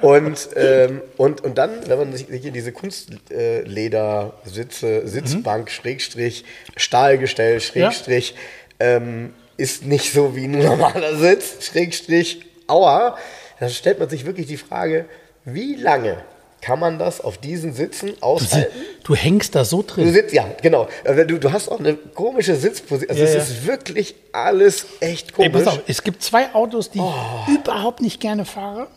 [0.00, 5.70] Und, ähm, und, und dann, wenn man sich hier diese Kunstledersitze, äh, Sitzbank, mhm.
[5.70, 6.44] Schrägstrich,
[6.76, 8.34] Stahlgestell, Schrägstrich,
[8.80, 8.96] ja.
[8.96, 13.16] ähm, ist nicht so wie ein normaler Sitz, Schrägstrich, Aua,
[13.60, 15.04] dann stellt man sich wirklich die Frage,
[15.44, 16.24] wie lange
[16.66, 18.74] kann man das auf diesen Sitzen aushalten.
[19.04, 20.04] Du, du hängst da so drin.
[20.04, 20.88] Du sitzt, ja, genau.
[21.04, 23.08] Du, du hast auch eine komische Sitzposition.
[23.08, 23.54] Also ja, es ja.
[23.54, 25.52] ist wirklich alles echt komisch.
[25.54, 27.14] Ey, pass auf, es gibt zwei Autos, die oh.
[27.46, 28.88] ich überhaupt nicht gerne fahre.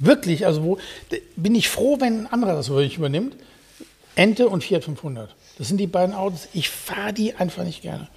[0.00, 0.78] Wirklich, also wo
[1.36, 3.36] bin ich froh, wenn ein anderer das wirklich übernimmt.
[4.16, 5.32] Ente und Fiat 500.
[5.58, 6.48] Das sind die beiden Autos.
[6.54, 8.08] Ich fahre die einfach nicht gerne.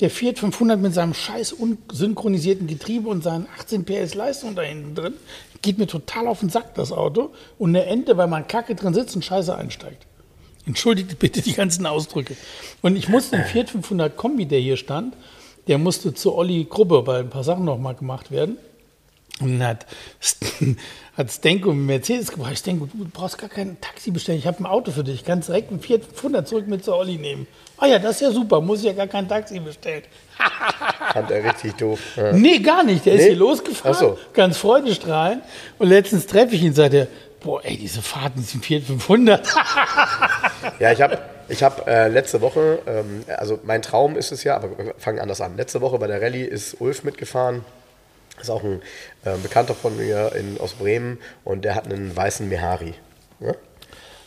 [0.00, 4.94] Der Fiat 500 mit seinem scheiß unsynchronisierten Getriebe und seinen 18 PS Leistung da hinten
[4.94, 5.14] drin
[5.62, 7.32] geht mir total auf den Sack, das Auto.
[7.58, 10.06] Und eine Ente, weil man kacke drin sitzt und scheiße einsteigt.
[10.66, 12.36] Entschuldigt bitte die ganzen Ausdrücke.
[12.82, 15.14] Und ich muss den Fiat 500 Kombi, der hier stand,
[15.66, 18.58] der musste zur Olli Gruppe, weil ein paar Sachen noch mal gemacht werden.
[19.40, 19.86] Und hat,
[21.18, 22.52] hat Stenko einen Mercedes gebracht.
[22.52, 24.38] Ich denke, du brauchst gar kein Taxi bestellen.
[24.38, 25.16] Ich habe ein Auto für dich.
[25.16, 27.48] Ich kann direkt ein Fiat 500 zurück mit zur Olli nehmen.
[27.76, 28.60] Ah ja, das ist ja super.
[28.60, 30.04] Muss ich ja gar kein Taxi bestellen.
[31.12, 31.98] Fand er richtig doof.
[32.16, 32.32] Ja.
[32.32, 33.04] Nee, gar nicht.
[33.04, 33.20] Der nee?
[33.20, 33.96] ist hier losgefahren.
[33.98, 34.18] So.
[34.32, 35.42] Ganz freudestrahlend.
[35.80, 37.08] Und letztens treffe ich ihn, sagt er,
[37.40, 39.44] boah, ey, diese Fahrten sind Fiat 500.
[40.78, 44.54] ja, ich habe ich hab, äh, letzte Woche, ähm, also mein Traum ist es ja,
[44.54, 45.56] aber wir fangen anders an.
[45.56, 47.64] Letzte Woche bei der Rallye ist Ulf mitgefahren
[48.40, 48.82] ist auch ein
[49.24, 52.94] äh, Bekannter von mir in, aus Bremen und der hat einen weißen Mehari.
[53.40, 53.56] Ne?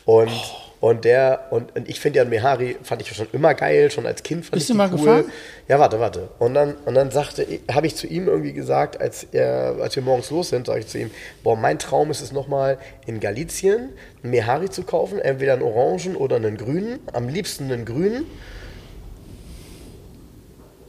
[0.05, 0.89] Und, oh.
[0.89, 4.05] und der, und, und ich finde ja einen Mehari, fand ich schon immer geil, schon
[4.05, 4.97] als Kind fand Bist ich du mal cool.
[4.97, 5.25] gefahren?
[5.67, 6.29] Ja, warte, warte.
[6.39, 10.03] Und dann, und dann sagte, habe ich zu ihm irgendwie gesagt, als, er, als wir
[10.03, 11.11] morgens los sind, sage ich zu ihm,
[11.43, 13.89] boah, mein Traum ist es nochmal in Galizien
[14.23, 18.25] einen Mehari zu kaufen, entweder einen orangen oder einen grünen, am liebsten einen grünen.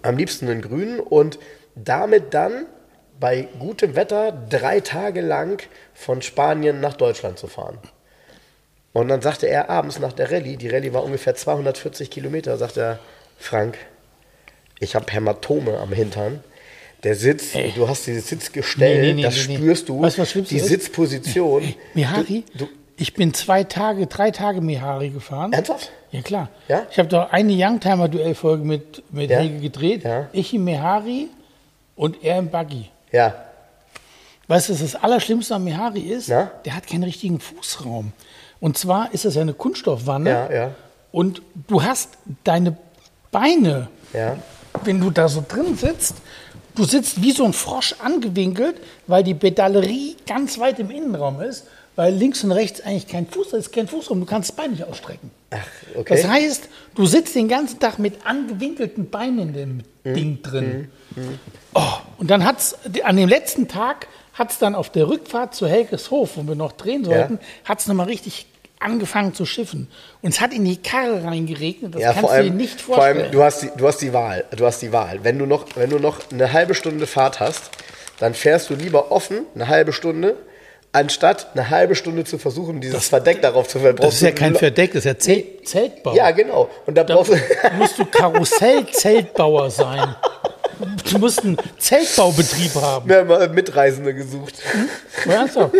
[0.04, 1.38] Am liebsten einen grünen und
[1.76, 2.66] damit dann
[3.22, 5.62] bei gutem Wetter drei Tage lang
[5.94, 7.78] von Spanien nach Deutschland zu fahren.
[8.92, 12.76] Und dann sagte er abends nach der Rallye, die Rallye war ungefähr 240 Kilometer, sagt
[12.76, 12.98] er,
[13.38, 13.78] Frank,
[14.80, 16.40] ich habe Hämatome am Hintern.
[17.04, 17.72] Der Sitz, Ey.
[17.76, 20.66] du hast dieses Sitzgestell, nee, nee, nee, das spürst du, weißt, was die ist?
[20.66, 21.74] Sitzposition.
[21.94, 25.52] Mihari, du, du, ich bin zwei Tage, drei Tage Mihari gefahren.
[25.52, 25.92] Ernsthaft?
[26.10, 26.48] Ja, klar.
[26.66, 26.86] Ja?
[26.90, 29.38] Ich habe doch eine Youngtimer-Duell-Folge mit, mit ja?
[29.38, 30.02] Helge gedreht.
[30.02, 30.28] Ja?
[30.32, 31.28] Ich im Mihari
[31.94, 32.90] und er im Buggy.
[33.12, 33.34] Ja.
[34.48, 36.28] Weißt du, was das Allerschlimmste am Mehari ist?
[36.28, 36.50] Na?
[36.64, 38.12] Der hat keinen richtigen Fußraum.
[38.60, 40.30] Und zwar ist das eine Kunststoffwanne.
[40.30, 40.70] Ja, ja.
[41.10, 42.10] Und du hast
[42.44, 42.76] deine
[43.30, 44.36] Beine, ja.
[44.84, 46.16] wenn du da so drin sitzt,
[46.74, 51.66] du sitzt wie so ein Frosch angewinkelt, weil die Pedalerie ganz weit im Innenraum ist,
[51.96, 54.84] weil links und rechts eigentlich kein Fuß ist, kein Fußraum, du kannst das Bein nicht
[54.84, 55.30] ausstrecken.
[55.50, 55.58] Ach,
[55.94, 56.14] okay.
[56.14, 60.14] Das heißt, du sitzt den ganzen Tag mit angewinkelten Beinen in dem mhm.
[60.14, 60.90] Ding drin.
[61.14, 61.38] Mhm.
[61.74, 65.54] Oh, und dann hat es an dem letzten Tag hat es dann auf der Rückfahrt
[65.54, 67.68] zu Helges Hof, wo wir noch drehen sollten, ja.
[67.68, 68.46] hat es nochmal richtig
[68.82, 69.88] angefangen zu schiffen.
[70.22, 71.94] Und es hat in die Karre reingeregnet.
[71.94, 73.14] Das ja, kannst allem, du dir nicht vorstellen.
[73.14, 74.44] Vor allem, du hast, die, du hast die Wahl.
[74.56, 75.20] Du hast die Wahl.
[75.22, 77.70] Wenn du, noch, wenn du noch eine halbe Stunde Fahrt hast,
[78.18, 80.36] dann fährst du lieber offen eine halbe Stunde,
[80.92, 84.06] anstatt eine halbe Stunde zu versuchen, dieses das, Verdeck darauf zu verbrauchen.
[84.06, 86.14] Das ist ja kein Verdeck, das ist ja Zelt, Zeltbau.
[86.14, 86.70] Ja, genau.
[86.86, 87.36] Und da, da brauchst du
[87.78, 90.14] musst du Karussell-Zeltbauer sein.
[91.10, 93.08] Du musst einen Zeltbaubetrieb haben.
[93.08, 94.54] Wir haben mal Mitreisende gesucht.
[94.72, 95.30] Hm?
[95.30, 95.74] Ernsthaft?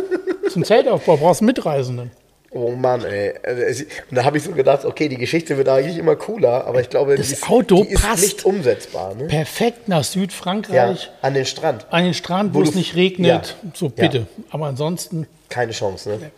[0.51, 2.11] Zum Zeltaufbau brauchst du Mitreisende.
[2.55, 3.33] Oh Mann, ey.
[3.43, 6.83] Also, und da habe ich so gedacht, okay, die Geschichte wird eigentlich immer cooler, aber
[6.83, 9.15] ich glaube, das die, Auto die passt nicht umsetzbar.
[9.15, 9.25] Ne?
[9.25, 11.05] Perfekt nach Südfrankreich.
[11.05, 11.87] Ja, an den Strand.
[11.91, 13.57] An den Strand, wo, wo es nicht regnet.
[13.63, 13.71] Ja.
[13.73, 14.19] So, bitte.
[14.19, 14.27] Ja.
[14.51, 15.27] Aber ansonsten.
[15.49, 16.31] Keine Chance, ne?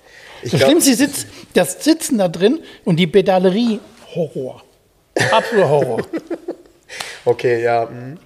[0.42, 3.80] Ich das Schlimmste ist das Sitzen da drin und die Pedalerie.
[4.14, 4.62] Horror.
[5.32, 5.98] Absoluter Horror.
[7.24, 7.86] okay, ja.
[7.86, 8.18] Mh.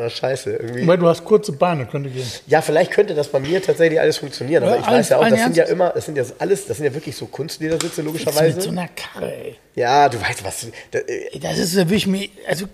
[0.00, 0.86] Na, scheiße, irgendwie.
[0.86, 2.26] Weil du hast kurze Beine, könnte gehen.
[2.46, 4.62] Ja, vielleicht könnte das bei mir tatsächlich alles funktionieren.
[4.62, 6.66] Aber ja, ich alles, weiß ja auch, das sind ja immer, das sind ja alles,
[6.66, 8.54] das sind ja wirklich so Kunstledersitze, logischerweise.
[8.54, 9.56] Mit so einer Karre, ey.
[9.74, 10.68] Ja, du weißt was.
[10.90, 12.64] Das, äh, das ist wirklich mir, also,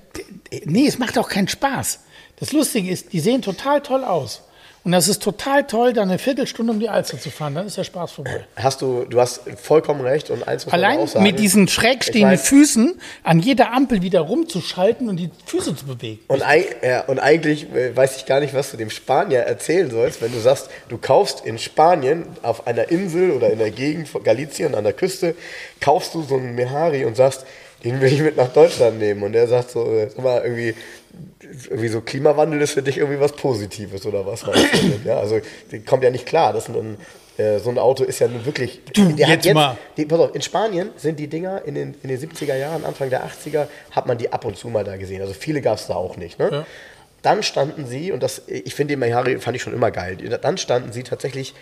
[0.67, 1.99] nee, es macht auch keinen Spaß.
[2.39, 4.43] Das Lustige ist, die sehen total toll aus.
[4.87, 7.57] Und das ist total toll, da eine Viertelstunde um die Alster zu fahren.
[7.57, 8.45] Dann ist der Spaß vorbei.
[8.55, 10.31] Hast du, du hast vollkommen recht.
[10.31, 14.21] Und eins muss Allein auch sagen, mit diesen schräg stehenden Füßen an jeder Ampel wieder
[14.21, 16.21] rumzuschalten und die Füße zu bewegen.
[16.29, 16.41] Und,
[16.85, 20.31] ja, und eigentlich äh, weiß ich gar nicht, was du dem Spanier erzählen sollst, wenn
[20.31, 24.77] du sagst, du kaufst in Spanien auf einer Insel oder in der Gegend von Galicien
[24.77, 25.35] an der Küste,
[25.81, 27.45] kaufst du so einen Mehari und sagst,
[27.85, 29.23] den will ich mit nach Deutschland nehmen.
[29.23, 30.75] Und der sagt so, äh, sag mal, irgendwie,
[31.69, 34.45] irgendwie so Klimawandel ist für dich irgendwie was Positives oder was?
[35.05, 36.53] ja, also die kommt ja nicht klar.
[36.53, 36.97] Das ein,
[37.37, 38.81] äh, so ein Auto ist ja nun wirklich.
[38.93, 39.77] Du, der jetzt, jetzt mal.
[39.97, 43.11] Die, pass auf, in Spanien sind die Dinger in den, in den 70er Jahren, Anfang
[43.11, 45.21] der 80er, hat man die ab und zu mal da gesehen.
[45.21, 46.39] Also viele gab es da auch nicht.
[46.39, 46.49] Ne?
[46.51, 46.67] Ja.
[47.23, 50.59] Dann standen sie, und das, ich finde den Mayari fand ich schon immer geil, dann
[50.59, 51.55] standen sie tatsächlich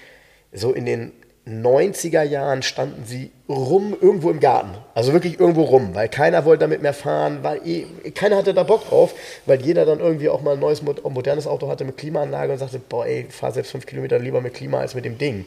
[0.53, 1.13] so in den
[1.47, 4.71] 90er Jahren standen sie rum irgendwo im Garten.
[4.95, 8.63] Also wirklich irgendwo rum, weil keiner wollte damit mehr fahren, weil eh, keiner hatte da
[8.63, 9.15] Bock drauf,
[9.45, 12.79] weil jeder dann irgendwie auch mal ein neues, modernes Auto hatte mit Klimaanlage und sagte,
[12.79, 15.45] boah, ey, fahr selbst fünf Kilometer lieber mit Klima als mit dem Ding.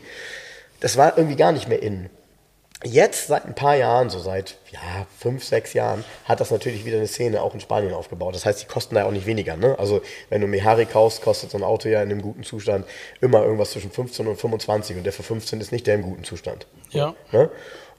[0.82, 2.10] Das war irgendwie gar nicht mehr in.
[2.84, 6.98] Jetzt, seit ein paar Jahren, so seit ja, fünf, sechs Jahren, hat das natürlich wieder
[6.98, 8.36] eine Szene auch in Spanien aufgebaut.
[8.36, 9.58] Das heißt, die kosten da auch nicht weniger.
[9.58, 9.78] Ne?
[9.80, 12.86] Also, wenn du Mehari kaufst, kostet so ein Auto ja in einem guten Zustand
[13.20, 16.24] immer irgendwas zwischen 15 und 25 und der für 15 ist nicht der im guten
[16.24, 16.68] Zustand.
[16.92, 17.16] Ja.
[17.32, 17.50] Ne?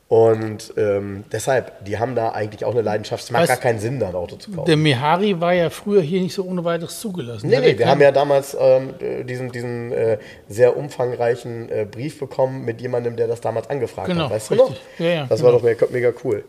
[0.09, 3.25] Und ähm, deshalb, die haben da eigentlich auch eine Leidenschaft.
[3.25, 4.65] Es macht weißt, gar keinen Sinn, da ein Auto zu kaufen.
[4.65, 7.47] Der Mehari war ja früher hier nicht so ohne weiteres zugelassen.
[7.47, 8.95] Nee, nee, wir haben ja damals ähm,
[9.27, 10.17] diesen, diesen äh,
[10.49, 14.31] sehr umfangreichen äh, Brief bekommen mit jemandem, der das damals angefragt genau, hat.
[14.31, 14.67] Weißt richtig.
[14.67, 14.81] du noch?
[14.99, 15.53] Ja, ja, das genau.
[15.53, 16.45] war doch mega, mega cool.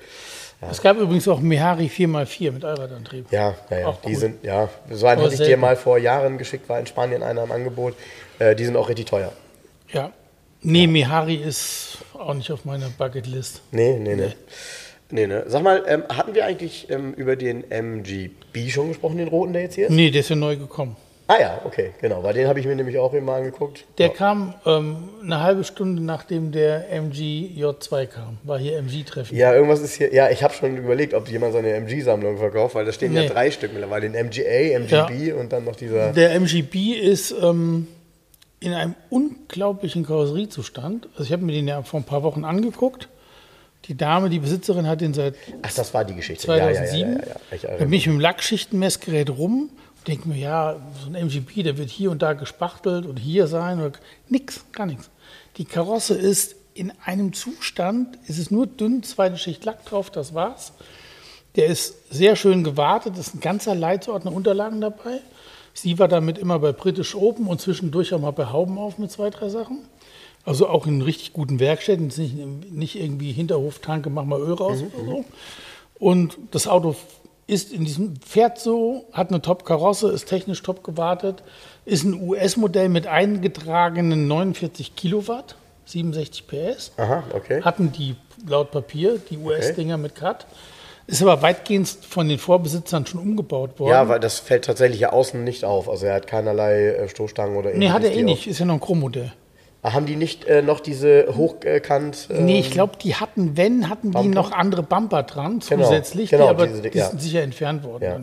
[0.62, 0.72] Ja.
[0.72, 3.26] Es gab übrigens auch Mehari 4x4 mit Allradantrieb.
[3.30, 3.97] Ja, ja, ja.
[4.05, 4.16] die cool.
[4.16, 7.43] sind, ja, so einen hatte ich dir mal vor Jahren geschickt, war in Spanien einer
[7.43, 7.95] im Angebot.
[8.39, 9.34] Äh, die sind auch richtig teuer.
[9.91, 10.12] Ja.
[10.62, 10.88] Nee, ja.
[10.88, 13.61] Mehari ist auch nicht auf meiner Bucketlist.
[13.72, 14.34] Nee, nee, nee.
[15.11, 15.43] Nee, ne.
[15.47, 19.63] Sag mal, ähm, hatten wir eigentlich ähm, über den MGB schon gesprochen, den roten, der
[19.63, 19.91] jetzt hier ist?
[19.91, 20.95] Nee, der ist ja neu gekommen.
[21.26, 22.24] Ah ja, okay, genau.
[22.24, 23.86] Weil den habe ich mir nämlich auch immer angeguckt.
[23.99, 24.13] Der ja.
[24.13, 28.39] kam ähm, eine halbe Stunde nachdem der MG J2 kam.
[28.41, 29.38] War hier MG-Treffen.
[29.38, 30.11] Ja, irgendwas ist hier.
[30.11, 33.26] Ja, ich habe schon überlegt, ob jemand seine MG-Sammlung verkauft, weil da stehen nee.
[33.26, 34.09] ja drei Stück mittlerweile.
[34.09, 35.36] Den MGA, MGB ja.
[35.36, 36.13] und dann noch dieser.
[36.13, 37.88] Der MGB ist ähm,
[38.60, 41.07] in einem unglaublichen Karosseriezustand.
[41.14, 43.07] Also ich habe mir den ja vor ein paar Wochen angeguckt.
[43.86, 46.45] Die Dame, die Besitzerin, hat den seit Ach, das war die Geschichte.
[46.45, 47.14] 2007.
[47.14, 50.76] Ja, ja, ja, ja, Da bin ich mit dem Lackschichtenmessgerät rum und denke mir, ja,
[51.01, 53.80] so ein MGP, der wird hier und da gespachtelt und hier sein.
[53.80, 53.97] Oder,
[54.28, 55.10] nix, gar nichts.
[55.57, 60.34] Die Karosse ist in einem Zustand, es ist nur dünn, zweite Schicht Lack drauf, das
[60.34, 60.74] war's.
[61.55, 65.20] Der ist sehr schön gewartet, es ist ein ganzer Leitsordner Unterlagen dabei.
[65.82, 69.11] Sie war damit immer bei British Open und zwischendurch auch mal bei Hauben auf mit
[69.11, 69.80] zwei, drei Sachen.
[70.43, 72.36] Also auch in richtig guten Werkstätten, nicht,
[72.71, 75.25] nicht irgendwie Hinterhoftanke, mach mal Öl raus mhm, oder so.
[75.97, 76.95] Und das Auto
[77.47, 81.43] ist in diesem, fährt so, hat eine Top-Karosse, ist technisch top gewartet,
[81.86, 85.55] ist ein US-Modell mit eingetragenen 49 Kilowatt,
[85.86, 86.91] 67 PS.
[86.97, 87.61] Aha, okay.
[87.61, 90.03] Hatten die laut Papier, die US-Dinger okay.
[90.03, 90.45] mit Cut.
[91.10, 93.89] Ist aber weitgehend von den Vorbesitzern schon umgebaut worden.
[93.89, 95.89] Ja, weil das fällt tatsächlich ja außen nicht auf.
[95.89, 97.80] Also er hat keinerlei äh, Stoßstangen oder ähnliches.
[97.80, 98.45] Nee, hat er eh nicht.
[98.45, 99.34] Ist ja noch ein Chrommodell.
[99.82, 102.28] Haben die nicht äh, noch diese hochkant?
[102.30, 104.22] Ähm, nee, ich glaube, die hatten, wenn, hatten Bumper?
[104.22, 107.10] die noch andere Bumper dran genau, zusätzlich, genau, die aber die ja.
[107.10, 108.03] sind sicher entfernt worden.
[108.03, 108.20] Ja.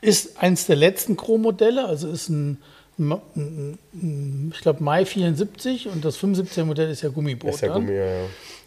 [0.00, 2.58] Ist eins der letzten Chrom-Modelle, also ist ein,
[2.98, 7.54] ein, ein ich glaube, Mai 74 und das 75er Modell ist ja Gummiboot.
[7.54, 8.26] Ist ja Gummi, ja, ja.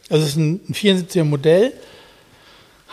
[0.10, 1.74] Also ist ein, ein 74er Modell,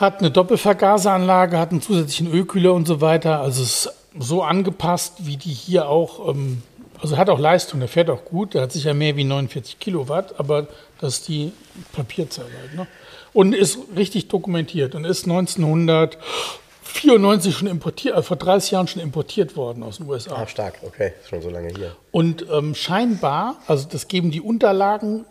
[0.00, 3.40] hat eine Doppelvergaseranlage, hat einen zusätzlichen Ölkühler und so weiter.
[3.40, 6.62] Also ist so angepasst, wie die hier auch ähm,
[7.02, 10.38] also hat auch Leistung, der fährt auch gut, der hat sicher mehr wie 49 Kilowatt,
[10.38, 10.68] aber
[11.00, 11.52] das ist die
[11.92, 12.74] Papierzahl halt.
[12.74, 12.86] Ne?
[13.32, 19.56] Und ist richtig dokumentiert und ist 1994 schon importiert, also vor 30 Jahren schon importiert
[19.56, 20.34] worden aus den USA.
[20.34, 21.96] Ah, stark, okay, schon so lange hier.
[22.10, 25.24] Und ähm, scheinbar, also das geben die Unterlagen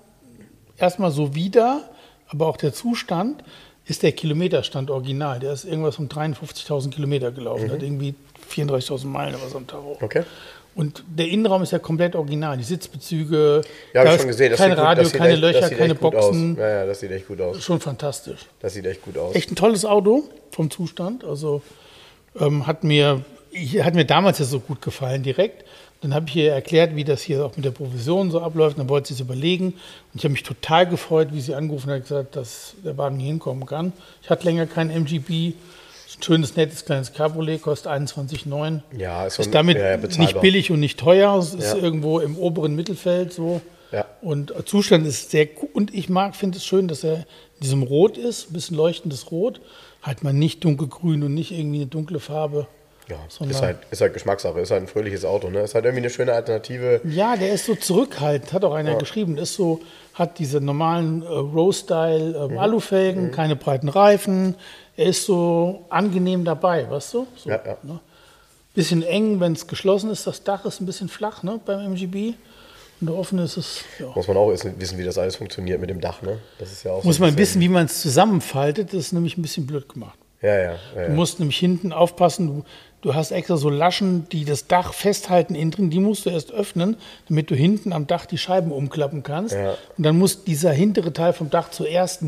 [0.78, 1.88] erstmal so wieder,
[2.30, 3.44] aber auch der Zustand
[3.90, 5.40] ist der Kilometerstand original.
[5.40, 7.72] Der ist irgendwas um 53.000 Kilometer gelaufen, mhm.
[7.72, 8.14] hat irgendwie
[8.52, 9.80] 34.000 Meilen oder so am Tag.
[10.02, 10.24] Okay.
[10.76, 12.56] Und der Innenraum ist ja komplett original.
[12.56, 13.62] Die Sitzbezüge,
[13.94, 14.52] ja, habe ich schon gesehen.
[14.52, 16.56] Das kein Radio, gut, keine echt, Löcher, keine Boxen.
[16.58, 17.62] Ja, ja, das sieht echt gut aus.
[17.62, 18.46] Schon fantastisch.
[18.62, 19.36] Das sieht echt gut aus.
[19.36, 21.26] Echt ein tolles Auto vom Zustand.
[21.26, 21.62] Also
[22.40, 23.26] ähm, hat, mir,
[23.82, 25.66] hat mir damals ja so gut gefallen direkt.
[26.02, 28.80] Dann habe ich ihr erklärt, wie das hier auch mit der Provision so abläuft.
[28.80, 29.68] Dann wollte sie es überlegen.
[29.68, 33.20] Und ich habe mich total gefreut, wie sie angerufen hat und gesagt, dass der Wagen
[33.20, 33.92] hier hinkommen kann.
[34.22, 35.54] Ich hatte länger kein MGB
[36.24, 38.82] schönes, nettes kleines Cabriolet, kostet 21,9.
[38.98, 41.38] Ja, ist, ist damit ja, nicht billig und nicht teuer.
[41.38, 41.82] Es ist ja.
[41.82, 43.62] irgendwo im oberen Mittelfeld so.
[43.92, 44.06] Ja.
[44.22, 45.70] Und Zustand ist sehr cool.
[45.74, 49.32] Und ich mag, finde es schön, dass er in diesem Rot ist, ein bisschen leuchtendes
[49.32, 49.62] Rot.
[50.02, 52.68] Halt mal nicht dunkelgrün und nicht irgendwie eine dunkle Farbe.
[53.10, 55.62] Ja, ist halt, ist halt Geschmackssache, ist halt ein fröhliches Auto, ne?
[55.62, 57.02] Ist halt irgendwie eine schöne Alternative.
[57.04, 58.98] Ja, der ist so zurückhaltend, hat auch einer ja.
[58.98, 59.38] geschrieben.
[59.38, 59.82] Ist so,
[60.14, 62.58] hat diese normalen äh, Row-Style äh, mhm.
[62.60, 63.32] Alufelgen, mhm.
[63.32, 64.56] keine breiten Reifen,
[65.00, 67.28] er ist so angenehm dabei, weißt du?
[67.38, 67.78] So, ja, ja.
[67.84, 68.02] Ne?
[68.76, 70.28] Bisschen eng, wenn es geschlossen ist.
[70.28, 72.34] Das Dach ist ein bisschen flach ne, beim MGB.
[73.00, 73.86] Und offen ist es.
[73.98, 74.08] Ja.
[74.14, 76.22] Muss man auch wissen, wie das alles funktioniert mit dem Dach.
[76.22, 76.40] Ne?
[76.58, 78.90] Das ist ja auch Muss so man wissen, wie man es zusammenfaltet.
[78.90, 80.20] Das ist nämlich ein bisschen blöd gemacht.
[80.42, 82.48] Ja, ja, ja, Du musst nämlich hinten aufpassen.
[82.48, 82.64] Du,
[83.02, 85.90] du hast extra so Laschen, die das Dach festhalten innen drin.
[85.90, 86.98] Die musst du erst öffnen,
[87.28, 89.56] damit du hinten am Dach die Scheiben umklappen kannst.
[89.56, 89.76] Ja.
[89.98, 92.24] Und dann muss dieser hintere Teil vom Dach zuerst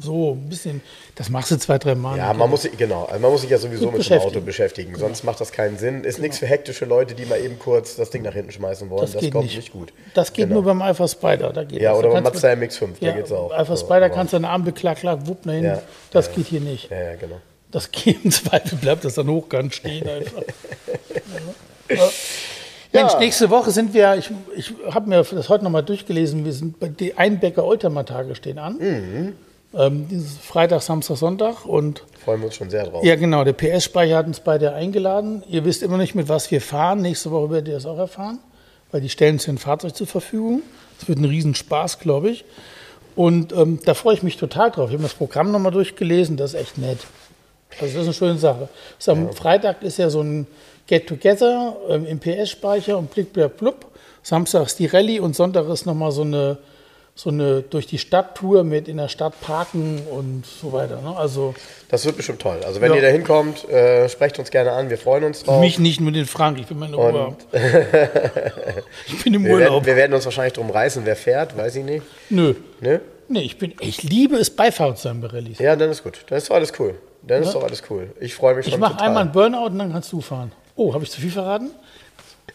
[0.00, 0.80] so ein bisschen,
[1.16, 2.16] das machst du zwei, drei Mal.
[2.16, 4.92] Ja, man muss, sich, genau, also man muss sich ja sowieso mit dem Auto beschäftigen,
[4.92, 5.06] genau.
[5.06, 6.04] sonst macht das keinen Sinn.
[6.04, 6.24] Ist genau.
[6.24, 9.00] nichts für hektische Leute, die mal eben kurz das Ding nach hinten schmeißen wollen.
[9.00, 9.56] Das, das kommt nicht.
[9.56, 9.72] nicht.
[9.72, 9.92] gut.
[10.14, 10.56] Das geht genau.
[10.56, 11.52] nur beim Alpha Spider.
[11.52, 11.98] Da geht ja, das.
[11.98, 13.50] oder beim Mazda MX-5, ja, da geht's auch.
[13.50, 15.68] Alpha so, Spider kannst du eine Ampel klack, klack, wupp nach hinten.
[15.68, 15.82] Ja,
[16.12, 16.90] das ja, geht hier nicht.
[16.90, 17.40] Ja, ja, genau.
[17.70, 20.42] Das geht im Zweifel, bleibt das dann hochkant stehen einfach.
[21.88, 22.10] ja.
[22.92, 26.80] Mensch, nächste Woche sind wir, ich, ich habe mir das heute nochmal durchgelesen, wir sind
[26.80, 28.78] bei die Einbecker Ultima-Tage stehen an.
[28.78, 29.32] Mhm.
[29.74, 33.04] Ähm, dieses Freitag, Samstag, Sonntag und freuen wir uns schon sehr drauf.
[33.04, 33.44] Ja, genau.
[33.44, 35.42] Der PS-Speicher hat uns beide eingeladen.
[35.46, 37.02] Ihr wisst immer nicht, mit was wir fahren.
[37.02, 38.38] Nächste Woche werdet ihr das auch erfahren,
[38.92, 40.62] weil die stellen uns ein Fahrzeug zur Verfügung.
[40.98, 42.46] Es wird ein Riesenspaß, glaube ich.
[43.14, 44.88] Und ähm, da freue ich mich total drauf.
[44.88, 46.38] Ich habe das Programm nochmal durchgelesen.
[46.38, 47.00] Das ist echt nett.
[47.80, 48.68] Also das ist eine schöne Sache.
[48.98, 49.32] Also am ja.
[49.32, 50.46] Freitag ist ja so ein
[50.86, 53.86] Get-Together ähm, im PS-Speicher und Blick, Blub, Blub.
[54.22, 56.58] Samstag ist die Rallye und Sonntag ist nochmal so eine
[57.18, 61.00] so eine durch die Stadttour mit in der Stadt parken und so weiter.
[61.02, 61.16] Ne?
[61.16, 61.52] Also
[61.88, 62.60] das wird bestimmt toll.
[62.64, 62.96] Also wenn ja.
[62.96, 64.88] ihr da hinkommt, äh, sprecht uns gerne an.
[64.88, 65.60] Wir freuen uns drauf.
[65.60, 67.36] Mich nicht nur den Frank, ich bin meine Urlaub.
[69.08, 69.70] ich bin im wir Urlaub.
[69.70, 72.04] Werden, wir werden uns wahrscheinlich drum reißen, wer fährt, weiß ich nicht.
[72.30, 72.54] Nö.
[72.80, 73.00] Nö?
[73.26, 75.58] Nee, ich, bin, ich liebe es, Beifahrer zu sein bei Rallyes.
[75.58, 76.24] Ja, dann ist gut.
[76.28, 76.94] Dann ist alles cool.
[77.28, 77.54] Dann ist ja?
[77.54, 78.10] doch alles cool.
[78.20, 80.52] Ich freue mich schon Ich mache einmal einen Burnout und dann kannst du fahren.
[80.74, 81.70] Oh, habe ich zu viel verraten?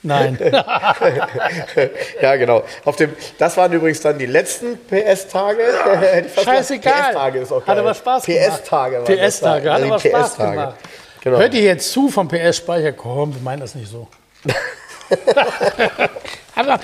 [0.02, 0.38] Nein.
[2.22, 2.64] ja, genau.
[2.84, 5.62] Auf dem, das waren übrigens dann die letzten PS-Tage.
[6.44, 6.94] Scheißegal.
[6.94, 7.68] PS-Tage ist auch geil.
[7.68, 8.64] Hat aber Spaß gemacht.
[8.64, 9.04] PS-Tage.
[9.06, 9.74] PS-Tage.
[9.74, 10.76] Hat aber Spaß gemacht.
[11.22, 11.38] Genau.
[11.38, 12.92] Hört ihr jetzt zu vom PS-Speicher?
[12.92, 14.08] Komm, wir meinen das nicht so.
[16.56, 16.80] aber,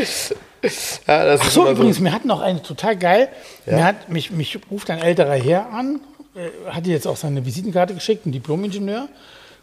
[1.07, 2.03] ja, das Ach so, übrigens, so.
[2.03, 3.27] wir hatten noch eine total geil.
[3.65, 3.75] Ja?
[3.75, 5.99] Mir hat, mich, mich ruft ein älterer Herr an,
[6.35, 9.07] äh, hat jetzt auch seine Visitenkarte geschickt, ein Diplom-Ingenieur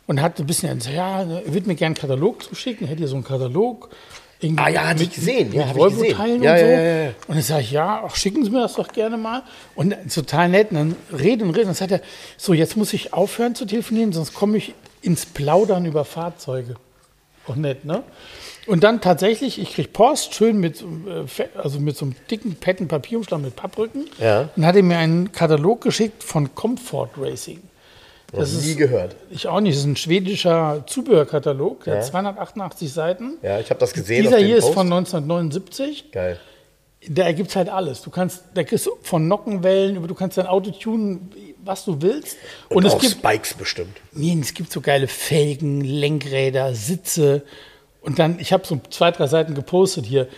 [0.06, 3.08] und hat ein bisschen gesagt, ja, er würde mir gerne einen Katalog zuschicken, hätte hier
[3.08, 3.90] so einen Katalog.
[4.56, 5.52] ah ja, hatte ich gesehen.
[5.52, 6.64] Ja, mit Volvo-Teilen ja, und so.
[6.64, 7.08] Ja, ja.
[7.28, 9.42] Und dann sage ich, ja, ach, schicken Sie mir das doch gerne mal.
[9.74, 10.70] Und total nett.
[10.70, 11.68] Und dann reden und reden.
[11.68, 12.00] Und dann sagt er,
[12.36, 16.76] so, jetzt muss ich aufhören zu telefonieren, sonst komme ich ins Plaudern über Fahrzeuge.
[17.46, 18.02] Auch nett, ne?
[18.66, 22.88] Und dann tatsächlich, ich kriege Post, schön mit, äh, also mit so einem dicken Petten
[22.88, 24.06] Papierumschlag mit Papprücken.
[24.18, 24.48] Ja.
[24.56, 27.62] Und hat er mir einen Katalog geschickt von Comfort Racing.
[28.32, 29.16] Das ist nie gehört.
[29.30, 29.74] Ich auch nicht.
[29.74, 32.00] Das ist ein schwedischer Zubehörkatalog, der ja.
[32.00, 33.38] hat 288 Seiten.
[33.42, 34.24] Ja, ich habe das gesehen.
[34.24, 34.68] Dieser hier Post.
[34.68, 36.12] ist von 1979.
[36.12, 36.38] Geil.
[37.08, 38.02] Da ergibt halt alles.
[38.02, 41.30] Du kannst, da kriegst du von Nockenwellen über, du kannst dein Auto tunen,
[41.62, 42.36] was du willst.
[42.68, 43.96] Und, Und es gibt Spikes bestimmt.
[44.12, 47.42] Nee, es gibt so geile Felgen, Lenkräder, Sitze.
[48.06, 50.28] Und dann, ich habe so zwei, drei Seiten gepostet hier,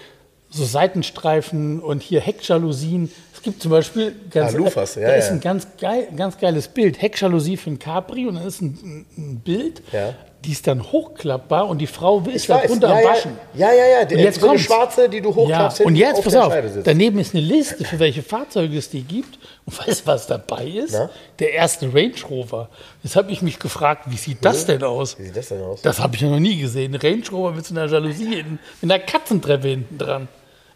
[0.48, 3.12] so Seitenstreifen und hier Heckjalousien.
[3.34, 6.68] Es gibt zum Beispiel ganz, ah, Lufas, ja, da ist ein ganz, geil, ganz geiles
[6.68, 7.00] Bild.
[7.00, 10.14] Heckjalousie für ein Capri und dann ist ein, ein Bild, ja.
[10.44, 13.32] Die ist dann hochklappbar und die Frau will es da drunter ja, waschen.
[13.54, 14.00] Ja, ja, ja.
[14.02, 15.80] Und jetzt so eine schwarze, die du hochklappst.
[15.80, 15.86] Ja.
[15.86, 16.54] Und jetzt, pass auf,
[16.84, 19.38] daneben ist eine Liste, für welche Fahrzeuge es die gibt.
[19.66, 20.92] Und weißt du, was dabei ist?
[20.92, 21.10] Na?
[21.40, 22.68] Der erste Range Rover.
[23.02, 25.18] Jetzt habe ich mich gefragt, wie sieht das denn aus?
[25.18, 25.82] Wie sieht das denn aus?
[25.82, 26.94] Das habe ich noch nie gesehen.
[26.94, 30.28] Range Rover mit so einer Jalousie in, in einer Katzentreppe hinten dran.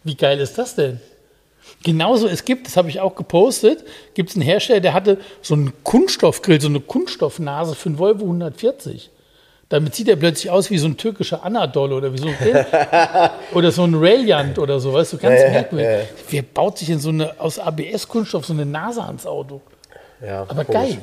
[0.03, 0.99] Wie geil ist das denn?
[1.83, 5.53] Genauso, es gibt, das habe ich auch gepostet, gibt es einen Hersteller, der hatte so
[5.53, 9.09] einen Kunststoffgrill, so eine Kunststoffnase für einen Volvo 140.
[9.73, 12.65] Damit sieht er plötzlich aus wie so ein türkischer Anadol oder wie so ein
[13.55, 15.87] oder so ein Railiant oder so, weißt du, ganz ja, merkwürdig.
[15.87, 16.05] Ja, ja.
[16.29, 19.61] Wer baut sich in so eine aus ABS-Kunststoff so eine Nase ans Auto?
[20.23, 20.89] Ja, aber komisch.
[20.89, 20.97] geil.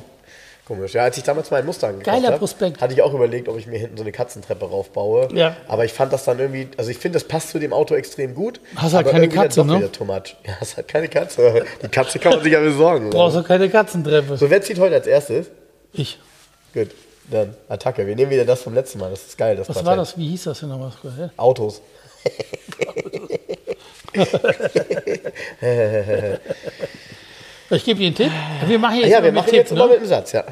[0.69, 0.95] Komisch.
[0.95, 2.81] Ja, als ich damals meinen Mustang gekauft Prospekt.
[2.81, 5.31] hatte ich auch überlegt, ob ich mir hinten so eine Katzentreppe raufbaue.
[5.35, 5.57] Ja.
[5.67, 8.37] Aber ich fand das dann irgendwie, also ich finde, das passt zu dem Auto extrem
[8.37, 8.61] gut.
[8.77, 9.91] Hast halt keine Katze, ne?
[9.91, 10.37] Too much.
[10.47, 11.65] Ja, hast halt keine Katze.
[11.83, 13.11] Die Katze kann man sich ja besorgen.
[13.11, 14.37] Brauchst du keine Katzentreppe.
[14.37, 15.51] So, wer zieht heute als erstes?
[15.93, 16.21] Ich.
[16.73, 16.91] Gut,
[17.31, 18.07] dann Attacke.
[18.07, 19.11] Wir nehmen wieder das vom letzten Mal.
[19.11, 19.57] Das ist geil.
[19.57, 20.17] Das Was war das?
[20.19, 20.93] Wie hieß das denn nochmal?
[21.37, 21.81] Autos.
[27.73, 28.33] Ich gebe dir einen Tipp.
[28.67, 29.87] Wir machen jetzt, ja, wir machen Tipp, jetzt ne?
[29.87, 30.45] mit einem Satz, ja.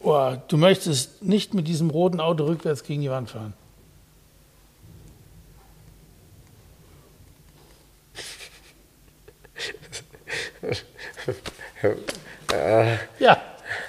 [0.00, 3.52] Oh, du möchtest nicht mit diesem roten Auto rückwärts gegen die Wand fahren.
[13.18, 13.42] ja,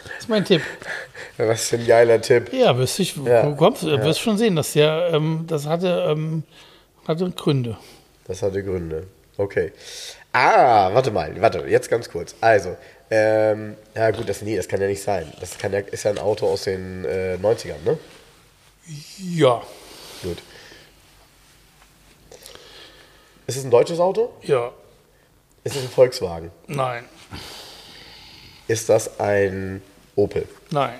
[0.03, 0.61] das ist mein Tipp.
[1.37, 2.53] Was für ein geiler Tipp.
[2.53, 3.51] Ja, wirst, ich, ja.
[3.51, 4.01] kommst, ja.
[4.03, 6.43] wirst schon sehen, dass der, ähm, das hatte, ähm,
[7.07, 7.77] hatte Gründe.
[8.27, 9.07] Das hatte Gründe.
[9.37, 9.73] Okay.
[10.31, 12.35] Ah, warte mal, warte, jetzt ganz kurz.
[12.41, 12.75] Also,
[13.09, 15.31] ähm, ja gut, das, nee, das kann ja nicht sein.
[15.39, 17.97] Das kann ja, ist ja ein Auto aus den äh, 90ern, ne?
[19.17, 19.61] Ja.
[20.23, 20.37] Gut.
[23.47, 24.33] Ist es ein deutsches Auto?
[24.41, 24.71] Ja.
[25.63, 26.51] Ist es ein Volkswagen?
[26.67, 27.05] Nein.
[28.67, 29.81] Ist das ein
[30.15, 30.47] Opel?
[30.71, 30.99] Nein.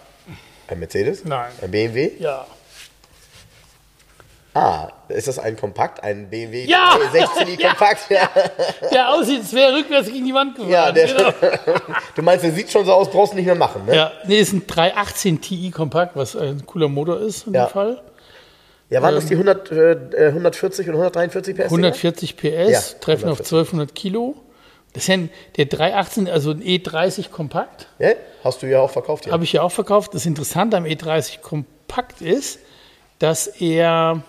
[0.67, 1.23] Ein Mercedes?
[1.25, 1.51] Nein.
[1.61, 2.11] Ein BMW?
[2.19, 2.45] Ja.
[4.53, 6.97] Ah, ist das ein Kompakt, ein BMW ja!
[7.11, 7.69] 16 ja!
[7.69, 8.09] Kompakt?
[8.09, 8.29] Ja.
[8.91, 10.71] Der aussieht, als wäre rückwärts gegen die Wand gefahren.
[10.71, 11.33] Ja, der, genau.
[12.15, 13.93] du meinst, der sieht schon so aus, brauchst du nicht mehr machen, ne?
[13.93, 17.65] Ja, nee, ist ein 318 Ti Kompakt, was ein cooler Motor ist in ja.
[17.65, 18.01] dem Fall.
[18.89, 21.65] Ja, waren ähm, das die 100, äh, 140 und 143 PS?
[21.65, 23.29] 140 PS, ja, treffen 140.
[23.29, 24.35] auf 1200 Kilo.
[24.95, 27.87] Das ist ja ein, der 318, also ein E30 Kompakt.
[27.99, 28.11] Ja,
[28.45, 29.25] hast du ja auch verkauft.
[29.25, 29.33] Ja.
[29.33, 30.13] Habe ich ja auch verkauft.
[30.13, 32.59] Das Interessante am E30 Kompakt ist,
[33.19, 34.23] dass er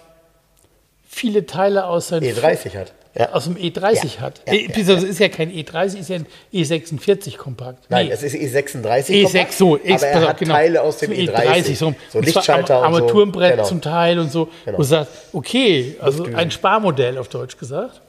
[1.08, 2.92] viele Teile aus seinem E30 hat.
[3.16, 3.32] Ja.
[3.32, 4.20] Aus dem E30 ja.
[4.20, 4.42] hat.
[4.44, 7.88] Ja, e, ja, ist ja kein E30, ist ja ein E46 kompakt.
[7.88, 8.12] Nein, nee.
[8.12, 10.54] es ist E36 E6, kompakt, so, aber er hat genau.
[10.54, 11.32] Teile aus dem E30.
[11.32, 13.56] E30 so, so Lichtschalter Am Armaturenbrett so.
[13.56, 13.68] genau.
[13.68, 14.48] zum Teil und so.
[14.64, 14.78] Genau.
[14.78, 18.02] Wo du sagst, okay, also ein Sparmodell auf Deutsch gesagt.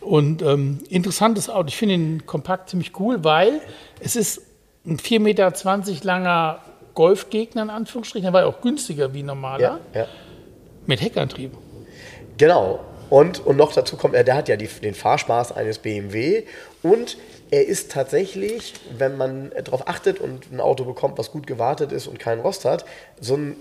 [0.00, 1.68] Und ähm, interessantes Auto.
[1.68, 3.60] Ich finde den Kompakt ziemlich cool, weil
[4.00, 4.42] es ist
[4.86, 5.52] ein 4,20 Meter
[6.02, 6.60] langer
[6.94, 8.24] Golfgegner in Anführungsstrichen.
[8.24, 9.80] Der war ja auch günstiger wie normaler.
[9.94, 10.06] Ja, ja.
[10.86, 11.52] Mit Heckantrieb.
[12.38, 12.80] Genau.
[13.10, 16.44] Und, und noch dazu kommt, der hat ja die, den Fahrspaß eines BMW
[16.82, 17.18] und
[17.50, 22.06] er ist tatsächlich, wenn man darauf achtet und ein Auto bekommt, was gut gewartet ist
[22.06, 22.84] und keinen Rost hat,
[23.20, 23.56] so ein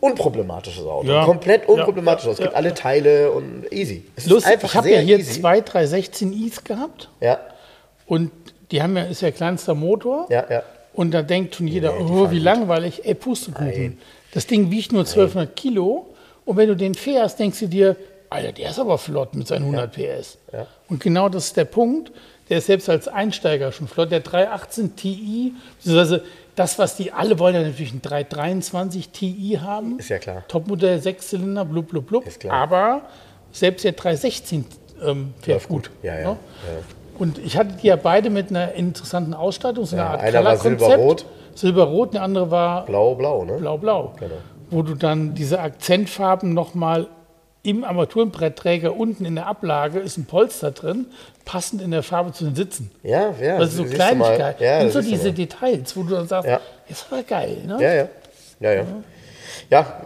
[0.00, 1.08] unproblematisches Auto.
[1.08, 1.24] Ja.
[1.24, 2.24] Komplett unproblematisch.
[2.24, 2.32] Ja.
[2.32, 2.56] Es gibt ja.
[2.56, 4.04] alle Teile und easy.
[4.16, 5.40] Es Lust, ist einfach ich habe ja hier easy.
[5.40, 7.08] zwei 316i's gehabt.
[7.20, 7.40] Ja.
[8.06, 8.30] Und
[8.70, 10.26] die haben ja, ist ja kleinster Motor.
[10.30, 10.62] Ja, ja.
[10.94, 13.98] Und da denkt schon jeder, nee, oh, wie langweilig, ey, Pustekuchen.
[14.32, 15.54] Das Ding wiegt nur 1200 Nein.
[15.54, 16.06] Kilo.
[16.44, 17.96] Und wenn du den fährst, denkst du dir,
[18.30, 20.38] Alter, der ist aber flott mit seinen 100 PS.
[20.52, 20.66] Ja.
[20.88, 22.12] Und genau das ist der Punkt.
[22.48, 24.10] Der ist selbst als Einsteiger schon flott.
[24.10, 26.24] Der 318 Ti, beziehungsweise
[26.58, 29.98] das, was die alle wollen, ja natürlich ein 323 Ti haben.
[29.98, 30.44] Ist ja klar.
[30.48, 32.26] Topmodell, Sechszylinder, blub, blub, blub.
[32.26, 32.54] Ist klar.
[32.54, 33.02] Aber
[33.52, 34.64] selbst der 316
[35.04, 35.90] ähm, fährt Läuft gut.
[35.90, 35.90] gut.
[36.02, 36.36] Ja, ja, ja.
[37.18, 40.56] Und ich hatte die ja beide mit einer interessanten Ausstattung, so eine Art Einer war
[40.56, 41.26] silberrot.
[41.54, 43.54] Silberrot, der andere war blau-blau, ne?
[43.54, 44.14] Blau-blau.
[44.18, 44.34] Genau.
[44.70, 47.08] Wo du dann diese Akzentfarben nochmal
[47.68, 51.06] im Armaturenbrettträger unten in der Ablage ist ein Polster drin,
[51.44, 52.90] passend in der Farbe zu den Sitzen.
[53.02, 53.58] Ja, ja.
[53.58, 54.58] Das ist so Kleinigkeit.
[54.60, 56.60] Ja, und so diese Details, wo du dann sagst, ja.
[56.88, 57.58] ist aber geil.
[57.66, 57.76] Ne?
[57.80, 58.08] Ja, ja.
[58.60, 58.84] Ja, ja.
[59.70, 60.00] Ja,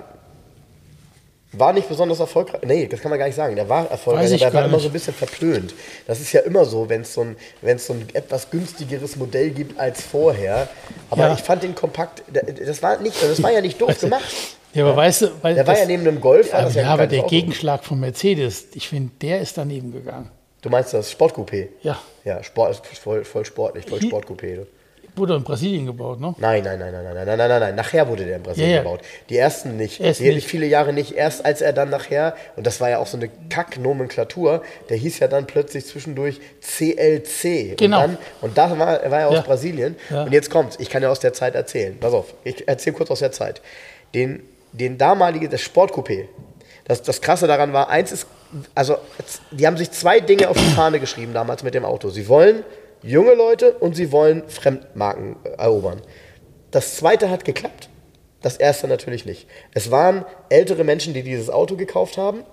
[1.53, 2.63] war nicht besonders erfolgreich.
[2.65, 3.57] Nee, das kann man gar nicht sagen.
[3.57, 5.75] Der war erfolgreich, aber er war immer so ein bisschen verpönt.
[6.07, 9.79] Das ist ja immer so, wenn es so, ein, so ein etwas günstigeres Modell gibt
[9.79, 10.69] als vorher.
[11.11, 11.35] Aber ja.
[11.35, 14.25] ich fand den kompakt, das war, nicht, das war ja nicht doof weißt gemacht.
[14.75, 16.55] Ja, aber weißt du, weil der war ja neben einem Golf.
[16.55, 17.25] Aber, ja, aber der.
[17.25, 20.31] Gegenschlag von Mercedes, ich finde, der ist daneben gegangen.
[20.63, 21.69] Du meinst das Sportcoupé?
[21.83, 22.01] Ja.
[22.25, 24.65] Ja, Sport, voll, voll sportlich, voll Sportcoupé.
[25.15, 26.35] Wurde in Brasilien gebaut, ne?
[26.39, 27.75] Nein, nein, nein, nein, nein, nein, nein, nein, nein.
[27.75, 28.83] Nachher wurde der in Brasilien ja, ja.
[28.83, 29.01] gebaut.
[29.29, 30.01] Die ersten nicht.
[30.01, 30.47] Erst die nicht.
[30.47, 31.13] viele Jahre nicht.
[31.13, 35.19] Erst als er dann nachher, und das war ja auch so eine Kack-Nomenklatur, der hieß
[35.19, 37.77] ja dann plötzlich zwischendurch CLC.
[37.77, 38.05] Genau.
[38.05, 39.41] Und, dann, und da war, war er aus ja.
[39.43, 39.97] Brasilien.
[40.11, 40.79] Und jetzt kommt's.
[40.81, 41.99] Ich kann ja aus der Zeit erzählen.
[42.01, 43.61] Pass auf, ich erzähle kurz aus der Zeit.
[44.15, 46.29] Den, den damaligen, das Sportcoupé,
[46.85, 48.27] das, das Krasse daran war, eins ist,
[48.75, 48.97] also
[49.51, 52.09] die haben sich zwei Dinge auf die Fahne geschrieben damals mit dem Auto.
[52.09, 52.65] Sie wollen
[53.03, 56.03] junge Leute und sie wollen Fremdmarken erobern.
[56.71, 57.89] Das zweite hat geklappt,
[58.41, 59.47] das erste natürlich nicht.
[59.75, 62.45] Es waren ältere Menschen, die dieses Auto gekauft haben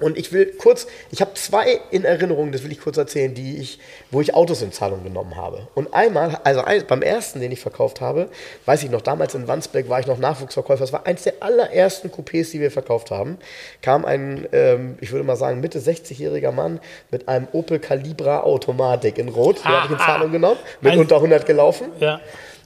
[0.00, 3.58] und ich will kurz, ich habe zwei in Erinnerung, das will ich kurz erzählen, die
[3.58, 3.78] ich,
[4.10, 5.68] wo ich Autos in Zahlung genommen habe.
[5.74, 8.28] Und einmal, also beim ersten, den ich verkauft habe,
[8.64, 12.10] weiß ich noch, damals in Wandsbek war ich noch Nachwuchsverkäufer, das war eins der allerersten
[12.10, 13.38] Coupés, die wir verkauft haben,
[13.82, 19.18] kam ein, ähm, ich würde mal sagen, Mitte 60-jähriger Mann mit einem Opel Calibra Automatik
[19.18, 21.88] in Rot, den habe ich in Zahlung genommen, mit unter 100 gelaufen.
[22.00, 22.20] Ja.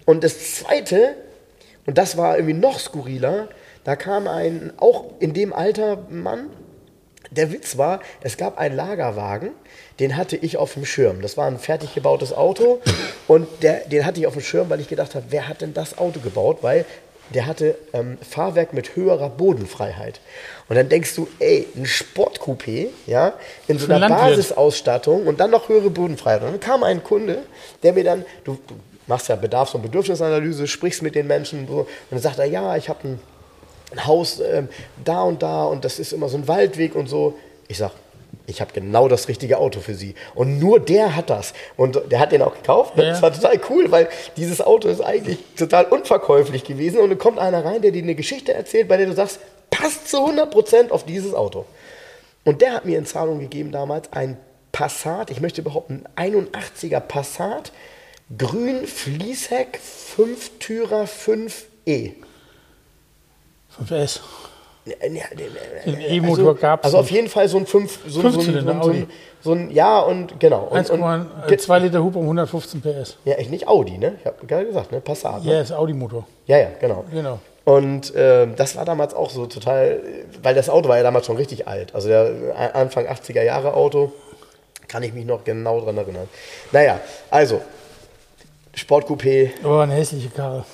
[0.05, 1.16] Und das zweite,
[1.86, 3.48] und das war irgendwie noch skurriler,
[3.85, 6.51] da kam ein, auch in dem Alter Mann,
[7.31, 9.51] der Witz war, es gab einen Lagerwagen,
[10.01, 11.23] den hatte ich auf dem Schirm.
[11.23, 12.81] Das war ein fertig gebautes Auto
[13.29, 15.75] und der, den hatte ich auf dem Schirm, weil ich gedacht habe, wer hat denn
[15.75, 16.59] das Auto gebaut?
[16.63, 16.85] Weil
[17.33, 20.21] der hatte ähm, Fahrwerk mit höherer Bodenfreiheit.
[20.69, 23.33] Und dann denkst du, ey, ein Sportcoupé, ja,
[23.67, 26.43] in so einer Basisausstattung und dann noch höhere Bodenfreiheit.
[26.43, 27.39] Und dann kam ein Kunde,
[27.83, 28.59] der mir dann, du,
[29.07, 32.47] machst ja Bedarfs- und Bedürfnisanalyse, sprichst mit den Menschen und, so, und dann sagt er,
[32.47, 33.21] ja, ich habe ein
[33.93, 34.69] ein Haus ähm,
[35.05, 37.35] da und da und das ist immer so ein Waldweg und so.
[37.69, 37.93] Ich sag,
[38.47, 40.15] ich habe genau das richtige Auto für Sie.
[40.35, 41.55] Und nur der hat das.
[41.77, 42.97] Und der hat den auch gekauft.
[42.97, 43.05] Ja.
[43.05, 47.01] Das war total cool, weil dieses Auto ist eigentlich total unverkäuflich gewesen.
[47.01, 49.40] Und dann kommt einer rein, der dir eine Geschichte erzählt, bei der du sagst,
[49.70, 51.65] passt zu 100% auf dieses Auto.
[52.44, 54.36] Und der hat mir in Zahlung gegeben damals ein
[54.73, 57.73] Passat, ich möchte behaupten, 81er Passat,
[58.36, 59.78] grün Fließheck,
[60.16, 62.15] 5-Türer 5E.
[63.83, 64.21] 5S.
[64.87, 66.85] Den E-Motor also, gab es.
[66.87, 68.41] Also auf jeden Fall so ein 5 so, so, so,
[68.91, 69.07] ein,
[69.41, 70.71] so ein Ja und genau.
[70.73, 73.17] 1,2 Liter Hupe um 115 PS.
[73.25, 74.17] Ja, echt nicht Audi, ne?
[74.21, 75.01] Ich habe gerade gesagt, ne?
[75.01, 75.43] Passat.
[75.43, 75.53] Ne?
[75.53, 76.27] Ja, ist Audi-Motor.
[76.47, 77.05] Ja, ja, genau.
[77.11, 77.39] Genau.
[77.65, 80.01] Und äh, das war damals auch so total,
[80.43, 81.95] weil das Auto war ja damals schon richtig alt.
[81.95, 84.13] Also der Anfang 80er Jahre Auto,
[84.87, 86.29] kann ich mich noch genau dran erinnern.
[86.73, 87.63] Naja, also,
[88.77, 89.51] Sportcoupé.
[89.65, 90.67] Oh, eine hässliche Karre.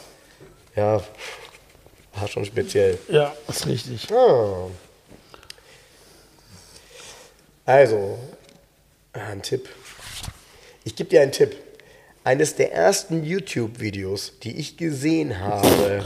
[0.75, 1.01] Ja,
[2.21, 2.99] war schon speziell.
[3.09, 4.13] Ja, ist richtig.
[4.13, 4.67] Ah.
[7.67, 8.19] Also,
[9.13, 9.69] ein Tipp.
[10.85, 11.57] Ich gebe dir einen Tipp.
[12.25, 16.05] Eines der ersten YouTube-Videos, die ich gesehen habe,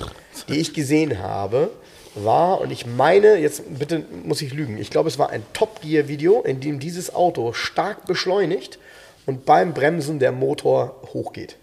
[0.48, 1.70] die ich gesehen habe,
[2.14, 5.80] war, und ich meine, jetzt bitte muss ich lügen, ich glaube, es war ein Top
[5.80, 8.78] Gear-Video, in dem dieses Auto stark beschleunigt
[9.26, 11.56] und beim Bremsen der Motor hochgeht.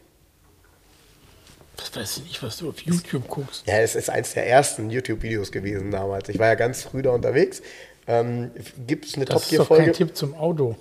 [1.81, 3.65] Das weiß ich nicht, was du auf YouTube guckst.
[3.67, 6.29] Ja, es ist eins der ersten YouTube-Videos gewesen damals.
[6.29, 7.61] Ich war ja ganz früh da unterwegs.
[8.07, 8.51] Ähm,
[8.85, 9.85] Gibt es eine Top Gear Folge?
[9.85, 10.75] Das ist kein Tipp zum Auto.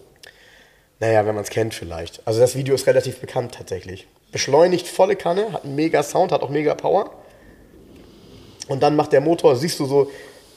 [0.99, 2.27] Naja, wenn man es kennt vielleicht.
[2.27, 4.07] Also das Video ist relativ bekannt tatsächlich.
[4.31, 7.11] Beschleunigt volle Kanne, hat einen mega Sound, hat auch mega Power.
[8.69, 10.11] Und dann macht der Motor, siehst du so,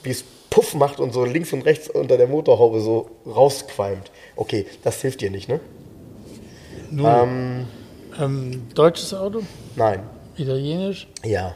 [0.04, 4.12] wie es Puff macht und so links und rechts unter der Motorhaube so rausqualmt.
[4.36, 5.60] Okay, das hilft dir nicht, ne?
[6.92, 7.66] Ähm,
[8.20, 9.42] ähm, deutsches Auto?
[9.76, 10.04] Nein.
[10.38, 11.08] Italienisch?
[11.24, 11.56] Ja.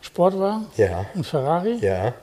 [0.00, 0.66] Sportwagen?
[0.76, 1.06] Ja.
[1.14, 1.78] Ein Ferrari?
[1.80, 2.14] Ja.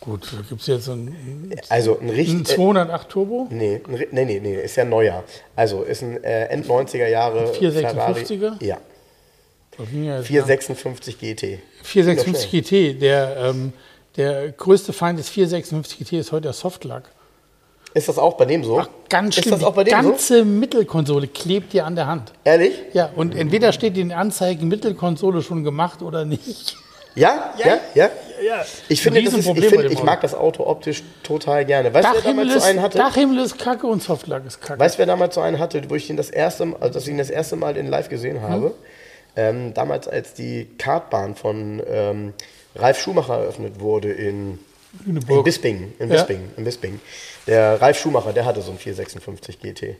[0.00, 3.48] Gut, gibt es jetzt ein, also ein, richtig, ein 208 Turbo?
[3.50, 5.24] Nee, ein, nee, nee, nee, ist ja ein neuer.
[5.56, 8.62] Also ist ein äh, End 90er Jahre 456er?
[8.62, 8.78] Ja.
[9.76, 11.58] 456 GT.
[11.82, 13.72] 456 GT, der, ähm,
[14.16, 17.10] der größte Feind des 456 GT ist heute der Softlack.
[17.96, 18.78] Ist das auch bei dem so?
[18.78, 19.54] Ach, ganz schlimm.
[19.54, 20.44] Ist das auch bei dem Die ganze so?
[20.44, 22.30] Mittelkonsole klebt dir an der Hand.
[22.44, 22.74] Ehrlich?
[22.92, 26.76] Ja, und entweder steht in den Anzeigen Mittelkonsole schon gemacht oder nicht.
[27.14, 27.78] Ja, ja, ja.
[27.94, 28.10] ja.
[28.44, 28.64] ja.
[28.90, 31.94] Ich finde, das ist, ich, find, ich mag das Auto optisch total gerne.
[31.94, 32.98] Weißt du, wer damals so einen hatte?
[32.98, 34.78] Dachhimmel ist kacke und Softlack ist kacke.
[34.78, 37.04] Weißt du, wer damals so einen hatte, wo ich ihn das erste Mal, also dass
[37.04, 38.66] ich ihn das erste Mal in live gesehen habe?
[38.66, 38.72] Hm?
[39.36, 42.34] Ähm, damals, als die Kartbahn von ähm,
[42.74, 44.58] Ralf Schumacher eröffnet wurde in,
[45.06, 45.94] in Bisping.
[45.98, 46.58] In Bisping, ja.
[46.58, 47.00] in Bisping.
[47.46, 49.96] Der Ralf Schumacher, der hatte so ein 456 GT.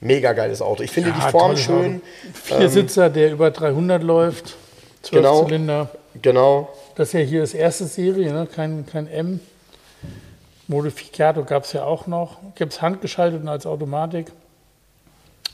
[0.00, 0.82] Mega geiles Auto.
[0.82, 2.02] Ich finde ja, die Form schön.
[2.32, 4.56] Viersitzer, ähm, der über 300 läuft.
[5.02, 5.90] 12 genau, Zylinder.
[6.20, 6.68] Genau.
[6.94, 8.46] Das ist ja hier das erste Serie, ne?
[8.46, 9.40] kein, kein M.
[10.68, 12.38] Modificato gab es ja auch noch.
[12.56, 14.32] Gibt es handgeschaltet und als Automatik.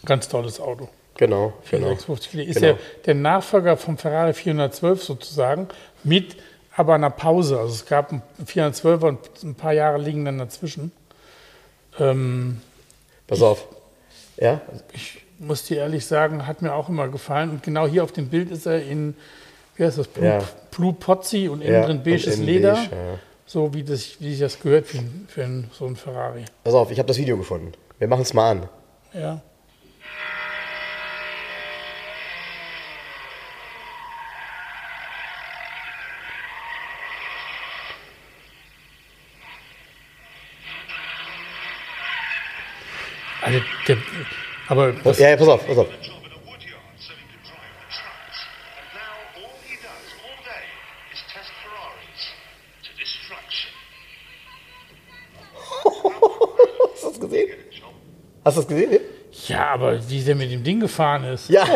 [0.05, 0.89] Ganz tolles Auto.
[1.17, 1.93] Genau, genau.
[1.93, 2.67] Ist genau.
[2.67, 2.75] ja
[3.05, 5.69] der Nachfolger vom Ferrari 412 sozusagen,
[6.03, 6.37] mit
[6.75, 7.59] aber einer Pause.
[7.59, 10.91] Also es gab einen 412er und ein paar Jahre liegen dann dazwischen.
[11.99, 12.61] Ähm,
[13.27, 13.67] Pass ich, auf.
[14.39, 14.61] Ja?
[14.93, 17.51] Ich muss dir ehrlich sagen, hat mir auch immer gefallen.
[17.51, 19.15] Und genau hier auf dem Bild ist er in,
[19.77, 20.41] wie heißt das, Blue, ja.
[20.71, 22.75] Blue Pozzi und innen ja, drin beiges Leder.
[22.75, 23.19] Beige, ja.
[23.47, 24.99] So wie, das, wie sich das gehört für,
[25.29, 26.45] für so einen Ferrari.
[26.65, 27.73] Pass auf, ich habe das Video gefunden.
[27.99, 28.69] Wir machen es mal an.
[29.13, 29.43] Ja.
[43.43, 43.59] Also
[43.89, 43.97] der,
[44.69, 45.89] aber was, ja, ja, pass auf, pass auf.
[56.95, 57.49] Hast du das gesehen?
[58.45, 59.01] Hast du das gesehen?
[59.47, 61.49] Ja, aber wie der mit dem Ding gefahren ist.
[61.49, 61.65] Ja.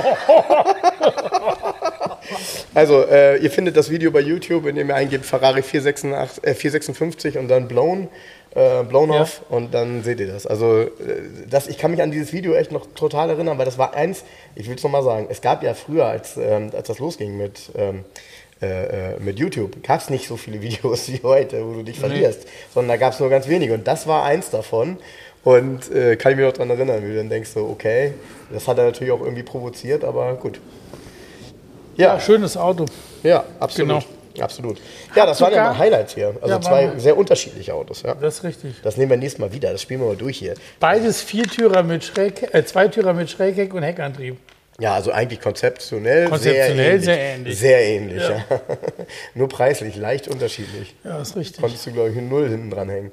[2.74, 6.54] also, äh, ihr findet das Video bei YouTube, in dem ihr eingebt Ferrari 486, äh,
[6.54, 8.08] 456 und dann Blown
[8.56, 9.20] äh, Blown ja.
[9.20, 10.46] Off und dann seht ihr das.
[10.46, 10.88] Also äh,
[11.48, 14.24] das, ich kann mich an dieses Video echt noch total erinnern, weil das war eins,
[14.54, 17.70] ich will es nochmal sagen, es gab ja früher, als, ähm, als das losging mit,
[17.76, 18.04] ähm,
[18.62, 21.98] äh, äh mit YouTube, gab es nicht so viele Videos wie heute, wo du dich
[21.98, 22.50] verlierst, nee.
[22.72, 24.96] sondern da gab es nur ganz wenige und das war eins davon.
[25.44, 28.14] Und äh, kann ich mich noch daran erinnern, wie du dann denkst, so, okay,
[28.50, 30.58] das hat er natürlich auch irgendwie provoziert, aber gut.
[31.96, 32.86] Ja, ja schönes Auto.
[33.22, 34.00] Ja, absolut.
[34.00, 34.04] Genau.
[34.42, 34.78] Absolut.
[35.14, 36.34] Ja, das waren ja mal Highlights hier.
[36.40, 38.02] Also ja, zwei sehr unterschiedliche Autos.
[38.02, 38.14] Ja.
[38.14, 38.74] Das ist richtig.
[38.82, 39.72] Das nehmen wir nächstes Mal wieder.
[39.72, 40.54] Das spielen wir mal durch hier.
[40.80, 44.36] Beides Viertürer mit Schräg, äh, Zweitürer mit Schrägheck und Heckantrieb.
[44.78, 47.58] Ja, also eigentlich konzeptionell, konzeptionell sehr ähnlich.
[47.58, 48.20] Sehr ähnlich.
[48.20, 48.44] Sehr ähnlich ja.
[48.50, 48.60] Ja.
[49.34, 50.94] Nur preislich leicht unterschiedlich.
[51.02, 51.60] Ja, ist richtig.
[51.60, 53.10] Konntest du, glaube ich, eine Null hinten dran hängen.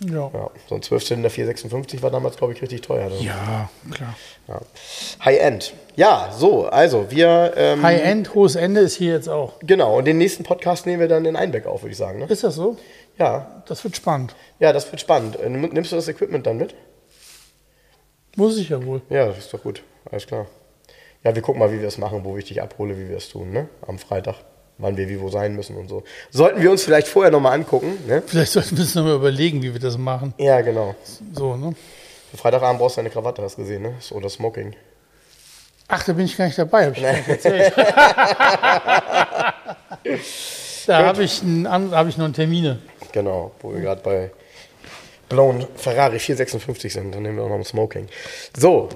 [0.00, 0.30] Ja.
[0.32, 0.50] ja.
[0.68, 3.06] So ein 12-Zylinder 456 war damals, glaube ich, richtig teuer.
[3.06, 3.16] Oder?
[3.16, 4.16] Ja, klar.
[4.48, 4.60] Ja.
[5.24, 5.74] High-End.
[5.96, 7.54] Ja, so, also wir.
[7.56, 9.54] Ähm, High-End, hohes Ende ist hier jetzt auch.
[9.60, 12.18] Genau, und den nächsten Podcast nehmen wir dann in Einbeck auf, würde ich sagen.
[12.20, 12.26] Ne?
[12.26, 12.76] Ist das so?
[13.18, 13.62] Ja.
[13.66, 14.34] Das wird spannend.
[14.58, 15.36] Ja, das wird spannend.
[15.40, 16.74] Äh, nimmst du das Equipment dann mit?
[18.36, 19.00] Muss ich ja wohl.
[19.08, 19.82] Ja, das ist doch gut.
[20.10, 20.46] Alles klar.
[21.24, 23.30] Ja, wir gucken mal, wie wir es machen, wo ich dich abhole, wie wir es
[23.30, 23.68] tun, ne?
[23.86, 24.36] Am Freitag
[24.78, 26.02] wann wir wie wo sein müssen und so.
[26.30, 27.98] Sollten wir uns vielleicht vorher nochmal angucken.
[28.06, 28.22] Ne?
[28.26, 30.34] Vielleicht sollten wir uns nochmal überlegen, wie wir das machen.
[30.38, 30.94] Ja, genau.
[31.32, 31.74] So, ne?
[32.30, 33.94] Für Freitagabend brauchst du eine Krawatte, hast du gesehen, ne?
[34.10, 34.74] Oder Smoking.
[35.88, 37.02] Ach, da bin ich gar nicht dabei, habe ich
[37.44, 37.70] nee.
[40.86, 42.80] da habe ich, hab ich noch einen Termine.
[43.12, 44.32] Genau, wo wir gerade bei
[45.28, 47.14] Blown Ferrari 456 sind.
[47.14, 48.08] Dann nehmen wir auch noch ein Smoking.
[48.56, 48.88] So,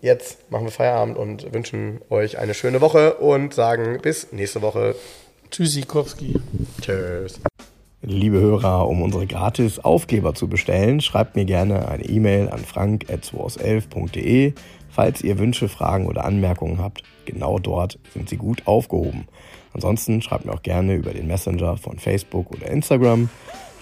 [0.00, 4.94] jetzt machen wir Feierabend und wünschen euch eine schöne Woche und sagen bis nächste Woche.
[5.50, 6.40] Tschüssikowski.
[6.80, 7.40] Tschüss.
[8.02, 14.52] Liebe Hörer, um unsere gratis Aufkleber zu bestellen, schreibt mir gerne eine E-Mail an frank.211.de.
[14.90, 19.26] Falls ihr Wünsche, Fragen oder Anmerkungen habt, genau dort sind sie gut aufgehoben.
[19.72, 23.28] Ansonsten schreibt mir auch gerne über den Messenger von Facebook oder Instagram.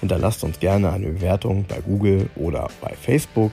[0.01, 3.53] Hinterlasst uns gerne eine Bewertung bei Google oder bei Facebook